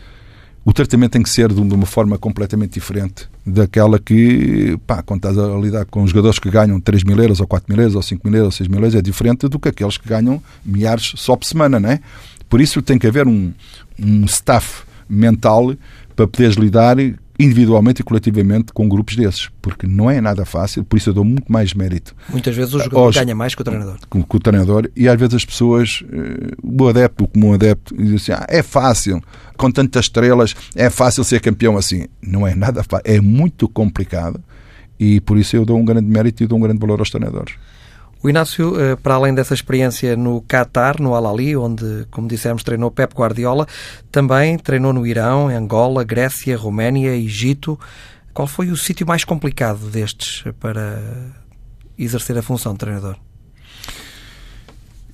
o 0.67 0.73
tratamento 0.73 1.13
tem 1.13 1.23
que 1.23 1.31
ser 1.31 1.53
de 1.53 1.61
uma 1.61 1.87
forma 1.87 2.19
completamente 2.19 2.73
diferente 2.73 3.29
daquela 3.47 4.01
que, 4.01 4.77
pá, 4.85 5.01
quando 5.01 5.19
estás 5.19 5.39
a 5.39 5.57
lidar 5.57 5.85
com 5.85 6.05
jogadores 6.05 6.41
que 6.41 6.51
ganham 6.51 6.81
3 6.81 7.05
mil 7.05 7.17
euros, 7.17 7.39
ou 7.39 7.47
4 7.47 7.73
mil 7.73 7.81
euros, 7.81 7.95
ou 7.95 8.03
5 8.03 8.27
mil 8.27 8.35
euros, 8.35 8.47
ou 8.47 8.51
6 8.51 8.69
mil 8.69 8.81
euros, 8.81 8.97
é 8.97 9.01
diferente 9.01 9.49
do 9.49 9.61
que 9.61 9.69
aqueles 9.69 9.97
que 9.97 10.09
ganham 10.09 10.43
milhares 10.65 11.13
só 11.15 11.37
por 11.37 11.47
semana, 11.47 11.79
não 11.79 11.89
é? 11.89 12.01
Por 12.49 12.61
isso 12.61 12.83
tem 12.83 12.99
que 12.99 13.07
haver 13.07 13.29
um, 13.29 13.53
um 13.97 14.25
staff 14.25 14.83
mental 15.09 15.73
para 16.17 16.27
poderes 16.27 16.57
lidar 16.57 16.97
individualmente 17.39 18.01
e 18.01 18.05
coletivamente 18.05 18.73
com 18.73 18.89
grupos 18.89 19.17
desses, 19.17 19.51
porque 19.61 19.87
não 19.87 20.11
é 20.11 20.21
nada 20.21 20.45
fácil, 20.45 20.85
por 20.85 20.97
isso 20.97 21.11
eu 21.11 21.15
dou 21.15 21.25
muito 21.25 21.51
mais 21.51 21.75
mérito. 21.75 22.15
Muitas 22.29 22.55
vezes 22.57 22.75
o 22.75 22.79
jogador 22.79 22.99
aos, 22.99 23.17
ganha 23.17 23.35
mais 23.35 23.55
que 23.55 23.61
o 23.61 23.65
treinador. 23.65 23.97
Com, 24.09 24.23
com, 24.23 24.37
o 24.37 24.41
treinador, 24.41 24.91
e 24.97 25.09
às 25.09 25.19
vezes 25.19 25.35
as 25.35 25.45
pessoas, 25.45 26.03
o 26.63 26.89
adepto, 26.89 27.25
o 27.25 27.29
comum 27.29 27.53
adepto, 27.53 27.95
diz 27.97 28.23
assim: 28.23 28.33
ah, 28.33 28.47
é 28.49 28.63
fácil, 28.63 29.23
com 29.57 29.71
tantas 29.71 30.07
estrelas, 30.07 30.55
é 30.75 30.89
fácil 30.89 31.25
ser 31.25 31.41
campeão 31.41 31.77
assim. 31.77 32.07
Não 32.23 32.47
é 32.47 32.55
nada 32.55 32.83
fácil, 32.83 33.05
é 33.05 33.21
muito 33.21 33.69
complicado, 33.69 34.43
e 34.99 35.21
por 35.21 35.37
isso 35.37 35.57
eu 35.57 35.65
dou 35.65 35.79
um 35.79 35.85
grande 35.85 36.09
mérito 36.09 36.43
e 36.43 36.47
dou 36.47 36.59
um 36.59 36.63
grande 36.63 36.79
valor 36.79 36.99
aos 37.01 37.11
treinadores. 37.11 37.55
O 38.23 38.29
Inácio, 38.29 38.75
para 39.03 39.15
além 39.15 39.35
dessa 39.35 39.55
experiência 39.55 40.17
no 40.17 40.43
Qatar, 40.43 41.01
no 41.01 41.15
Al-Ali, 41.15 41.57
onde, 41.57 42.07
como 42.11 42.27
dissemos, 42.27 42.65
treinou 42.65 42.91
Pep 42.91 43.15
Guardiola, 43.15 43.67
também 44.11 44.59
treinou 44.59 44.93
no 44.93 45.07
Irão, 45.07 45.49
Angola, 45.49 46.03
Grécia, 46.03 46.57
Roménia, 46.57 47.15
Egito. 47.15 47.79
Qual 48.35 48.49
foi 48.49 48.71
o 48.71 48.77
sítio 48.77 49.07
mais 49.07 49.25
complicado 49.25 49.89
destes 49.91 50.45
para 50.59 51.01
exercer 51.97 52.37
a 52.37 52.43
função 52.43 52.73
de 52.73 52.79
treinador? 52.79 53.17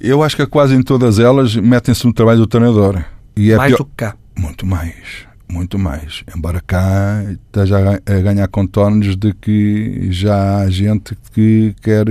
Eu 0.01 0.23
acho 0.23 0.37
que 0.37 0.47
quase 0.47 0.75
em 0.75 0.83
todas 0.83 1.19
elas 1.19 1.55
metem-se 1.55 2.07
no 2.07 2.13
trabalho 2.13 2.39
do 2.39 2.47
treinador. 2.47 3.05
E 3.37 3.53
é 3.53 3.57
mais 3.57 3.71
pior... 3.71 3.79
do 3.79 3.85
que 3.85 3.97
cá? 3.97 4.17
Muito 4.37 4.65
mais 4.65 5.27
muito 5.53 5.79
mais. 5.79 6.25
Embora 6.35 6.61
cá 6.61 7.23
esteja 7.31 8.01
a 8.07 8.21
ganhar 8.21 8.49
contornos 8.49 9.15
de 9.17 9.35
que 9.35 10.09
já 10.11 10.59
há 10.59 10.71
gente 10.71 11.17
que 11.33 11.75
quer 11.83 12.07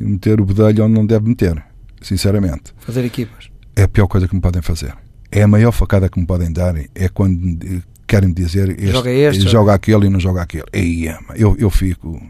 meter 0.00 0.40
o 0.40 0.44
bedelho 0.44 0.84
onde 0.84 0.94
não 0.94 1.06
deve 1.06 1.28
meter, 1.28 1.64
sinceramente. 2.02 2.74
Fazer 2.78 3.04
equipas. 3.04 3.48
É 3.74 3.84
a 3.84 3.88
pior 3.88 4.06
coisa 4.06 4.28
que 4.28 4.34
me 4.34 4.40
podem 4.40 4.60
fazer. 4.60 4.94
É 5.32 5.42
a 5.42 5.48
maior 5.48 5.72
facada 5.72 6.08
que 6.08 6.20
me 6.20 6.26
podem 6.26 6.52
dar. 6.52 6.74
É 6.94 7.08
quando 7.08 7.82
querem 8.06 8.32
dizer 8.32 8.68
este, 8.70 8.92
joga, 8.92 9.10
este, 9.10 9.48
joga 9.48 9.74
aquele 9.74 10.06
e 10.06 10.10
não 10.10 10.20
joga 10.20 10.42
aquele. 10.42 10.66
Ei, 10.72 11.08
eu, 11.34 11.56
eu 11.58 11.70
fico, 11.70 12.20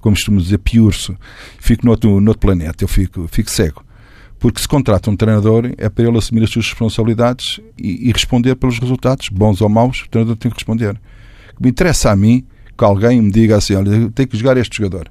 como 0.00 0.16
costumo 0.16 0.40
dizer, 0.40 0.58
piurso. 0.58 1.16
Fico 1.60 1.86
noutro, 1.86 2.20
noutro 2.20 2.40
planeta. 2.40 2.84
Eu 2.84 2.88
fico, 2.88 3.26
fico 3.28 3.50
cego. 3.50 3.84
Porque 4.40 4.58
se 4.58 4.66
contrata 4.66 5.10
um 5.10 5.16
treinador 5.16 5.70
é 5.76 5.88
para 5.90 6.08
ele 6.08 6.16
assumir 6.16 6.42
as 6.42 6.50
suas 6.50 6.64
responsabilidades 6.64 7.60
e, 7.78 8.08
e 8.08 8.10
responder 8.12 8.56
pelos 8.56 8.78
resultados, 8.78 9.28
bons 9.28 9.60
ou 9.60 9.68
maus, 9.68 10.02
o 10.02 10.08
treinador 10.08 10.34
tem 10.36 10.50
que 10.50 10.56
responder. 10.56 10.98
Me 11.60 11.68
interessa 11.68 12.10
a 12.10 12.16
mim 12.16 12.46
que 12.76 12.82
alguém 12.82 13.20
me 13.20 13.30
diga 13.30 13.58
assim: 13.58 13.74
olha, 13.74 14.10
tenho 14.10 14.28
que 14.28 14.38
jogar 14.38 14.56
este 14.56 14.78
jogador. 14.78 15.10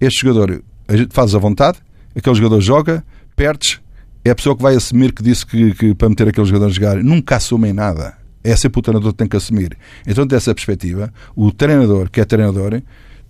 Este 0.00 0.20
jogador 0.20 0.62
a 0.86 0.96
gente 0.96 1.12
faz 1.12 1.34
à 1.34 1.38
vontade, 1.38 1.78
aquele 2.14 2.36
jogador 2.36 2.60
joga, 2.60 3.04
perdes, 3.34 3.80
é 4.24 4.30
a 4.30 4.34
pessoa 4.34 4.56
que 4.56 4.62
vai 4.62 4.76
assumir 4.76 5.12
que 5.12 5.24
disse 5.24 5.44
que, 5.44 5.74
que 5.74 5.94
para 5.94 6.08
meter 6.08 6.28
aquele 6.28 6.46
jogador 6.46 6.66
a 6.66 6.70
jogar. 6.70 7.02
Nunca 7.02 7.34
assumem 7.34 7.72
nada. 7.72 8.16
É 8.44 8.54
sempre 8.54 8.78
o 8.78 8.82
treinador 8.82 9.10
que 9.12 9.18
tem 9.18 9.26
que 9.26 9.36
assumir. 9.36 9.76
Então, 10.06 10.24
dessa 10.24 10.54
perspectiva, 10.54 11.12
o 11.34 11.50
treinador, 11.50 12.08
que 12.08 12.20
é 12.20 12.24
treinador, 12.24 12.80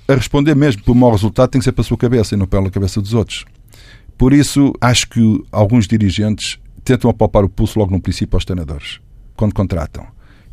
a 0.06 0.14
responder 0.14 0.54
mesmo 0.54 0.82
por 0.82 0.94
mau 0.94 1.10
resultado 1.10 1.48
tem 1.48 1.58
que 1.58 1.64
ser 1.64 1.72
para 1.72 1.80
a 1.80 1.84
sua 1.84 1.96
cabeça 1.96 2.34
e 2.34 2.38
não 2.38 2.46
pela 2.46 2.70
cabeça 2.70 3.00
dos 3.00 3.14
outros. 3.14 3.46
Por 4.18 4.32
isso, 4.32 4.72
acho 4.80 5.08
que 5.08 5.44
alguns 5.52 5.86
dirigentes 5.86 6.58
tentam 6.82 7.08
apalpar 7.08 7.44
o 7.44 7.48
pulso 7.48 7.78
logo 7.78 7.92
no 7.92 8.00
princípio 8.00 8.36
aos 8.36 8.44
treinadores, 8.44 9.00
quando 9.36 9.54
contratam, 9.54 10.04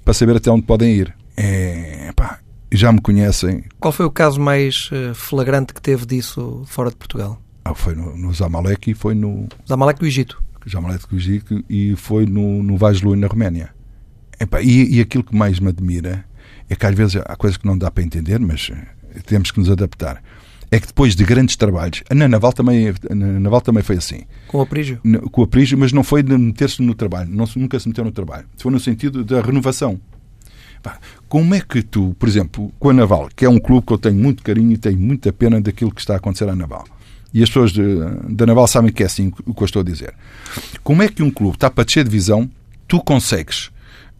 para 0.03 0.13
saber 0.13 0.35
até 0.35 0.51
onde 0.51 0.61
podem 0.61 0.93
ir. 0.93 1.15
É, 1.35 2.11
pá, 2.15 2.39
já 2.71 2.91
me 2.91 3.01
conhecem. 3.01 3.63
Qual 3.79 3.91
foi 3.91 4.05
o 4.05 4.11
caso 4.11 4.39
mais 4.39 4.89
eh, 4.91 5.13
flagrante 5.15 5.73
que 5.73 5.81
teve 5.81 6.05
disso 6.05 6.63
fora 6.67 6.91
de 6.91 6.95
Portugal? 6.95 7.41
Ah, 7.65 7.73
foi 7.73 7.95
no, 7.95 8.15
no 8.15 8.31
Zamalek 8.31 8.91
e 8.91 8.93
foi 8.93 9.15
no. 9.15 9.47
Zamalek 9.67 9.99
do 9.99 10.05
Egito. 10.05 10.41
Zamalek 10.69 11.07
do 11.09 11.15
Egito 11.15 11.63
e 11.67 11.95
foi 11.95 12.27
no, 12.27 12.61
no 12.61 12.77
Vajlui, 12.77 13.17
na 13.17 13.25
Roménia. 13.25 13.69
Epá, 14.39 14.61
e, 14.61 14.97
e 14.97 15.01
aquilo 15.01 15.23
que 15.23 15.35
mais 15.35 15.59
me 15.59 15.69
admira 15.69 16.23
é 16.69 16.75
que 16.75 16.85
às 16.85 16.93
vezes 16.93 17.15
há 17.25 17.35
coisas 17.35 17.57
que 17.57 17.65
não 17.65 17.77
dá 17.77 17.89
para 17.89 18.03
entender, 18.03 18.39
mas 18.39 18.69
eh, 18.71 19.21
temos 19.25 19.49
que 19.49 19.59
nos 19.59 19.71
adaptar 19.71 20.21
é 20.71 20.79
que 20.79 20.87
depois 20.87 21.15
de 21.15 21.23
grandes 21.23 21.55
trabalhos, 21.55 22.03
na 22.13 22.27
Naval 22.27 22.53
também, 22.53 22.93
na 23.09 23.39
Naval 23.39 23.61
também 23.61 23.83
foi 23.83 23.97
assim. 23.97 24.21
Com 24.47 24.59
o 24.59 24.61
Aprígio? 24.61 24.99
Com 25.31 25.41
o 25.41 25.43
Aprígio, 25.43 25.77
mas 25.77 25.91
não 25.91 26.03
foi 26.03 26.23
de 26.23 26.37
meter-se 26.37 26.81
no 26.81 26.93
trabalho, 26.93 27.29
não, 27.29 27.45
nunca 27.55 27.79
se 27.79 27.87
meteu 27.87 28.03
no 28.03 28.11
trabalho. 28.11 28.45
Foi 28.57 28.71
no 28.71 28.79
sentido 28.79 29.23
da 29.23 29.41
renovação. 29.41 29.99
Como 31.27 31.55
é 31.55 31.61
que 31.61 31.81
tu, 31.81 32.15
por 32.19 32.29
exemplo, 32.29 32.71
com 32.79 32.89
a 32.89 32.93
Naval, 32.93 33.29
que 33.35 33.43
é 33.45 33.49
um 33.49 33.59
clube 33.59 33.87
que 33.87 33.93
eu 33.93 33.97
tenho 33.97 34.15
muito 34.15 34.43
carinho 34.43 34.71
e 34.71 34.77
tenho 34.77 34.99
muita 34.99 35.33
pena 35.33 35.59
daquilo 35.59 35.91
que 35.91 35.99
está 35.99 36.13
a 36.13 36.17
acontecer 36.17 36.47
à 36.47 36.55
Naval, 36.55 36.85
e 37.33 37.41
as 37.41 37.49
pessoas 37.49 37.71
de, 37.71 37.83
da 38.29 38.45
Naval 38.45 38.67
sabem 38.67 38.91
que 38.91 39.03
é 39.03 39.05
assim 39.05 39.31
o 39.45 39.53
que 39.53 39.63
eu 39.63 39.65
estou 39.65 39.81
a 39.81 39.83
dizer. 39.83 40.13
Como 40.83 41.01
é 41.01 41.07
que 41.09 41.23
um 41.23 41.31
clube 41.31 41.55
está 41.55 41.69
para 41.69 41.83
descer 41.83 42.03
de 42.03 42.09
divisão, 42.09 42.49
tu 42.87 43.01
consegues 43.01 43.71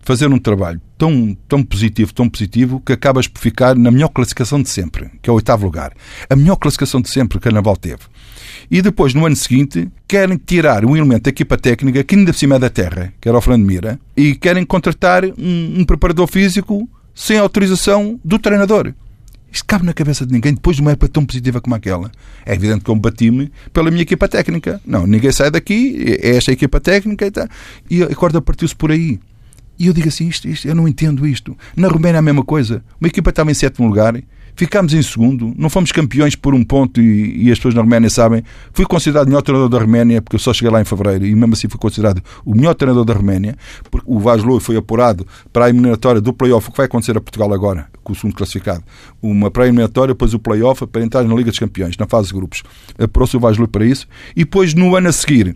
fazer 0.05 0.31
um 0.31 0.37
trabalho 0.37 0.79
tão, 0.97 1.35
tão 1.47 1.63
positivo, 1.63 2.13
tão 2.13 2.29
positivo, 2.29 2.79
que 2.79 2.93
acabas 2.93 3.27
por 3.27 3.41
ficar 3.41 3.75
na 3.75 3.89
melhor 3.89 4.09
classificação 4.09 4.61
de 4.61 4.69
sempre, 4.69 5.09
que 5.21 5.29
é 5.29 5.33
o 5.33 5.35
oitavo 5.35 5.65
lugar. 5.65 5.91
A 6.29 6.35
melhor 6.35 6.55
classificação 6.55 7.01
de 7.01 7.09
sempre 7.09 7.39
que 7.39 7.49
a 7.49 7.51
Naval 7.51 7.75
teve. 7.75 8.03
E 8.69 8.81
depois, 8.81 9.13
no 9.13 9.25
ano 9.25 9.35
seguinte, 9.35 9.89
querem 10.07 10.37
tirar 10.37 10.85
um 10.85 10.95
elemento 10.95 11.23
da 11.23 11.29
equipa 11.31 11.57
técnica, 11.57 12.03
que 12.03 12.15
ainda 12.15 12.31
por 12.31 12.37
cima 12.37 12.55
é 12.55 12.59
da 12.59 12.69
terra, 12.69 13.11
que 13.19 13.27
era 13.27 13.37
o 13.37 13.41
Fernando 13.41 13.65
Mira, 13.65 13.99
e 14.15 14.35
querem 14.35 14.63
contratar 14.63 15.25
um, 15.25 15.79
um 15.79 15.83
preparador 15.83 16.27
físico 16.27 16.87
sem 17.13 17.37
autorização 17.37 18.19
do 18.23 18.37
treinador. 18.37 18.93
Isto 19.51 19.65
cabe 19.65 19.85
na 19.85 19.93
cabeça 19.93 20.25
de 20.25 20.33
ninguém 20.33 20.53
depois 20.53 20.75
de 20.75 20.81
uma 20.81 20.91
época 20.91 21.07
tão 21.07 21.25
positiva 21.25 21.61
como 21.61 21.73
aquela. 21.75 22.11
É 22.45 22.53
evidente 22.53 22.83
que 22.83 22.91
eu 22.91 22.95
bati-me 22.95 23.51
pela 23.71 23.89
minha 23.89 24.03
equipa 24.03 24.27
técnica. 24.27 24.81
Não, 24.85 25.07
ninguém 25.07 25.31
sai 25.31 25.49
daqui, 25.49 26.17
é 26.21 26.35
esta 26.35 26.51
a 26.51 26.53
equipa 26.53 26.79
técnica 26.79 27.25
e, 27.25 27.31
tá, 27.31 27.47
e 27.89 28.03
a 28.03 28.13
corda 28.13 28.41
partiu-se 28.41 28.75
por 28.75 28.91
aí. 28.91 29.19
E 29.77 29.87
eu 29.87 29.93
digo 29.93 30.07
assim, 30.07 30.27
isto, 30.27 30.47
isto, 30.47 30.67
eu 30.67 30.75
não 30.75 30.87
entendo 30.87 31.27
isto. 31.27 31.55
Na 31.75 31.87
Roménia 31.87 32.17
é 32.17 32.19
a 32.19 32.21
mesma 32.21 32.43
coisa. 32.43 32.83
Uma 32.99 33.07
equipa 33.07 33.29
estava 33.29 33.51
em 33.51 33.53
sétimo 33.53 33.87
lugar, 33.87 34.15
ficámos 34.55 34.93
em 34.93 35.01
segundo, 35.01 35.53
não 35.57 35.69
fomos 35.69 35.91
campeões 35.91 36.35
por 36.35 36.55
um 36.55 36.63
ponto 36.63 37.01
e, 37.01 37.45
e, 37.45 37.51
as 37.51 37.57
pessoas 37.57 37.75
na 37.75 37.81
Roménia 37.81 38.09
sabem. 38.09 38.43
Fui 38.73 38.85
considerado 38.85 39.27
o 39.27 39.29
melhor 39.29 39.41
treinador 39.41 39.69
da 39.69 39.79
Roménia, 39.79 40.21
porque 40.21 40.35
eu 40.35 40.39
só 40.39 40.53
cheguei 40.53 40.71
lá 40.71 40.81
em 40.81 40.85
fevereiro 40.85 41.25
e 41.25 41.35
mesmo 41.35 41.53
assim 41.53 41.67
fui 41.67 41.79
considerado 41.79 42.21
o 42.45 42.55
melhor 42.55 42.73
treinador 42.73 43.03
da 43.03 43.13
Roménia, 43.13 43.55
porque 43.91 44.09
o 44.09 44.17
Vaslo 44.19 44.59
foi 44.59 44.77
apurado 44.77 45.27
para 45.51 45.65
a 45.65 45.69
eliminatória 45.69 46.21
do 46.21 46.33
play-off, 46.33 46.71
que 46.71 46.77
vai 46.77 46.85
acontecer 46.85 47.17
a 47.17 47.21
Portugal 47.21 47.53
agora, 47.53 47.87
com 48.03 48.13
o 48.13 48.15
segundo 48.15 48.35
classificado. 48.35 48.83
Uma 49.21 49.51
pré-eliminatória, 49.51 50.13
depois 50.13 50.33
o 50.33 50.39
play-off 50.39 50.87
para 50.87 51.03
entrar 51.03 51.23
na 51.23 51.35
Liga 51.35 51.49
dos 51.49 51.59
Campeões, 51.59 51.97
na 51.97 52.07
fase 52.07 52.29
de 52.29 52.33
grupos. 52.33 52.63
Apurou-se 52.97 53.35
o 53.35 53.39
Vaslo 53.39 53.67
para 53.67 53.85
isso. 53.85 54.07
E 54.35 54.39
depois, 54.39 54.73
no 54.73 54.95
ano 54.95 55.09
a 55.09 55.11
seguir, 55.11 55.55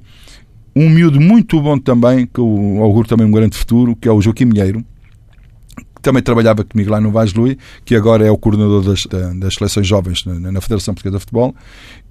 um 0.80 0.90
miúdo 0.90 1.20
muito 1.20 1.60
bom 1.62 1.78
também, 1.78 2.26
que 2.26 2.40
eu 2.40 2.80
auguro 2.82 3.06
também 3.06 3.28
um 3.28 3.32
grande 3.32 3.58
futuro, 3.58 3.98
que 3.98 4.08
é 4.08 4.12
o 4.12 4.22
Joaquim 4.22 4.46
Milheiro, 4.46 4.84
que 5.76 6.02
também 6.02 6.24
trabalhava 6.24 6.64
comigo 6.64 6.90
lá 6.90 7.02
no 7.02 7.12
Vaz 7.12 7.34
Lui, 7.34 7.58
que 7.84 7.96
agora 7.96 8.26
é 8.26 8.32
o 8.32 8.38
coordenador 8.38 8.84
das, 8.84 9.06
das 9.38 9.56
seleções 9.56 9.86
jovens 9.86 10.24
na, 10.26 10.54
na 10.54 10.62
Federação 10.62 10.94
Portuguesa 10.94 11.18
de 11.18 11.20
Futebol, 11.20 11.54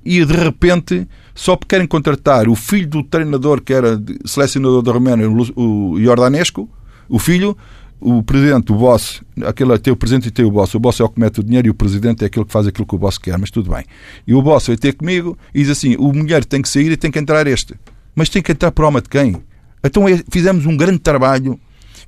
e 0.04 0.22
de 0.22 0.34
repente, 0.34 1.08
só 1.34 1.56
porque 1.56 1.74
querem 1.74 1.86
contratar 1.86 2.46
o 2.46 2.54
filho 2.54 2.88
do 2.88 3.02
treinador 3.02 3.62
que 3.62 3.72
era 3.72 3.98
selecionador 4.26 4.82
da 4.82 4.92
Roménia, 4.92 5.26
o 5.30 5.98
Jordanesco, 5.98 6.68
o 7.08 7.18
filho, 7.18 7.56
o 7.98 8.22
presidente, 8.22 8.70
o 8.70 8.76
boss, 8.76 9.22
aquele 9.46 9.78
tem 9.78 9.92
o 9.92 9.96
presidente 9.96 10.28
e 10.28 10.30
tem 10.30 10.44
o 10.44 10.50
boss. 10.50 10.74
O 10.74 10.78
boss 10.78 11.00
é 11.00 11.04
o 11.04 11.08
que 11.08 11.18
mete 11.18 11.40
o 11.40 11.42
dinheiro 11.42 11.68
e 11.68 11.70
o 11.70 11.74
presidente 11.74 12.22
é 12.22 12.26
aquele 12.26 12.44
que 12.44 12.52
faz 12.52 12.66
aquilo 12.66 12.86
que 12.86 12.94
o 12.94 12.98
boss 12.98 13.16
quer, 13.16 13.38
mas 13.38 13.50
tudo 13.50 13.70
bem. 13.70 13.84
E 14.26 14.34
o 14.34 14.42
boss 14.42 14.66
vai 14.66 14.76
ter 14.76 14.92
comigo 14.92 15.36
e 15.54 15.60
diz 15.60 15.70
assim: 15.70 15.96
o 15.96 16.12
mulher 16.12 16.44
tem 16.44 16.60
que 16.60 16.68
sair 16.68 16.92
e 16.92 16.96
tem 16.96 17.10
que 17.10 17.18
entrar 17.18 17.46
este 17.46 17.74
mas 18.18 18.28
tem 18.28 18.42
que 18.42 18.50
entrar 18.50 18.72
por 18.72 18.84
alma 18.84 19.00
de 19.00 19.08
quem? 19.08 19.36
Então 19.82 20.08
é, 20.08 20.20
fizemos 20.28 20.66
um 20.66 20.76
grande 20.76 20.98
trabalho, 20.98 21.58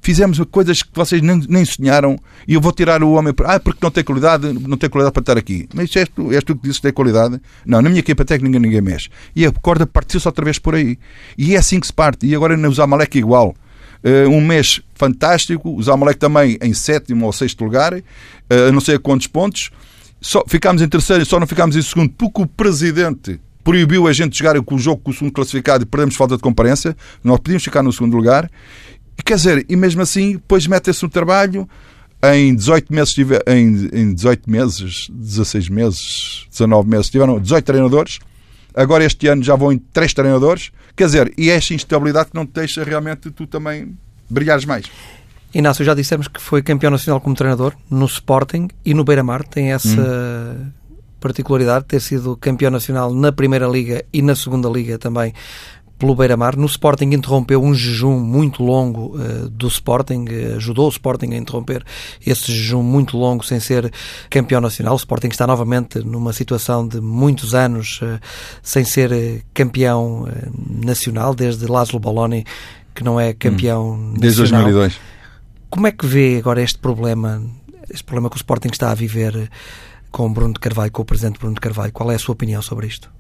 fizemos 0.03 0.41
coisas 0.51 0.83
que 0.83 0.91
vocês 0.93 1.23
nem, 1.23 1.41
nem 1.49 1.65
sonharam 1.65 2.19
e 2.49 2.55
eu 2.55 2.61
vou 2.61 2.73
tirar 2.73 3.01
o 3.05 3.13
homem. 3.13 3.33
Ah, 3.45 3.61
porque 3.61 3.79
não 3.81 3.93
tem 3.93 4.03
qualidade, 4.03 4.53
não 4.53 4.77
tem 4.77 4.91
qualidade 4.91 5.13
para 5.13 5.21
estar 5.21 5.39
aqui. 5.39 5.69
Mas 5.73 5.95
és 5.95 6.09
tu, 6.09 6.33
és 6.33 6.43
tu 6.43 6.57
que 6.57 6.63
dizes 6.63 6.79
que 6.79 6.83
tem 6.83 6.93
qualidade? 6.93 7.41
Não, 7.65 7.81
na 7.81 7.89
minha 7.89 8.01
equipa 8.01 8.25
técnica 8.25 8.59
ninguém 8.59 8.81
mexe. 8.81 9.09
E 9.37 9.47
a 9.47 9.53
corda 9.53 9.87
partiu-se 9.87 10.27
outra 10.27 10.45
vez 10.45 10.59
por 10.59 10.75
aí. 10.75 10.99
E 11.39 11.55
é 11.55 11.59
assim 11.59 11.79
que 11.79 11.87
se 11.87 11.93
parte. 11.93 12.27
E 12.27 12.35
agora 12.35 12.57
nos 12.57 12.81
Amalek 12.81 13.17
igual. 13.17 13.55
Uh, 14.03 14.29
um 14.31 14.41
mês 14.41 14.81
fantástico, 14.97 15.77
os 15.77 15.89
Amalek 15.89 16.19
também 16.19 16.59
em 16.61 16.75
sétimo 16.75 17.27
ou 17.27 17.33
sexto 17.33 17.63
lugar, 17.63 17.93
uh, 17.95 18.73
não 18.73 18.81
sei 18.81 18.97
a 18.97 18.99
quantos 18.99 19.29
pontos. 19.29 19.71
Só, 20.21 20.43
ficámos 20.49 20.83
em 20.83 20.89
terceiro 20.89 21.25
só 21.25 21.39
não 21.39 21.47
ficámos 21.47 21.77
em 21.77 21.83
segundo 21.83 22.11
porque 22.11 22.43
o 22.43 22.47
presidente 22.47 23.41
proibiu 23.63 24.07
a 24.07 24.13
gente 24.13 24.37
jogar 24.37 24.61
com 24.63 24.75
o 24.75 24.79
jogo 24.79 25.03
com 25.03 25.11
o 25.11 25.15
segundo 25.15 25.33
classificado 25.33 25.85
e 25.85 25.87
perdemos 25.87 26.17
falta 26.17 26.37
de 26.37 26.43
comparência. 26.43 26.97
Nós 27.23 27.39
podíamos 27.39 27.63
ficar 27.63 27.83
no 27.83 27.93
segundo 27.93 28.17
lugar. 28.17 28.51
E, 29.19 29.23
quer 29.23 29.37
dizer, 29.37 29.67
e 29.69 29.77
mesmo 29.77 30.03
assim, 30.03 30.33
depois 30.33 30.67
mete-se 30.67 31.03
no 31.03 31.09
trabalho. 31.09 31.69
Em 32.23 32.55
18 32.55 32.93
meses, 32.93 33.15
em, 33.47 33.89
em 33.93 34.15
18 34.15 34.51
meses, 34.51 35.09
16 35.11 35.69
meses, 35.69 36.47
19 36.51 36.89
meses, 36.89 37.09
tiveram 37.09 37.39
18 37.41 37.65
treinadores. 37.65 38.19
Agora 38.75 39.05
este 39.05 39.27
ano 39.27 39.43
já 39.43 39.57
vão 39.57 39.73
em 39.73 39.79
3 39.79 40.13
treinadores. 40.13 40.71
Quer 40.95 41.07
dizer, 41.07 41.35
e 41.37 41.51
é 41.51 41.55
esta 41.55 41.75
instabilidade 41.75 42.31
que 42.31 42.35
não 42.35 42.47
te 42.47 42.53
deixa 42.53 42.85
realmente 42.85 43.31
tu 43.31 43.47
também 43.47 43.97
brilhares 44.29 44.65
mais. 44.65 44.85
Inácio, 45.53 45.85
já 45.85 45.95
dissemos 45.95 46.29
que 46.29 46.41
foi 46.41 46.63
campeão 46.63 46.91
nacional 46.91 47.21
como 47.21 47.35
treinador 47.35 47.75
no 47.91 48.07
Sporting 48.07 48.69
e 48.85 48.95
no 48.95 49.03
Beira-Mar. 49.03 49.43
Tem 49.43 49.73
essa 49.73 50.01
hum 50.01 50.80
particularidade 51.21 51.85
ter 51.85 52.01
sido 52.01 52.37
campeão 52.37 52.71
nacional 52.71 53.13
na 53.15 53.31
Primeira 53.31 53.67
Liga 53.67 54.05
e 54.13 54.23
na 54.23 54.35
Segunda 54.35 54.69
Liga 54.69 54.99
também 54.99 55.33
pelo 56.01 56.15
Beira-Mar. 56.15 56.57
No 56.57 56.67
Sporting 56.67 57.11
interrompeu 57.13 57.63
um 57.63 57.75
jejum 57.75 58.19
muito 58.19 58.65
longo 58.65 59.17
uh, 59.17 59.49
do 59.51 59.69
Sporting, 59.69 60.25
uh, 60.25 60.57
ajudou 60.57 60.87
o 60.87 60.89
Sporting 60.89 61.35
a 61.35 61.37
interromper 61.37 61.85
esse 62.27 62.51
jejum 62.51 62.83
muito 62.83 63.17
longo 63.17 63.45
sem 63.45 63.61
ser 63.61 63.93
campeão 64.31 64.61
nacional. 64.61 64.95
O 64.95 64.97
Sporting 64.97 65.29
está 65.29 65.47
novamente 65.47 66.01
numa 66.01 66.33
situação 66.33 66.89
de 66.89 67.01
muitos 67.01 67.55
anos 67.55 68.01
uh, 68.03 68.19
sem 68.63 68.83
ser 68.83 69.45
campeão 69.53 70.27
nacional, 70.69 71.35
desde 71.35 71.67
Laszlo 71.67 72.01
Boloni, 72.01 72.45
que 72.95 73.05
não 73.05 73.21
é 73.21 73.35
campeão 73.35 73.93
hum, 73.93 74.15
Desde 74.19 74.41
nacional. 74.41 74.65
2002. 74.65 75.01
Como 75.69 75.87
é 75.87 75.93
que 75.93 76.07
vê 76.07 76.39
agora 76.39 76.63
este 76.63 76.79
problema, 76.79 77.43
este 77.89 78.03
problema 78.03 78.31
que 78.31 78.37
o 78.37 78.39
Sporting 78.39 78.71
está 78.73 78.91
a 78.91 78.95
viver 78.95 79.51
com 80.11 80.33
Bruno 80.33 80.55
de 80.55 80.61
Carvalho, 80.61 80.91
com 80.93 81.03
o 81.03 81.05
presidente 81.05 81.39
Bruno 81.39 81.55
de 81.55 81.61
Carvalho. 81.61 81.93
Qual 81.93 82.11
é 82.11 82.15
a 82.15 82.19
sua 82.19 82.33
opinião 82.33 82.61
sobre 82.63 82.87
isto? 82.87 83.11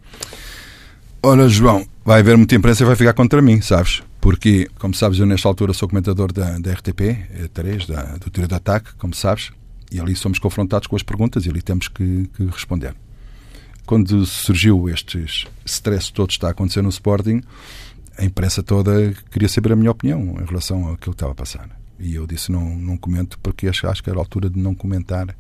Olha, 1.22 1.48
João, 1.48 1.87
vai 2.05 2.20
haver 2.20 2.37
muita 2.37 2.55
imprensa 2.55 2.83
e 2.83 2.87
vai 2.87 2.96
ficar 2.96 3.12
contra 3.12 3.42
mim, 3.42 3.61
sabes? 3.61 4.03
Porque, 4.20 4.68
como 4.79 4.94
sabes, 4.94 5.18
eu 5.18 5.26
nesta 5.26 5.48
altura 5.48 5.72
sou 5.72 5.88
comentador 5.88 6.33
da, 6.33 6.59
da 6.59 6.72
RTP 6.72 7.50
3, 7.53 7.87
da, 7.87 8.03
do 8.16 8.31
Tiro 8.31 8.48
de 8.48 8.55
Ataque, 8.55 8.94
como 8.96 9.14
sabes, 9.14 9.50
e 9.90 10.00
ali 10.00 10.14
somos 10.14 10.38
confrontados 10.38 10.87
com 10.87 10.96
as 10.96 11.03
perguntas 11.03 11.44
e 11.44 11.50
ali 11.50 11.61
temos 11.61 11.88
que, 11.88 12.29
que 12.35 12.44
responder. 12.46 12.94
Quando 13.85 14.24
surgiu 14.24 14.88
este 14.88 15.24
stress 15.64 16.12
todo 16.12 16.29
que 16.29 16.35
está 16.35 16.48
a 16.48 16.50
acontecer 16.53 16.81
no 16.81 16.90
Sporting, 16.90 17.42
a 18.16 18.24
imprensa 18.24 18.62
toda 18.62 19.14
queria 19.31 19.48
saber 19.48 19.72
a 19.72 19.76
minha 19.76 19.90
opinião 19.90 20.37
em 20.40 20.44
relação 20.44 20.87
ao 20.87 20.96
que 20.96 21.11
estava 21.11 21.33
a 21.33 21.35
passar. 21.35 21.68
E 21.98 22.14
eu 22.14 22.26
disse: 22.26 22.53
não, 22.53 22.76
não 22.76 22.96
comento, 22.96 23.38
porque 23.40 23.68
acho, 23.68 23.87
acho 23.87 24.03
que 24.03 24.09
era 24.09 24.18
a 24.18 24.22
altura 24.22 24.48
de 24.48 24.59
não 24.59 24.74
comentar 24.74 25.35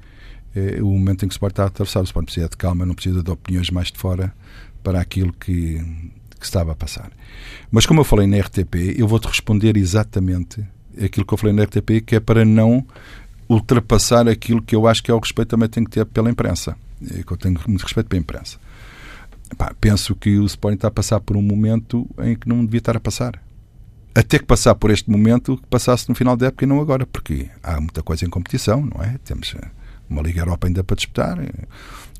é 0.54 0.82
o 0.82 0.86
momento 0.86 1.24
em 1.24 1.28
que 1.28 1.32
o 1.32 1.36
Sport 1.36 1.52
está 1.52 1.64
a 1.64 1.66
atravessar. 1.66 2.00
O 2.00 2.04
Sport 2.04 2.26
precisa 2.26 2.48
de 2.48 2.56
calma, 2.56 2.86
não 2.86 2.94
precisa 2.94 3.22
de 3.22 3.30
opiniões 3.30 3.70
mais 3.70 3.88
de 3.88 3.98
fora 3.98 4.32
para 4.82 5.00
aquilo 5.00 5.32
que, 5.32 5.78
que 6.38 6.44
estava 6.44 6.72
a 6.72 6.74
passar. 6.74 7.10
Mas 7.70 7.86
como 7.86 8.00
eu 8.00 8.04
falei 8.04 8.26
na 8.26 8.38
RTP, 8.38 8.96
eu 8.96 9.06
vou-te 9.06 9.28
responder 9.28 9.76
exatamente 9.76 10.64
aquilo 11.02 11.26
que 11.26 11.34
eu 11.34 11.38
falei 11.38 11.54
na 11.54 11.62
RTP, 11.64 12.04
que 12.04 12.16
é 12.16 12.20
para 12.20 12.44
não 12.44 12.84
ultrapassar 13.48 14.28
aquilo 14.28 14.62
que 14.62 14.74
eu 14.74 14.86
acho 14.86 15.02
que 15.02 15.10
é 15.10 15.14
o 15.14 15.18
respeito 15.18 15.48
também 15.48 15.68
tem 15.68 15.84
que 15.84 15.90
ter 15.90 16.04
pela 16.06 16.30
imprensa. 16.30 16.76
É 17.10 17.20
eu 17.28 17.36
tenho 17.36 17.58
muito 17.66 17.82
respeito 17.82 18.08
pela 18.08 18.20
imprensa. 18.20 18.58
Pá, 19.56 19.74
penso 19.80 20.14
que 20.14 20.38
o 20.38 20.46
Sporting 20.46 20.76
está 20.76 20.88
a 20.88 20.92
passar 20.92 21.20
por 21.20 21.36
um 21.36 21.42
momento 21.42 22.08
em 22.22 22.36
que 22.36 22.48
não 22.48 22.64
devia 22.64 22.78
estar 22.78 22.96
a 22.96 23.00
passar. 23.00 23.42
Até 24.14 24.38
que 24.38 24.44
passar 24.44 24.74
por 24.74 24.90
este 24.90 25.10
momento, 25.10 25.56
que 25.56 25.66
passasse 25.66 26.08
no 26.08 26.14
final 26.14 26.36
da 26.36 26.46
época 26.46 26.64
e 26.64 26.68
não 26.68 26.80
agora, 26.80 27.06
porque 27.06 27.48
há 27.62 27.80
muita 27.80 28.02
coisa 28.02 28.24
em 28.24 28.28
competição, 28.28 28.84
não 28.84 29.02
é? 29.02 29.18
Temos 29.24 29.54
uma 30.10 30.20
Liga 30.22 30.40
Europa 30.40 30.66
ainda 30.66 30.82
para 30.82 30.96
disputar, 30.96 31.38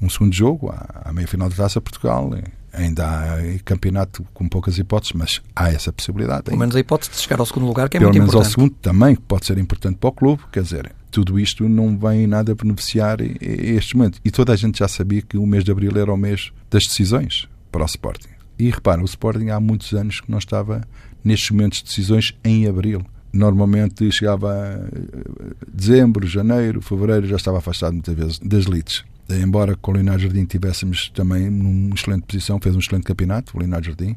um 0.00 0.09
segundo 0.09 0.33
jogo, 0.33 0.72
a 1.05 1.12
meia-final 1.12 1.48
da 1.50 1.57
Taça 1.57 1.81
Portugal, 1.81 2.31
ainda 2.72 3.05
há 3.07 3.59
campeonato 3.64 4.24
com 4.33 4.48
poucas 4.48 4.79
hipóteses, 4.79 5.12
mas 5.14 5.42
há 5.55 5.70
essa 5.70 5.92
possibilidade. 5.92 6.44
Pelo 6.44 6.57
menos 6.59 6.76
a 6.76 6.81
hipótese 6.81 7.11
de 7.11 7.18
chegar 7.18 7.40
ao 7.40 7.46
segundo 7.46 7.66
lugar, 7.66 7.88
que 7.88 7.96
é 7.96 8.00
Pelo 8.00 8.11
muito 8.11 8.20
menos 8.20 8.35
importante. 8.35 8.46
ao 8.46 8.53
segundo 8.53 8.74
também, 8.81 9.16
que 9.16 9.22
pode 9.22 9.44
ser 9.44 9.59
importante 9.59 9.96
para 9.96 10.09
o 10.09 10.12
clube, 10.12 10.42
quer 10.53 10.62
dizer, 10.62 10.92
tudo 11.11 11.38
isto 11.38 11.68
não 11.68 11.98
vem 11.98 12.26
nada 12.26 12.53
a 12.53 12.55
beneficiar 12.55 13.18
este 13.20 13.96
momento. 13.96 14.20
E 14.24 14.31
toda 14.31 14.53
a 14.53 14.57
gente 14.57 14.79
já 14.79 14.88
sabia 14.88 15.20
que 15.20 15.37
o 15.37 15.46
mês 15.46 15.64
de 15.64 15.72
Abril 15.72 15.90
era 15.96 16.12
o 16.12 16.16
mês 16.16 16.53
das 16.70 16.87
decisões 16.87 17.48
para 17.72 17.83
o 17.83 17.87
Sporting. 17.87 18.29
E 18.59 18.70
repara, 18.70 19.03
o 19.03 19.05
Sporting 19.05 19.48
há 19.48 19.59
muitos 19.59 19.92
anos 19.92 20.20
que 20.20 20.31
não 20.31 20.38
estava 20.38 20.83
nestes 21.24 21.50
momentos 21.50 21.79
de 21.79 21.87
decisões 21.87 22.35
em 22.44 22.68
Abril 22.68 23.05
normalmente 23.32 24.10
chegava 24.10 24.52
a 24.52 25.66
dezembro, 25.72 26.26
janeiro, 26.26 26.80
fevereiro, 26.80 27.26
já 27.26 27.36
estava 27.36 27.58
afastado 27.58 27.92
muitas 27.92 28.14
vezes 28.14 28.38
das 28.38 28.64
lides. 28.64 29.04
Embora 29.30 29.76
com 29.76 29.92
o 29.92 29.94
Leonardo 29.94 30.22
Jardim 30.22 30.44
tivéssemos 30.44 31.10
também 31.10 31.48
numa 31.48 31.94
excelente 31.94 32.22
posição, 32.22 32.58
fez 32.60 32.74
um 32.74 32.80
excelente 32.80 33.04
campeonato, 33.04 33.56
o 33.56 33.60
Leonardo 33.60 33.86
Jardim. 33.86 34.16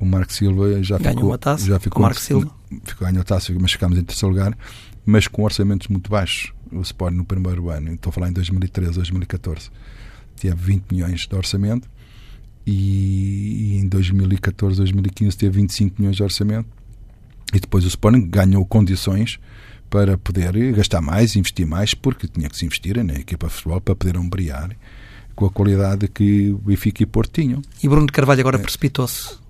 O 0.00 0.04
Marco 0.04 0.32
Silva 0.32 0.82
já 0.82 0.98
ganhou 0.98 1.14
ficou. 1.14 1.30
Uma 1.30 1.38
taça, 1.38 1.64
já 1.64 1.78
ficou 1.78 2.02
Marco 2.02 2.20
Silva. 2.20 2.50
Ficou, 2.84 3.06
ganhou 3.06 3.20
a 3.20 3.24
taça, 3.24 3.52
mas 3.60 3.70
ficámos 3.70 3.96
em 3.96 4.02
terceiro 4.02 4.34
lugar, 4.34 4.58
mas 5.06 5.28
com 5.28 5.44
orçamentos 5.44 5.86
muito 5.86 6.10
baixos. 6.10 6.52
O 6.72 6.80
Sport 6.80 7.14
no 7.14 7.24
primeiro 7.24 7.70
ano, 7.70 7.92
estou 7.92 8.10
a 8.10 8.12
falar 8.12 8.30
em 8.30 8.32
2013, 8.32 8.94
2014, 8.94 9.70
teve 10.40 10.56
20 10.56 10.90
milhões 10.90 11.20
de 11.20 11.36
orçamento 11.36 11.88
e 12.66 13.78
em 13.78 13.86
2014, 13.86 14.78
2015 14.78 15.36
teve 15.36 15.60
25 15.60 15.96
milhões 15.98 16.16
de 16.16 16.22
orçamento 16.22 16.81
e 17.52 17.60
depois 17.60 17.84
o 17.84 17.88
Sporting 17.88 18.28
ganhou 18.28 18.64
condições 18.64 19.38
para 19.90 20.16
poder 20.16 20.72
gastar 20.72 21.02
mais, 21.02 21.36
investir 21.36 21.66
mais, 21.66 21.92
porque 21.92 22.26
tinha 22.26 22.48
que 22.48 22.56
se 22.56 22.64
investir 22.64 23.02
na 23.04 23.14
equipa 23.14 23.46
de 23.46 23.52
futebol 23.52 23.80
para 23.80 23.94
poder 23.94 24.16
ombrear 24.16 24.70
com 25.34 25.46
a 25.46 25.50
qualidade 25.50 26.08
que 26.08 26.50
o 26.50 26.58
Benfica 26.58 27.02
e 27.02 27.06
Porto 27.06 27.40
tinham. 27.40 27.60
E 27.82 27.88
Bruno 27.88 28.06
de 28.06 28.12
Carvalho 28.12 28.40
agora 28.40 28.56
é. 28.56 28.60
precipitou-se 28.60 29.41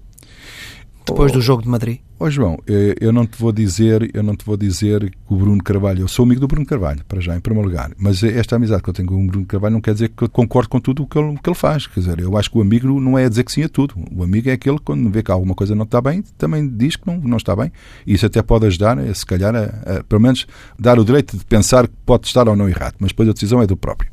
depois 1.06 1.32
oh, 1.32 1.34
do 1.34 1.40
jogo 1.40 1.62
de 1.62 1.68
Madrid. 1.68 1.98
Ó 2.18 2.26
oh 2.26 2.30
João, 2.30 2.58
eh, 2.68 2.94
eu 3.00 3.12
não 3.12 3.26
te 3.26 3.38
vou 3.38 3.50
dizer, 3.50 4.10
eu 4.14 4.22
não 4.22 4.36
te 4.36 4.44
vou 4.44 4.56
dizer 4.56 5.10
que 5.10 5.34
o 5.34 5.36
Bruno 5.36 5.62
Carvalho, 5.62 6.02
eu 6.02 6.08
sou 6.08 6.24
amigo 6.24 6.40
do 6.40 6.46
Bruno 6.46 6.64
Carvalho, 6.64 7.04
para 7.06 7.20
já 7.20 7.36
em 7.36 7.40
primeiro 7.40 7.68
lugar, 7.68 7.90
mas 7.98 8.22
esta 8.22 8.56
amizade 8.56 8.82
que 8.82 8.88
eu 8.88 8.94
tenho 8.94 9.08
com 9.08 9.22
o 9.22 9.26
Bruno 9.26 9.46
Carvalho 9.46 9.74
não 9.74 9.80
quer 9.80 9.94
dizer 9.94 10.10
que 10.10 10.22
eu 10.22 10.28
concordo 10.28 10.68
com 10.68 10.80
tudo 10.80 11.02
o 11.02 11.06
que 11.06 11.18
ele, 11.18 11.36
que 11.42 11.48
ele 11.48 11.56
faz. 11.56 11.86
Quer 11.86 12.00
dizer, 12.00 12.20
eu 12.20 12.36
acho 12.36 12.50
que 12.50 12.58
o 12.58 12.60
amigo 12.60 13.00
não 13.00 13.18
é 13.18 13.28
dizer 13.28 13.42
que 13.44 13.52
sim 13.52 13.62
a 13.62 13.68
tudo. 13.68 13.94
O 14.14 14.22
amigo 14.22 14.48
é 14.48 14.52
aquele 14.52 14.78
que 14.78 14.84
quando 14.84 15.10
vê 15.10 15.22
que 15.22 15.30
alguma 15.30 15.54
coisa 15.54 15.74
não 15.74 15.84
está 15.84 16.00
bem, 16.00 16.22
também 16.38 16.68
diz 16.68 16.96
que 16.96 17.06
não, 17.06 17.18
não 17.18 17.36
está 17.36 17.56
bem. 17.56 17.72
E 18.06 18.14
isso 18.14 18.26
até 18.26 18.40
pode 18.40 18.66
ajudar, 18.66 18.98
se 19.14 19.26
calhar, 19.26 19.54
a, 19.54 19.98
a, 19.98 20.04
pelo 20.04 20.22
menos 20.22 20.46
dar 20.78 20.98
o 20.98 21.04
direito 21.04 21.36
de 21.36 21.44
pensar 21.44 21.88
que 21.88 21.94
pode 22.06 22.26
estar 22.26 22.48
ou 22.48 22.54
não 22.54 22.68
errado, 22.68 22.94
mas 23.00 23.10
depois 23.10 23.28
a 23.28 23.32
decisão 23.32 23.60
é 23.60 23.66
do 23.66 23.76
próprio 23.76 24.10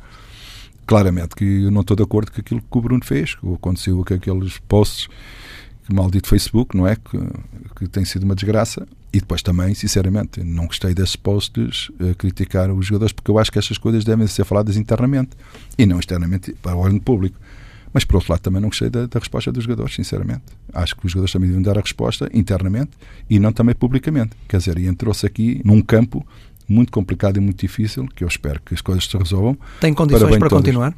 claramente 0.89 1.35
que 1.35 1.45
eu 1.45 1.69
não 1.69 1.81
estou 1.81 1.95
de 1.95 2.01
acordo 2.01 2.31
com 2.31 2.41
aquilo 2.41 2.59
que 2.59 2.77
o 2.77 2.81
Bruno 2.81 3.05
fez, 3.05 3.35
que 3.35 3.53
aconteceu 3.53 4.03
com 4.03 4.11
aqueles 4.11 4.57
posts 4.67 5.07
maldito 5.93 6.27
Facebook, 6.27 6.75
não 6.75 6.87
é? 6.87 6.95
Que, 6.95 7.19
que 7.75 7.87
tem 7.87 8.05
sido 8.05 8.23
uma 8.23 8.35
desgraça. 8.35 8.87
E 9.11 9.19
depois 9.19 9.41
também, 9.41 9.73
sinceramente, 9.73 10.43
não 10.43 10.67
gostei 10.67 10.93
desses 10.93 11.15
posts 11.15 11.89
a 11.99 12.13
criticar 12.13 12.71
os 12.71 12.85
jogadores, 12.85 13.11
porque 13.11 13.31
eu 13.31 13.39
acho 13.39 13.51
que 13.51 13.57
estas 13.57 13.77
coisas 13.77 14.03
devem 14.03 14.27
ser 14.27 14.45
faladas 14.45 14.77
internamente 14.77 15.31
e 15.77 15.85
não 15.85 15.99
externamente 15.99 16.53
para 16.53 16.75
o 16.75 16.79
órgão 16.79 16.99
público. 16.99 17.39
Mas, 17.91 18.03
por 18.03 18.17
outro 18.17 18.31
lado, 18.31 18.41
também 18.41 18.61
não 18.61 18.69
gostei 18.69 18.89
da, 18.89 19.07
da, 19.07 19.19
resposta 19.19 19.51
dos 19.51 19.63
jogadores, 19.63 19.95
sinceramente. 19.95 20.43
Acho 20.71 20.95
que 20.95 21.05
os 21.07 21.11
jogadores 21.11 21.33
também 21.33 21.49
devem 21.49 21.63
dar 21.63 21.77
a 21.77 21.81
resposta 21.81 22.29
internamente 22.33 22.91
e 23.27 23.39
não 23.39 23.51
também 23.51 23.73
publicamente. 23.73 24.31
Quer 24.47 24.57
dizer, 24.57 24.77
entrou-se 24.77 25.25
aqui 25.25 25.59
num 25.65 25.81
campo 25.81 26.25
muito 26.67 26.91
complicado 26.91 27.37
e 27.37 27.39
muito 27.39 27.59
difícil, 27.59 28.07
que 28.15 28.23
eu 28.23 28.27
espero 28.27 28.61
que 28.61 28.75
as 28.75 28.81
coisas 28.81 29.05
se 29.05 29.17
resolvam. 29.17 29.57
Tem 29.81 29.91
condições 29.91 30.29
para, 30.29 30.39
para 30.39 30.49
continuar? 30.49 30.95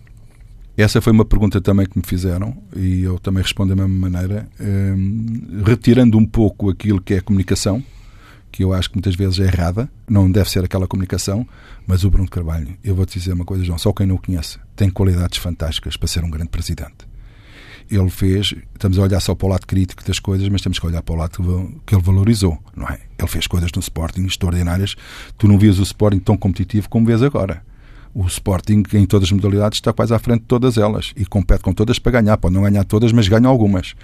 Essa 0.82 0.99
foi 0.99 1.13
uma 1.13 1.23
pergunta 1.23 1.61
também 1.61 1.86
que 1.86 1.95
me 1.95 2.03
fizeram 2.03 2.57
e 2.75 3.03
eu 3.03 3.19
também 3.19 3.43
respondo 3.43 3.75
da 3.75 3.88
mesma 3.88 4.09
maneira, 4.09 4.49
um, 4.59 5.61
retirando 5.63 6.17
um 6.17 6.25
pouco 6.25 6.71
aquilo 6.71 6.99
que 6.99 7.13
é 7.13 7.21
comunicação, 7.21 7.84
que 8.51 8.63
eu 8.63 8.73
acho 8.73 8.89
que 8.89 8.95
muitas 8.95 9.13
vezes 9.13 9.39
é 9.39 9.43
errada, 9.43 9.88
não 10.09 10.29
deve 10.29 10.49
ser 10.49 10.63
aquela 10.65 10.88
comunicação, 10.88 11.47
mas 11.86 12.03
o 12.03 12.09
Bruno 12.09 12.27
Carvalho, 12.27 12.75
eu 12.84 12.95
vou-te 12.95 13.19
dizer 13.19 13.32
uma 13.32 13.45
coisa, 13.45 13.63
João, 13.63 13.77
só 13.77 13.93
quem 13.93 14.07
não 14.07 14.15
o 14.15 14.19
conhece, 14.19 14.57
tem 14.75 14.89
qualidades 14.89 15.38
fantásticas 15.38 15.95
para 15.95 16.07
ser 16.07 16.23
um 16.23 16.32
grande 16.32 16.49
presidente. 16.49 17.07
Ele 17.88 18.09
fez, 18.09 18.55
estamos 18.73 18.97
a 18.97 19.03
olhar 19.03 19.19
só 19.19 19.36
para 19.36 19.45
o 19.45 19.49
lado 19.49 19.67
crítico 19.67 20.03
das 20.03 20.17
coisas, 20.17 20.49
mas 20.49 20.61
temos 20.61 20.79
que 20.79 20.86
olhar 20.88 21.03
para 21.03 21.13
o 21.13 21.17
lado 21.17 21.82
que 21.86 21.93
ele 21.93 22.01
valorizou, 22.01 22.57
não 22.75 22.88
é? 22.88 23.01
Ele 23.19 23.27
fez 23.27 23.45
coisas 23.45 23.69
no 23.75 23.82
Sporting 23.82 24.25
extraordinárias. 24.25 24.95
Tu 25.38 25.47
não 25.47 25.59
vias 25.59 25.77
o 25.77 25.84
Sporting 25.84 26.19
tão 26.19 26.36
competitivo 26.36 26.89
como 26.89 27.05
vês 27.05 27.21
agora. 27.21 27.63
O 28.14 28.26
Sporting, 28.28 28.84
em 28.93 29.05
todas 29.05 29.30
as 29.30 29.32
modalidades, 29.32 29.78
está 29.78 29.93
quase 29.93 30.14
à 30.14 30.20
frente 30.20 30.41
de 30.41 30.47
todas 30.47 30.78
elas 30.78 31.14
e 31.16 31.26
compete 31.26 31.62
com 31.62 31.74
todas 31.74 31.97
para 31.97 32.22
ganhar. 32.22 32.38
Pode 32.38 32.53
não 32.53 32.64
ganhar 32.64 32.84
todas, 32.84 33.12
mas 33.12 33.28
ganha 33.28 33.47
algumas. 33.47 33.95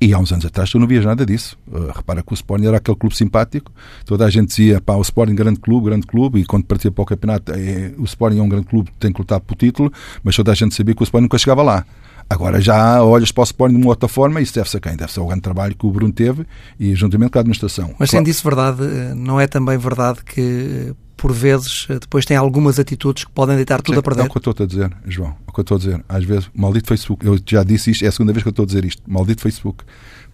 E 0.00 0.14
há 0.14 0.18
uns 0.18 0.30
anos 0.32 0.46
atrás 0.46 0.70
tu 0.70 0.78
não 0.78 0.86
vias 0.86 1.04
nada 1.04 1.26
disso. 1.26 1.58
Uh, 1.66 1.90
repara 1.92 2.22
que 2.22 2.32
o 2.32 2.34
Sporting 2.34 2.66
era 2.66 2.76
aquele 2.76 2.96
clube 2.96 3.16
simpático, 3.16 3.72
toda 4.04 4.24
a 4.24 4.30
gente 4.30 4.48
dizia, 4.48 4.80
pá, 4.80 4.94
o 4.94 5.02
Sporting 5.02 5.34
grande 5.34 5.58
clube, 5.58 5.86
grande 5.86 6.06
clube, 6.06 6.38
e 6.38 6.44
quando 6.44 6.64
partia 6.64 6.90
para 6.90 7.02
o 7.02 7.04
campeonato, 7.04 7.52
é, 7.52 7.92
o 7.98 8.04
Sporting 8.04 8.38
é 8.38 8.42
um 8.42 8.48
grande 8.48 8.66
clube, 8.66 8.92
tem 9.00 9.12
que 9.12 9.18
lutar 9.18 9.40
pelo 9.40 9.58
título, 9.58 9.92
mas 10.22 10.36
toda 10.36 10.52
a 10.52 10.54
gente 10.54 10.72
sabia 10.72 10.94
que 10.94 11.02
o 11.02 11.04
Sporting 11.04 11.24
nunca 11.24 11.36
chegava 11.36 11.62
lá. 11.62 11.84
Agora 12.30 12.60
já 12.60 13.02
olhas 13.02 13.32
para 13.32 13.40
o 13.40 13.44
Sporting 13.44 13.74
de 13.74 13.80
uma 13.80 13.90
outra 13.90 14.08
forma 14.08 14.38
e 14.38 14.44
isso 14.44 14.54
deve-se 14.54 14.76
a 14.76 14.80
quem? 14.80 14.96
Deve-se 14.96 15.18
ao 15.18 15.26
grande 15.26 15.40
trabalho 15.40 15.74
que 15.74 15.86
o 15.86 15.90
Bruno 15.90 16.12
teve 16.12 16.46
e 16.78 16.94
juntamente 16.94 17.32
com 17.32 17.38
a 17.38 17.40
administração. 17.40 17.94
Mas 17.98 18.10
claro. 18.10 18.24
sendo 18.24 18.28
isso 18.28 18.44
verdade, 18.44 18.82
eh, 18.82 19.14
não 19.16 19.40
é 19.40 19.46
também 19.46 19.78
verdade 19.78 20.22
que 20.22 20.94
por 21.18 21.32
vezes 21.32 21.86
eh, 21.90 21.98
depois 21.98 22.24
tem 22.24 22.36
algumas 22.36 22.78
atitudes 22.78 23.24
que 23.24 23.30
podem 23.32 23.56
deitar 23.56 23.82
tudo 23.82 23.96
Sim, 23.96 24.00
a 24.00 24.02
perder? 24.02 24.22
É 24.22 24.24
o 24.24 24.30
que 24.30 24.38
eu 24.38 24.50
estou 24.50 24.64
a 24.64 24.66
dizer, 24.66 24.96
João. 25.04 25.30
É 25.46 25.50
o 25.50 25.52
que 25.52 25.60
eu 25.60 25.62
estou 25.62 25.74
a 25.74 25.78
dizer. 25.78 26.04
Às 26.08 26.24
vezes, 26.24 26.50
maldito 26.54 26.88
Facebook. 26.88 27.26
Eu 27.26 27.38
já 27.44 27.62
disse 27.64 27.90
isto, 27.90 28.04
é 28.04 28.08
a 28.08 28.12
segunda 28.12 28.32
vez 28.32 28.42
que 28.42 28.48
eu 28.48 28.50
estou 28.50 28.62
a 28.62 28.66
dizer 28.66 28.84
isto. 28.84 29.02
Maldito 29.06 29.42
Facebook 29.42 29.84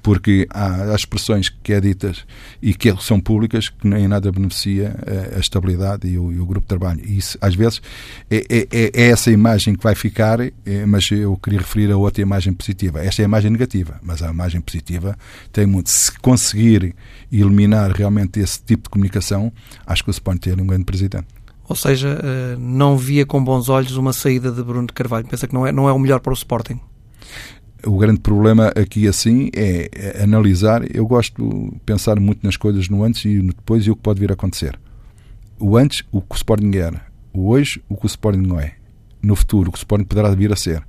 porque 0.05 0.47
há, 0.51 0.93
há 0.93 0.95
expressões 0.95 1.49
que 1.49 1.73
é 1.73 1.81
ditas 1.81 2.27
e 2.61 2.75
que 2.75 2.95
são 3.01 3.19
públicas 3.19 3.71
que 3.71 3.89
nem 3.89 4.07
nada 4.07 4.31
beneficia 4.31 4.95
a, 5.35 5.39
a 5.39 5.41
estabilidade 5.41 6.07
e 6.07 6.19
o, 6.19 6.31
e 6.31 6.39
o, 6.39 6.45
grupo 6.45 6.61
de 6.61 6.69
trabalho. 6.69 7.01
E 7.03 7.17
isso, 7.17 7.39
às 7.41 7.55
vezes, 7.55 7.81
é, 8.31 8.37
é, 8.37 8.69
é, 8.71 8.91
é 8.93 9.09
essa 9.09 9.31
imagem 9.31 9.75
que 9.75 9.83
vai 9.83 9.95
ficar, 9.95 10.41
é, 10.41 10.53
mas 10.87 11.11
eu 11.11 11.35
queria 11.39 11.59
referir 11.59 11.91
a 11.91 11.97
outra 11.97 12.21
imagem 12.21 12.53
positiva. 12.53 13.03
Esta 13.03 13.23
é 13.23 13.25
a 13.25 13.29
imagem 13.29 13.51
negativa, 13.51 13.99
mas 14.03 14.23
a 14.23 14.31
imagem 14.31 14.61
positiva 14.61 15.17
tem 15.51 15.65
muito. 15.65 15.89
Se 15.89 16.13
conseguir 16.19 16.95
eliminar 17.33 17.91
realmente 17.91 18.41
esse 18.41 18.63
tipo 18.63 18.85
de 18.85 18.91
comunicação, 18.91 19.51
acho 19.87 20.05
que 20.05 20.11
o 20.11 20.13
Sporting 20.13 20.51
tem 20.51 20.53
um 20.53 20.67
grande 20.67 20.85
presidente. 20.85 21.29
Ou 21.67 21.75
seja, 21.75 22.21
eh, 22.23 22.57
não 22.59 22.99
via 22.99 23.25
com 23.25 23.43
bons 23.43 23.71
olhos 23.71 23.97
uma 23.97 24.13
saída 24.13 24.53
de 24.53 24.63
Bruno 24.63 24.87
de 24.87 24.93
Carvalho. 24.93 25.27
Pensa 25.27 25.49
que 25.49 25.55
não 25.55 25.67
é, 25.67 25.73
não 25.73 25.89
é 25.89 25.93
o 25.93 25.99
melhor 25.99 26.21
para 26.21 26.31
o 26.31 26.35
Sporting? 26.35 26.79
O 27.87 27.99
grande 27.99 28.21
problema 28.21 28.69
aqui 28.69 29.07
assim 29.07 29.51
é, 29.55 29.89
é, 29.93 30.23
analisar. 30.23 30.83
Eu 30.95 31.07
gosto 31.07 31.71
de 31.73 31.79
pensar 31.81 32.19
muito 32.19 32.45
nas 32.45 32.57
coisas 32.57 32.89
no 32.89 33.05
antes 33.05 33.25
e 33.25 33.37
no 33.37 33.53
depois 33.53 33.87
e 33.87 33.91
o 33.91 33.97
que 33.97 34.03
pode 34.03 34.21
vir 34.21 34.31
a 34.31 34.35
acontecer. 34.35 34.79
O 35.59 35.77
antes, 35.77 36.03
o 36.11 36.21
que 36.21 36.35
o 36.35 36.37
Sporting 36.37 36.77
era. 36.77 37.07
O 37.33 37.49
hoje, 37.51 37.83
o 37.89 37.97
que 37.97 38.07
o 38.07 38.09
Sporting 38.09 38.41
não 38.41 38.61
é. 38.61 38.75
No 39.23 39.37
futuro, 39.37 39.69
o 39.69 39.73
que 39.73 39.79
o 39.79 39.81
Sporting 39.81 40.05
poderá 40.05 40.35
vir 40.35 40.53
a 40.53 40.57
ser. 40.57 40.83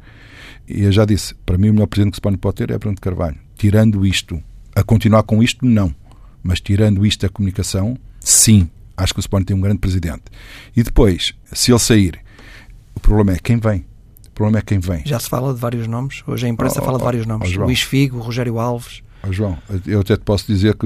E 0.68 0.84
eu 0.84 0.91
já 0.91 1.06
disse, 1.06 1.36
para 1.46 1.58
mim 1.58 1.70
o 1.70 1.74
melhor 1.74 1.88
presidente 1.88 2.14
que 2.14 2.16
o 2.16 2.20
Sporting 2.20 2.39
pode 2.39 2.56
ter 2.56 2.72
é 2.72 2.78
Bruno 2.78 2.98
Carvalho. 3.00 3.38
Tirando 3.56 4.06
isto, 4.06 4.41
a 4.76 4.84
continuar 4.84 5.24
com 5.24 5.41
isto, 5.41 5.66
não. 5.66 5.93
Mas 6.43 6.60
tirando 6.60 7.06
isto 7.06 7.26
a 7.26 7.30
comunicação, 7.30 7.98
sim. 8.20 8.70
Acho 8.98 9.14
que 9.14 9.20
o 9.20 9.22
Sporting 9.22 9.46
tem 9.46 9.58
um 9.58 9.62
grande 9.62 9.80
presidente. 9.80 10.24
E 10.76 10.84
depois, 10.84 11.34
se 11.52 11.72
ele 11.72 11.80
sair, 11.80 12.20
o 12.93 13.00
problema 13.00 13.34
é 13.34 13.39
quem 13.39 13.58
vem 13.58 13.86
problema 14.36 14.60
é 14.60 14.62
quem 14.62 14.80
vem. 14.80 15.02
Já 15.06 15.20
se 15.20 15.30
fala 15.30 15.54
de 15.54 15.60
vários 15.60 15.88
nomes. 15.88 16.22
Hoje 16.28 16.46
a 16.46 16.50
imprensa 16.50 16.80
oh, 16.82 16.86
fala 16.86 16.96
oh, 16.96 17.00
de 17.00 17.04
vários 17.04 17.26
nomes. 17.26 17.58
Oh, 17.58 17.64
Luís 17.64 17.82
Figo, 17.82 18.20
Rogério 18.20 18.60
Alves. 18.60 19.02
João, 19.32 19.58
eu 19.88 20.02
até 20.02 20.16
te 20.16 20.24
posso 20.24 20.46
dizer 20.46 20.76
que 20.76 20.86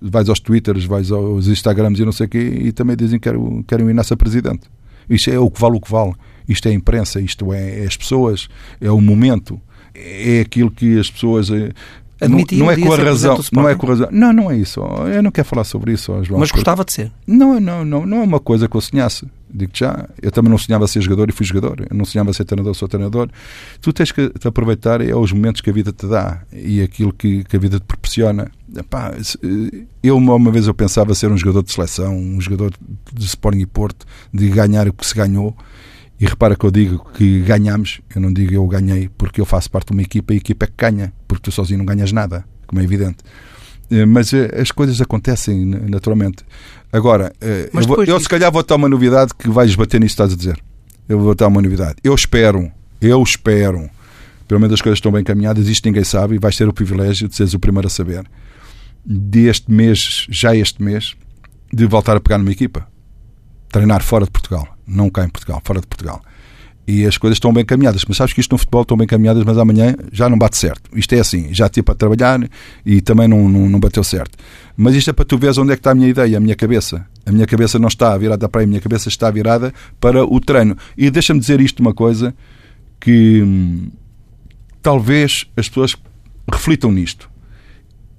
vais 0.00 0.28
aos 0.28 0.38
Twitters, 0.38 0.84
vais 0.84 1.10
aos 1.10 1.48
Instagrams 1.48 1.98
e 1.98 2.04
não 2.04 2.12
sei 2.12 2.26
o 2.26 2.28
quê, 2.28 2.38
e 2.38 2.70
também 2.70 2.96
dizem 2.96 3.18
que 3.18 3.28
querem, 3.28 3.62
querem 3.64 3.90
ir 3.90 3.94
nessa 3.94 4.16
presidente. 4.16 4.68
Isto 5.10 5.30
é 5.30 5.38
o 5.38 5.50
que 5.50 5.60
vale 5.60 5.76
o 5.76 5.80
que 5.80 5.90
vale. 5.90 6.14
Isto 6.48 6.68
é 6.68 6.70
a 6.70 6.74
imprensa, 6.74 7.20
isto 7.20 7.52
é, 7.52 7.80
é 7.80 7.86
as 7.86 7.96
pessoas, 7.96 8.48
é 8.80 8.90
o 8.90 9.00
momento, 9.00 9.60
é 9.94 10.40
aquilo 10.40 10.70
que 10.70 10.98
as 10.98 11.10
pessoas 11.10 11.50
eh, 11.50 11.72
Admitir 12.20 12.58
não, 12.58 12.70
é 12.70 12.76
com 12.76 12.92
a 12.92 12.96
razão, 12.96 13.40
não 13.52 13.68
é 13.68 13.74
com 13.76 13.86
a 13.86 13.88
razão. 13.90 14.08
Não, 14.10 14.32
não 14.32 14.50
é 14.50 14.56
isso. 14.56 14.80
Eu 14.80 15.22
não 15.22 15.30
quero 15.30 15.46
falar 15.46 15.64
sobre 15.64 15.92
isso, 15.92 16.12
João. 16.24 16.40
Mas 16.40 16.50
gostava 16.50 16.84
de 16.84 16.92
ser. 16.92 17.12
Não, 17.26 17.60
não, 17.60 17.84
não, 17.84 18.04
não 18.04 18.18
é 18.18 18.22
uma 18.22 18.40
coisa 18.40 18.68
que 18.68 18.76
eu 18.76 18.80
sonhasse. 18.80 19.26
digo 19.48 19.70
já, 19.72 20.08
eu 20.20 20.32
também 20.32 20.50
não 20.50 20.58
sonhava 20.58 20.86
ser 20.88 21.00
jogador 21.00 21.28
e 21.28 21.32
fui 21.32 21.46
jogador. 21.46 21.86
Eu 21.88 21.96
não 21.96 22.04
sonhava 22.04 22.32
ser 22.32 22.44
treinador, 22.44 22.74
sou 22.74 22.88
treinador. 22.88 23.28
Tu 23.80 23.92
tens 23.92 24.10
que 24.10 24.30
te 24.30 24.48
aproveitar 24.48 25.00
é 25.00 25.14
os 25.14 25.32
momentos 25.32 25.60
que 25.60 25.70
a 25.70 25.72
vida 25.72 25.92
te 25.92 26.06
dá 26.08 26.42
e 26.52 26.82
aquilo 26.82 27.12
que, 27.12 27.44
que 27.44 27.56
a 27.56 27.60
vida 27.60 27.78
te 27.78 27.84
proporciona. 27.84 28.50
Epá, 28.76 29.14
eu 30.02 30.16
uma 30.16 30.50
vez 30.50 30.66
eu 30.66 30.74
pensava 30.74 31.14
ser 31.14 31.30
um 31.30 31.36
jogador 31.36 31.62
de 31.62 31.72
seleção, 31.72 32.16
um 32.16 32.40
jogador 32.40 32.72
de 33.12 33.24
Sporting 33.24 33.60
e 33.60 33.66
Porto, 33.66 34.04
de 34.34 34.48
ganhar 34.48 34.88
o 34.88 34.92
que 34.92 35.06
se 35.06 35.14
ganhou 35.14 35.56
e 36.20 36.26
repara 36.26 36.56
que 36.56 36.64
eu 36.64 36.70
digo 36.70 37.06
que 37.14 37.40
ganhamos, 37.42 38.00
eu 38.14 38.20
não 38.20 38.32
digo 38.32 38.52
eu 38.52 38.66
ganhei 38.66 39.08
porque 39.08 39.40
eu 39.40 39.44
faço 39.44 39.70
parte 39.70 39.88
de 39.88 39.92
uma 39.92 40.02
equipa 40.02 40.32
e 40.32 40.36
a 40.36 40.38
equipa 40.38 40.64
é 40.64 40.68
que 40.68 40.74
ganha, 40.76 41.12
porque 41.28 41.44
tu 41.44 41.52
sozinho 41.52 41.78
não 41.78 41.86
ganhas 41.86 42.10
nada, 42.10 42.44
como 42.66 42.80
é 42.80 42.84
evidente. 42.84 43.18
Eh, 43.90 44.04
mas 44.04 44.32
eh, 44.32 44.50
as 44.60 44.72
coisas 44.72 45.00
acontecem 45.00 45.64
naturalmente. 45.64 46.44
Agora, 46.92 47.32
eh, 47.40 47.70
eu, 47.72 47.82
vou, 47.82 48.04
eu 48.04 48.20
se 48.20 48.28
calhar 48.28 48.50
vou 48.50 48.64
dar 48.64 48.74
uma 48.74 48.88
novidade 48.88 49.32
que 49.32 49.48
vais 49.48 49.74
bater 49.76 50.00
nisso 50.00 50.16
que 50.16 50.22
estás 50.22 50.32
a 50.32 50.36
dizer. 50.36 50.60
Eu 51.08 51.20
vou 51.20 51.34
dar 51.34 51.46
uma 51.46 51.62
novidade. 51.62 51.96
Eu 52.02 52.14
espero, 52.14 52.70
eu 53.00 53.22
espero, 53.22 53.88
pelo 54.48 54.60
menos 54.60 54.74
as 54.74 54.82
coisas 54.82 54.98
estão 54.98 55.12
bem 55.12 55.20
encaminhadas, 55.20 55.68
isto 55.68 55.86
ninguém 55.86 56.04
sabe 56.04 56.34
e 56.34 56.38
vais 56.38 56.56
ter 56.56 56.68
o 56.68 56.72
privilégio 56.72 57.28
de 57.28 57.36
seres 57.36 57.54
o 57.54 57.60
primeiro 57.60 57.86
a 57.86 57.90
saber. 57.90 58.28
Deste 59.04 59.70
mês, 59.70 60.26
já 60.28 60.54
este 60.54 60.82
mês, 60.82 61.14
de 61.72 61.86
voltar 61.86 62.16
a 62.16 62.20
pegar 62.20 62.38
numa 62.38 62.50
equipa. 62.50 62.88
Treinar 63.70 64.02
fora 64.02 64.24
de 64.24 64.30
Portugal 64.30 64.77
não 64.88 65.10
cá 65.10 65.24
em 65.24 65.28
Portugal, 65.28 65.60
fora 65.64 65.80
de 65.80 65.86
Portugal. 65.86 66.22
E 66.86 67.04
as 67.04 67.18
coisas 67.18 67.36
estão 67.36 67.52
bem 67.52 67.66
caminhadas. 67.66 68.02
Mas 68.08 68.16
sabes 68.16 68.32
que 68.32 68.40
isto 68.40 68.52
no 68.52 68.56
futebol 68.56 68.80
estão 68.80 68.96
bem 68.96 69.06
caminhadas, 69.06 69.44
mas 69.44 69.58
amanhã 69.58 69.94
já 70.10 70.26
não 70.26 70.38
bate 70.38 70.56
certo. 70.56 70.90
Isto 70.96 71.14
é 71.14 71.20
assim, 71.20 71.52
já 71.52 71.68
tinha 71.68 71.84
para 71.84 71.94
trabalhar 71.94 72.40
e 72.84 73.02
também 73.02 73.28
não, 73.28 73.46
não, 73.46 73.68
não, 73.68 73.78
bateu 73.78 74.02
certo. 74.02 74.38
Mas 74.74 74.94
isto 74.94 75.10
é 75.10 75.12
para 75.12 75.26
tu 75.26 75.36
veres 75.36 75.58
onde 75.58 75.72
é 75.72 75.76
que 75.76 75.80
está 75.80 75.90
a 75.90 75.94
minha 75.94 76.08
ideia, 76.08 76.38
a 76.38 76.40
minha 76.40 76.56
cabeça. 76.56 77.06
A 77.26 77.30
minha 77.30 77.46
cabeça 77.46 77.78
não 77.78 77.88
está 77.88 78.16
virada 78.16 78.48
para 78.48 78.62
aí, 78.62 78.64
a 78.64 78.68
minha 78.68 78.80
cabeça 78.80 79.10
está 79.10 79.30
virada 79.30 79.74
para 80.00 80.24
o 80.24 80.40
treino. 80.40 80.78
E 80.96 81.10
deixa-me 81.10 81.38
dizer 81.38 81.60
isto 81.60 81.80
uma 81.80 81.92
coisa 81.92 82.34
que 82.98 83.42
hum, 83.42 83.90
talvez 84.80 85.44
as 85.58 85.68
pessoas 85.68 85.94
reflitam 86.50 86.90
nisto. 86.90 87.30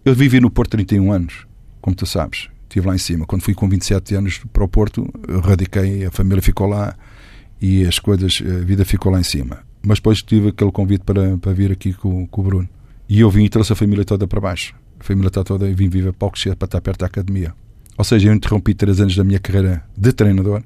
Eu 0.06 0.14
vivi 0.14 0.40
no 0.40 0.52
Porto 0.52 0.72
31 0.72 1.12
anos, 1.12 1.48
como 1.82 1.96
tu 1.96 2.06
sabes 2.06 2.50
estive 2.70 2.88
lá 2.88 2.96
em 2.96 3.00
cima. 3.00 3.26
Quando 3.26 3.42
fui 3.42 3.54
com 3.54 3.68
27 3.68 4.16
anos 4.16 4.42
para 4.54 4.64
o 4.64 4.68
Porto, 4.68 5.08
radiquei, 5.44 6.06
a 6.06 6.12
família 6.12 6.42
ficou 6.42 6.68
lá 6.68 6.96
e 7.62 7.86
as 7.86 8.00
coisas, 8.00 8.42
a 8.42 8.64
vida 8.64 8.86
ficou 8.86 9.12
lá 9.12 9.20
em 9.20 9.24
cima. 9.24 9.60
Mas 9.82 9.98
depois 9.98 10.20
tive 10.20 10.50
aquele 10.50 10.72
convite 10.72 11.04
para, 11.04 11.38
para 11.38 11.52
vir 11.52 11.72
aqui 11.72 11.94
com, 11.94 12.28
com 12.28 12.42
o 12.42 12.44
Bruno. 12.44 12.70
E 13.08 13.20
eu 13.20 13.30
vim 13.30 13.46
e 13.46 13.50
trouxe 13.50 13.74
a 13.74 13.76
família 13.76 14.06
toda 14.06 14.28
para 14.28 14.40
baixo. 14.40 14.76
A 15.00 15.04
família 15.04 15.30
está 15.30 15.44
toda 15.44 15.68
e 15.68 15.74
vim 15.74 15.90
viver 15.90 16.14
para 16.14 16.28
o 16.28 16.32
para 16.32 16.66
estar 16.66 16.82
perto 16.82 17.00
da 17.00 17.08
academia. 17.08 17.54
Ou 17.98 18.04
seja, 18.04 18.30
eu 18.30 18.34
interrompi 18.34 18.74
três 18.74 19.02
anos 19.02 19.16
da 19.16 19.24
minha 19.24 19.40
carreira 19.40 19.84
de 19.98 20.14
treinador 20.14 20.64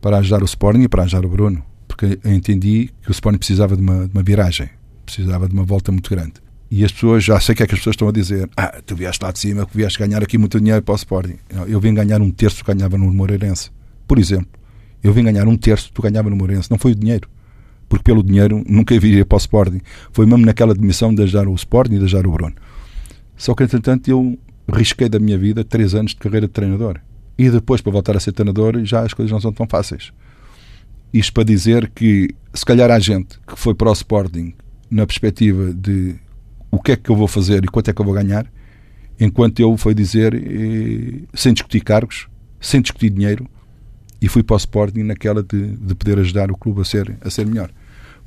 para 0.00 0.18
ajudar 0.18 0.42
o 0.42 0.46
Sporting 0.46 0.82
e 0.82 0.88
para 0.88 1.02
ajudar 1.02 1.24
o 1.26 1.28
Bruno. 1.28 1.62
Porque 1.86 2.18
entendi 2.24 2.90
que 3.02 3.10
o 3.10 3.12
Sporting 3.12 3.38
precisava 3.38 3.76
de 3.76 3.82
uma, 3.82 4.06
de 4.06 4.14
uma 4.14 4.22
viragem, 4.22 4.70
precisava 5.04 5.48
de 5.48 5.54
uma 5.54 5.64
volta 5.64 5.92
muito 5.92 6.08
grande. 6.08 6.34
E 6.70 6.84
as 6.84 6.92
pessoas, 6.92 7.24
já 7.24 7.40
sei 7.40 7.52
o 7.52 7.56
que 7.56 7.64
é 7.64 7.66
que 7.66 7.74
as 7.74 7.80
pessoas 7.80 7.94
estão 7.94 8.08
a 8.08 8.12
dizer. 8.12 8.48
Ah, 8.56 8.80
tu 8.84 8.94
vieste 8.94 9.24
lá 9.24 9.32
de 9.32 9.40
cima, 9.40 9.66
que 9.66 9.76
vieste 9.76 9.98
ganhar 9.98 10.22
aqui 10.22 10.38
muito 10.38 10.58
dinheiro 10.60 10.80
para 10.82 10.92
o 10.92 10.96
Sporting. 10.96 11.36
Eu 11.66 11.80
vim 11.80 11.92
ganhar 11.92 12.20
um 12.20 12.30
terço 12.30 12.64
que 12.64 12.72
ganhava 12.72 12.96
no 12.96 13.12
Moreirense. 13.12 13.70
Por 14.06 14.18
exemplo, 14.18 14.48
eu 15.02 15.12
vim 15.12 15.24
ganhar 15.24 15.48
um 15.48 15.56
terço 15.56 15.88
que 15.88 15.94
tu 15.94 16.02
ganhava 16.02 16.30
no 16.30 16.36
Moreirense. 16.36 16.70
Não 16.70 16.78
foi 16.78 16.92
o 16.92 16.94
dinheiro. 16.94 17.28
Porque 17.88 18.04
pelo 18.04 18.22
dinheiro 18.22 18.62
nunca 18.68 18.98
viria 19.00 19.26
para 19.26 19.34
o 19.34 19.38
Sporting. 19.38 19.80
Foi 20.12 20.26
mesmo 20.26 20.46
naquela 20.46 20.72
admissão 20.72 21.12
de 21.12 21.24
ajudar 21.24 21.48
o 21.48 21.54
Sporting 21.56 21.94
e 21.94 21.98
de 21.98 22.04
ajudar 22.04 22.24
o 22.28 22.30
Bruno. 22.30 22.54
Só 23.36 23.52
que, 23.52 23.64
entretanto, 23.64 24.08
eu 24.08 24.38
risquei 24.72 25.08
da 25.08 25.18
minha 25.18 25.36
vida 25.36 25.64
três 25.64 25.92
anos 25.92 26.12
de 26.12 26.18
carreira 26.18 26.46
de 26.46 26.52
treinador. 26.52 27.00
E 27.36 27.50
depois, 27.50 27.80
para 27.80 27.90
voltar 27.90 28.16
a 28.16 28.20
ser 28.20 28.30
treinador, 28.30 28.84
já 28.84 29.00
as 29.00 29.12
coisas 29.12 29.32
não 29.32 29.40
são 29.40 29.52
tão 29.52 29.66
fáceis. 29.66 30.12
Isto 31.12 31.32
para 31.32 31.42
dizer 31.42 31.90
que, 31.92 32.28
se 32.54 32.64
calhar, 32.64 32.92
há 32.92 32.98
gente 33.00 33.40
que 33.44 33.58
foi 33.58 33.74
para 33.74 33.90
o 33.90 33.92
Sporting 33.92 34.54
na 34.88 35.04
perspectiva 35.04 35.74
de 35.74 36.14
o 36.70 36.80
que 36.80 36.92
é 36.92 36.96
que 36.96 37.10
eu 37.10 37.16
vou 37.16 37.28
fazer 37.28 37.64
e 37.64 37.68
quanto 37.68 37.90
é 37.90 37.92
que 37.92 38.00
eu 38.00 38.04
vou 38.04 38.14
ganhar, 38.14 38.46
enquanto 39.18 39.60
eu 39.60 39.76
fui 39.76 39.94
dizer, 39.94 40.34
eh, 40.34 41.22
sem 41.34 41.52
discutir 41.52 41.80
cargos, 41.80 42.28
sem 42.60 42.80
discutir 42.80 43.10
dinheiro, 43.10 43.46
e 44.20 44.28
fui 44.28 44.42
para 44.42 44.54
o 44.54 44.56
Sporting 44.58 45.02
naquela 45.02 45.42
de, 45.42 45.76
de 45.76 45.94
poder 45.94 46.18
ajudar 46.18 46.50
o 46.50 46.56
clube 46.56 46.82
a 46.82 46.84
ser, 46.84 47.16
a 47.22 47.30
ser 47.30 47.46
melhor. 47.46 47.70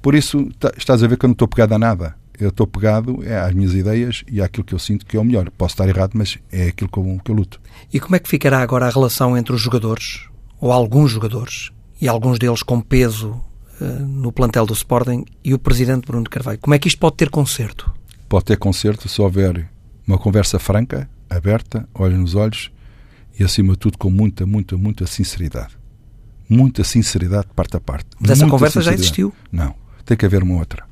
Por 0.02 0.16
isso, 0.16 0.50
tá, 0.60 0.72
estás 0.78 1.04
a 1.04 1.08
ver 1.08 1.18
que 1.18 1.26
eu 1.26 1.30
não 1.30 1.34
estou 1.34 1.48
pegado 1.48 1.76
a 1.76 1.80
nada. 1.80 2.16
Eu 2.40 2.50
estou 2.50 2.66
pegado 2.66 3.24
é, 3.24 3.38
às 3.38 3.54
minhas 3.54 3.74
ideias 3.74 4.24
e 4.28 4.42
àquilo 4.42 4.66
que 4.66 4.74
eu 4.74 4.80
sinto 4.80 5.06
que 5.06 5.16
é 5.16 5.20
o 5.20 5.24
melhor. 5.24 5.50
Posso 5.52 5.76
estar 5.76 5.88
errado, 5.88 6.12
mas 6.16 6.38
é 6.52 6.68
aquilo 6.68 6.90
eu, 6.92 7.20
que 7.24 7.32
eu 7.32 7.36
luto. 7.36 7.62
E 7.94 8.00
como 8.00 8.16
é 8.16 8.20
que 8.20 8.28
ficará 8.28 8.60
agora 8.60 8.88
a 8.88 8.90
relação 8.90 9.38
entre 9.38 9.54
os 9.54 9.62
jogadores, 9.62 10.28
ou 10.60 10.72
alguns 10.72 11.12
jogadores, 11.12 11.72
e 12.02 12.08
alguns 12.08 12.40
deles 12.40 12.64
com 12.64 12.82
peso 12.82 13.40
uh, 13.80 13.86
no 14.06 14.32
plantel 14.32 14.66
do 14.66 14.74
Sporting, 14.74 15.24
e 15.44 15.54
o 15.54 15.60
presidente 15.60 16.08
Bruno 16.08 16.28
Carvalho? 16.30 16.60
Como 16.60 16.74
é 16.74 16.80
que 16.80 16.88
isto 16.88 16.98
pode 16.98 17.16
ter 17.16 17.30
conserto? 17.30 17.94
Pode 18.28 18.46
ter 18.46 18.58
conserto 18.58 19.08
se 19.08 19.22
houver 19.22 19.70
uma 20.08 20.18
conversa 20.18 20.60
franca, 20.60 21.10
aberta, 21.30 21.88
olhos 21.94 22.20
nos 22.20 22.36
olhos 22.36 22.72
e, 23.40 23.44
acima 23.44 23.74
de 23.74 23.80
tudo, 23.80 23.98
com 23.98 24.10
muita, 24.10 24.46
muita, 24.46 24.78
muita 24.78 25.08
sinceridade. 25.08 25.78
Muita 26.48 26.84
sinceridade 26.84 27.48
de 27.48 27.54
parte 27.54 27.78
a 27.78 27.80
parte. 27.80 28.08
Mas 28.20 28.32
essa 28.32 28.48
conversa 28.48 28.82
já 28.82 28.94
existiu? 28.94 29.34
Não. 29.52 29.74
Tem 30.06 30.18
que 30.18 30.26
haver 30.26 30.44
uma 30.44 30.56
outra. 30.56 30.84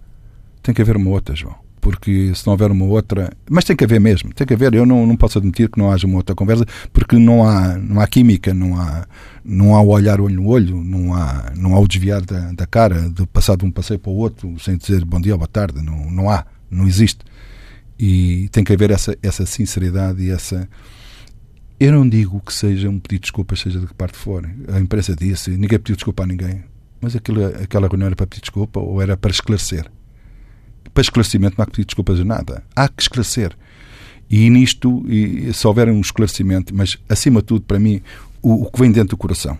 Tem 0.63 0.73
que 0.73 0.81
haver 0.81 0.95
uma 0.95 1.09
outra, 1.09 1.35
João. 1.35 1.55
Porque 1.79 2.31
se 2.35 2.45
não 2.45 2.53
houver 2.53 2.71
uma 2.71 2.85
outra. 2.85 3.31
Mas 3.49 3.65
tem 3.65 3.75
que 3.75 3.83
haver 3.83 3.99
mesmo. 3.99 4.31
Tem 4.33 4.45
que 4.45 4.53
haver. 4.53 4.73
Eu 4.73 4.85
não, 4.85 5.05
não 5.05 5.17
posso 5.17 5.39
admitir 5.39 5.69
que 5.69 5.79
não 5.79 5.91
haja 5.91 6.05
uma 6.05 6.17
outra 6.17 6.35
conversa, 6.35 6.65
porque 6.93 7.17
não 7.17 7.43
há, 7.43 7.75
não 7.77 7.99
há 7.99 8.07
química, 8.07 8.53
não 8.53 8.79
há, 8.79 9.05
não 9.43 9.75
há 9.75 9.81
o 9.81 9.89
olhar 9.89 10.21
olho 10.21 10.35
no 10.35 10.47
olho, 10.47 10.81
não 10.83 11.13
há, 11.13 11.51
não 11.57 11.75
há 11.75 11.79
o 11.79 11.87
desviar 11.87 12.21
da, 12.21 12.51
da 12.53 12.67
cara, 12.67 13.09
de 13.09 13.25
passar 13.25 13.57
de 13.57 13.65
um 13.65 13.71
passeio 13.71 13.99
para 13.99 14.11
o 14.11 14.15
outro, 14.15 14.55
sem 14.59 14.77
dizer 14.77 15.03
bom 15.03 15.19
dia 15.19 15.33
ou 15.33 15.39
boa 15.39 15.47
tarde. 15.47 15.81
Não, 15.81 16.09
não 16.11 16.29
há. 16.29 16.45
Não 16.71 16.87
existe. 16.87 17.19
E 17.99 18.49
tem 18.49 18.63
que 18.63 18.73
haver 18.73 18.89
essa, 18.89 19.15
essa 19.21 19.45
sinceridade 19.45 20.23
e 20.23 20.31
essa. 20.31 20.67
Eu 21.79 21.91
não 21.91 22.07
digo 22.07 22.39
que 22.39 22.53
seja 22.53 22.89
um 22.89 22.99
pedido 22.99 23.21
de 23.21 23.25
desculpas, 23.25 23.59
seja 23.59 23.79
de 23.79 23.87
que 23.87 23.93
parte 23.93 24.17
for. 24.17 24.49
A 24.69 24.79
imprensa 24.79 25.15
disse, 25.15 25.51
ninguém 25.51 25.77
pediu 25.77 25.95
desculpa 25.95 26.23
a 26.23 26.27
ninguém. 26.27 26.63
Mas 27.01 27.15
aquilo, 27.15 27.45
aquela 27.45 27.87
reunião 27.87 28.07
era 28.07 28.15
para 28.15 28.27
pedir 28.27 28.41
desculpa 28.41 28.79
ou 28.79 29.01
era 29.01 29.17
para 29.17 29.31
esclarecer? 29.31 29.91
Para 30.93 31.01
esclarecimento 31.01 31.55
não 31.57 31.63
há 31.63 31.65
que 31.65 31.73
pedir 31.73 31.85
desculpas 31.85 32.19
a 32.19 32.25
nada. 32.25 32.63
Há 32.75 32.87
que 32.87 33.01
esclarecer. 33.01 33.55
E 34.29 34.49
nisto, 34.49 35.03
e, 35.09 35.51
se 35.53 35.67
houver 35.67 35.89
um 35.89 35.99
esclarecimento, 35.99 36.73
mas 36.73 36.97
acima 37.09 37.41
de 37.41 37.47
tudo, 37.47 37.65
para 37.65 37.79
mim, 37.79 38.01
o, 38.41 38.63
o 38.63 38.71
que 38.71 38.79
vem 38.79 38.91
dentro 38.91 39.09
do 39.09 39.17
coração, 39.17 39.57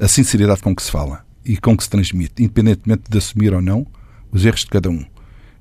a 0.00 0.08
sinceridade 0.08 0.60
com 0.60 0.74
que 0.74 0.82
se 0.82 0.90
fala 0.90 1.24
e 1.44 1.56
com 1.56 1.76
que 1.76 1.84
se 1.84 1.90
transmite, 1.90 2.42
independentemente 2.42 3.04
de 3.08 3.16
assumir 3.16 3.54
ou 3.54 3.62
não 3.62 3.86
os 4.32 4.44
erros 4.44 4.60
de 4.60 4.66
cada 4.66 4.90
um, 4.90 5.04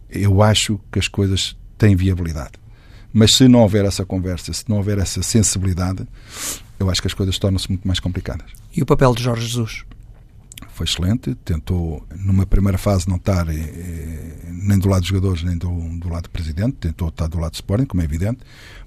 eu 0.09 0.41
acho 0.41 0.79
que 0.91 0.99
as 0.99 1.07
coisas 1.07 1.55
tem 1.77 1.95
viabilidade. 1.95 2.53
Mas 3.13 3.35
se 3.35 3.47
não 3.47 3.61
houver 3.61 3.85
essa 3.85 4.05
conversa, 4.05 4.53
se 4.53 4.65
não 4.67 4.77
houver 4.77 4.97
essa 4.97 5.23
sensibilidade, 5.23 6.07
eu 6.79 6.89
acho 6.89 7.01
que 7.01 7.07
as 7.07 7.13
coisas 7.13 7.37
tornam-se 7.39 7.69
muito 7.69 7.87
mais 7.87 7.99
complicadas. 7.99 8.51
E 8.75 8.81
o 8.81 8.85
papel 8.85 9.13
de 9.15 9.23
Jorge 9.23 9.45
Jesus? 9.45 9.83
Foi 10.69 10.85
excelente, 10.85 11.33
tentou, 11.35 12.05
numa 12.15 12.45
primeira 12.45 12.77
fase, 12.77 13.07
não 13.07 13.17
estar 13.17 13.47
eh, 13.49 14.51
nem 14.51 14.77
do 14.77 14.87
lado 14.89 15.01
dos 15.01 15.09
jogadores, 15.09 15.43
nem 15.43 15.57
do, 15.57 15.69
do, 15.99 16.09
lado 16.09 16.23
do 16.23 16.29
presidente, 16.29 16.73
tentou 16.73 17.09
estar 17.09 17.27
do 17.27 17.39
lado 17.39 17.51
do 17.51 17.55
Sporting, 17.55 17.85
como 17.85 18.01
é 18.01 18.05
evidente, 18.05 18.39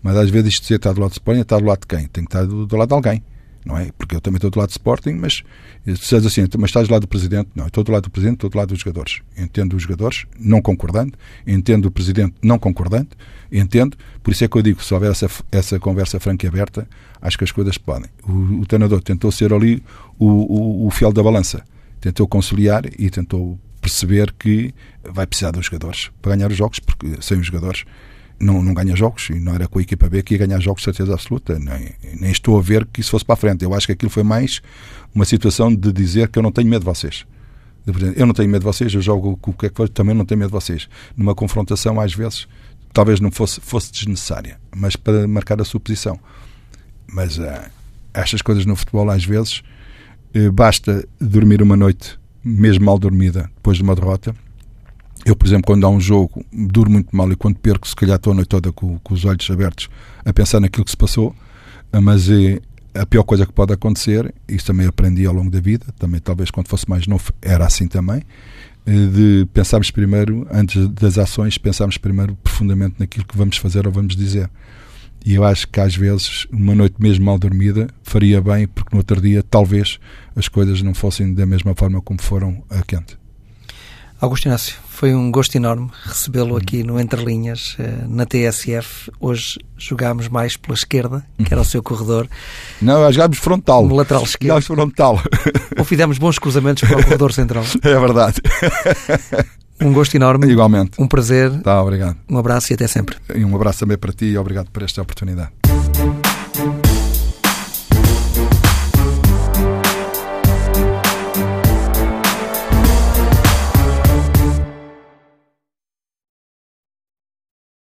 mas 0.02 0.16
às 0.16 0.30
vezes 0.30 0.54
isto 0.54 0.68
de 0.68 0.74
estar 0.74 0.92
do 0.92 1.00
lado 1.00 1.10
do 1.10 1.14
Sporting 1.14 1.38
é 1.38 1.42
estar 1.42 1.58
do 1.58 1.64
lado 1.64 1.80
de 1.80 1.86
quem? 1.86 2.06
Tem 2.06 2.24
que 2.24 2.28
estar 2.28 2.44
do, 2.44 2.66
do 2.66 2.76
lado 2.76 2.88
de 2.88 2.94
alguém 2.94 3.22
não 3.64 3.76
é? 3.76 3.90
Porque 3.96 4.16
eu 4.16 4.20
também 4.20 4.36
estou 4.36 4.50
do 4.50 4.58
lado 4.58 4.68
do 4.68 4.72
Sporting, 4.72 5.12
mas 5.12 5.42
se 5.84 5.92
dizes 5.92 6.26
assim, 6.26 6.46
mas 6.58 6.70
estás 6.70 6.88
do 6.88 6.92
lado 6.92 7.02
do 7.02 7.08
Presidente, 7.08 7.48
não, 7.54 7.66
estou 7.66 7.84
do 7.84 7.92
lado 7.92 8.04
do 8.04 8.10
Presidente, 8.10 8.36
estou 8.36 8.50
do 8.50 8.58
lado 8.58 8.68
dos 8.68 8.78
jogadores. 8.80 9.20
Entendo 9.36 9.76
os 9.76 9.82
jogadores, 9.82 10.26
não 10.38 10.62
concordando, 10.62 11.12
entendo 11.46 11.86
o 11.86 11.90
Presidente, 11.90 12.34
não 12.42 12.58
concordando, 12.58 13.08
entendo, 13.52 13.96
por 14.22 14.30
isso 14.32 14.44
é 14.44 14.48
que 14.48 14.56
eu 14.56 14.62
digo, 14.62 14.82
se 14.82 14.92
houver 14.94 15.10
essa, 15.10 15.28
essa 15.52 15.78
conversa 15.78 16.18
franca 16.18 16.46
e 16.46 16.48
aberta, 16.48 16.88
acho 17.20 17.36
que 17.36 17.44
as 17.44 17.52
coisas 17.52 17.76
podem. 17.76 18.10
O, 18.26 18.60
o 18.60 18.66
treinador 18.66 19.02
tentou 19.02 19.30
ser 19.30 19.52
ali 19.52 19.82
o, 20.18 20.26
o, 20.26 20.86
o 20.86 20.90
fiel 20.90 21.12
da 21.12 21.22
balança, 21.22 21.64
tentou 22.00 22.26
conciliar 22.26 22.84
e 22.98 23.10
tentou 23.10 23.58
perceber 23.80 24.32
que 24.38 24.74
vai 25.02 25.26
precisar 25.26 25.50
dos 25.50 25.66
jogadores 25.66 26.10
para 26.20 26.36
ganhar 26.36 26.50
os 26.50 26.56
jogos, 26.56 26.78
porque 26.78 27.16
sem 27.20 27.38
os 27.38 27.46
jogadores 27.46 27.84
não, 28.40 28.62
não 28.62 28.72
ganha 28.72 28.96
jogos 28.96 29.28
e 29.30 29.38
não 29.38 29.54
era 29.54 29.68
com 29.68 29.78
a 29.78 29.82
equipa 29.82 30.08
B 30.08 30.22
que 30.22 30.34
ia 30.34 30.38
ganhar 30.38 30.58
jogos 30.60 30.80
de 30.80 30.86
certeza 30.86 31.12
absoluta. 31.12 31.58
Nem, 31.58 31.94
nem 32.18 32.30
estou 32.30 32.58
a 32.58 32.62
ver 32.62 32.86
que 32.86 33.00
isso 33.00 33.10
fosse 33.10 33.24
para 33.24 33.34
a 33.34 33.36
frente. 33.36 33.64
Eu 33.64 33.74
acho 33.74 33.86
que 33.86 33.92
aquilo 33.92 34.10
foi 34.10 34.22
mais 34.22 34.62
uma 35.14 35.24
situação 35.24 35.74
de 35.74 35.92
dizer 35.92 36.28
que 36.28 36.38
eu 36.38 36.42
não 36.42 36.50
tenho 36.50 36.68
medo 36.68 36.80
de 36.80 36.86
vocês. 36.86 37.26
Eu 38.16 38.26
não 38.26 38.34
tenho 38.34 38.48
medo 38.48 38.60
de 38.60 38.66
vocês, 38.66 38.92
eu 38.92 39.00
jogo 39.00 39.36
com 39.38 39.50
o 39.50 39.54
que 39.54 39.66
é 39.66 39.68
que 39.68 39.76
for, 39.76 39.88
também 39.88 40.14
não 40.14 40.24
tenho 40.24 40.38
medo 40.38 40.48
de 40.48 40.52
vocês. 40.52 40.88
Numa 41.16 41.34
confrontação, 41.34 42.00
às 42.00 42.14
vezes, 42.14 42.46
talvez 42.92 43.20
não 43.20 43.30
fosse, 43.30 43.60
fosse 43.60 43.90
desnecessária, 43.90 44.58
mas 44.74 44.96
para 44.96 45.26
marcar 45.26 45.60
a 45.60 45.64
sua 45.64 45.80
posição. 45.80 46.18
Mas 47.06 47.38
uh, 47.38 47.70
estas 48.12 48.42
coisas 48.42 48.66
no 48.66 48.76
futebol, 48.76 49.10
às 49.10 49.24
vezes, 49.24 49.62
uh, 50.36 50.52
basta 50.52 51.06
dormir 51.20 51.62
uma 51.62 51.76
noite, 51.76 52.18
mesmo 52.44 52.84
mal 52.84 52.98
dormida, 52.98 53.50
depois 53.56 53.78
de 53.78 53.82
uma 53.82 53.94
derrota, 53.94 54.34
eu, 55.24 55.36
por 55.36 55.46
exemplo, 55.46 55.64
quando 55.66 55.86
há 55.86 55.90
um 55.90 56.00
jogo, 56.00 56.44
duro 56.52 56.90
muito 56.90 57.14
mal 57.14 57.30
e 57.30 57.36
quando 57.36 57.56
perco, 57.58 57.86
se 57.86 57.94
calhar 57.94 58.16
estou 58.16 58.32
a 58.32 58.36
noite 58.36 58.48
toda 58.48 58.72
com, 58.72 58.98
com 58.98 59.14
os 59.14 59.24
olhos 59.24 59.48
abertos 59.50 59.88
a 60.24 60.32
pensar 60.32 60.60
naquilo 60.60 60.84
que 60.84 60.90
se 60.90 60.96
passou, 60.96 61.34
mas 61.92 62.30
é 62.30 62.60
a 62.94 63.06
pior 63.06 63.22
coisa 63.22 63.46
que 63.46 63.52
pode 63.52 63.72
acontecer, 63.72 64.34
isso 64.48 64.66
também 64.66 64.86
aprendi 64.86 65.26
ao 65.26 65.34
longo 65.34 65.50
da 65.50 65.60
vida, 65.60 65.86
também 65.98 66.20
talvez 66.20 66.50
quando 66.50 66.68
fosse 66.68 66.88
mais 66.88 67.06
novo 67.06 67.32
era 67.40 67.64
assim 67.64 67.86
também, 67.86 68.22
eh, 68.86 69.06
de 69.06 69.48
pensarmos 69.52 69.90
primeiro, 69.90 70.46
antes 70.50 70.88
das 70.88 71.18
ações, 71.18 71.58
pensarmos 71.58 71.98
primeiro 71.98 72.34
profundamente 72.36 72.96
naquilo 72.98 73.26
que 73.26 73.36
vamos 73.36 73.56
fazer 73.58 73.86
ou 73.86 73.92
vamos 73.92 74.16
dizer. 74.16 74.50
E 75.24 75.34
eu 75.34 75.44
acho 75.44 75.68
que 75.68 75.78
às 75.78 75.94
vezes 75.94 76.46
uma 76.50 76.74
noite 76.74 76.96
mesmo 76.98 77.26
mal 77.26 77.38
dormida 77.38 77.88
faria 78.02 78.40
bem, 78.40 78.66
porque 78.66 78.90
no 78.92 78.98
outro 78.98 79.20
dia 79.20 79.42
talvez 79.42 79.98
as 80.34 80.48
coisas 80.48 80.80
não 80.82 80.94
fossem 80.94 81.34
da 81.34 81.44
mesma 81.44 81.74
forma 81.74 82.00
como 82.00 82.20
foram 82.20 82.62
a 82.70 82.82
quente. 82.82 83.18
Augusto 84.20 84.44
Inácio, 84.44 84.76
foi 84.86 85.14
um 85.14 85.30
gosto 85.32 85.56
enorme 85.56 85.90
recebê-lo 86.04 86.54
aqui 86.54 86.82
no 86.82 87.00
Entre 87.00 87.24
Linhas, 87.24 87.74
eh, 87.78 88.04
na 88.06 88.26
TSF. 88.26 89.10
Hoje 89.18 89.58
jogámos 89.78 90.28
mais 90.28 90.58
pela 90.58 90.74
esquerda, 90.74 91.24
que 91.42 91.50
era 91.50 91.62
o 91.62 91.64
seu 91.64 91.82
corredor. 91.82 92.28
Não, 92.82 93.10
jogámos 93.10 93.38
frontal. 93.38 93.86
No 93.86 93.96
lateral 93.96 94.22
esquerdo. 94.22 94.60
Jogámos 94.60 94.66
frontal. 94.66 95.22
Ou 95.78 95.84
fizemos 95.86 96.18
bons 96.18 96.38
cruzamentos 96.38 96.86
para 96.86 96.98
o 96.98 97.02
corredor 97.02 97.32
central. 97.32 97.64
É 97.82 97.98
verdade. 97.98 98.42
Um 99.80 99.94
gosto 99.94 100.14
enorme. 100.14 100.46
Igualmente. 100.52 101.00
Um 101.00 101.08
prazer. 101.08 101.50
Tá, 101.62 101.82
obrigado. 101.82 102.16
Um 102.28 102.36
abraço 102.36 102.70
e 102.70 102.74
até 102.74 102.86
sempre. 102.86 103.16
E 103.34 103.42
um 103.42 103.56
abraço 103.56 103.80
também 103.80 103.96
para 103.96 104.12
ti 104.12 104.26
e 104.26 104.36
obrigado 104.36 104.70
por 104.70 104.82
esta 104.82 105.00
oportunidade. 105.00 105.50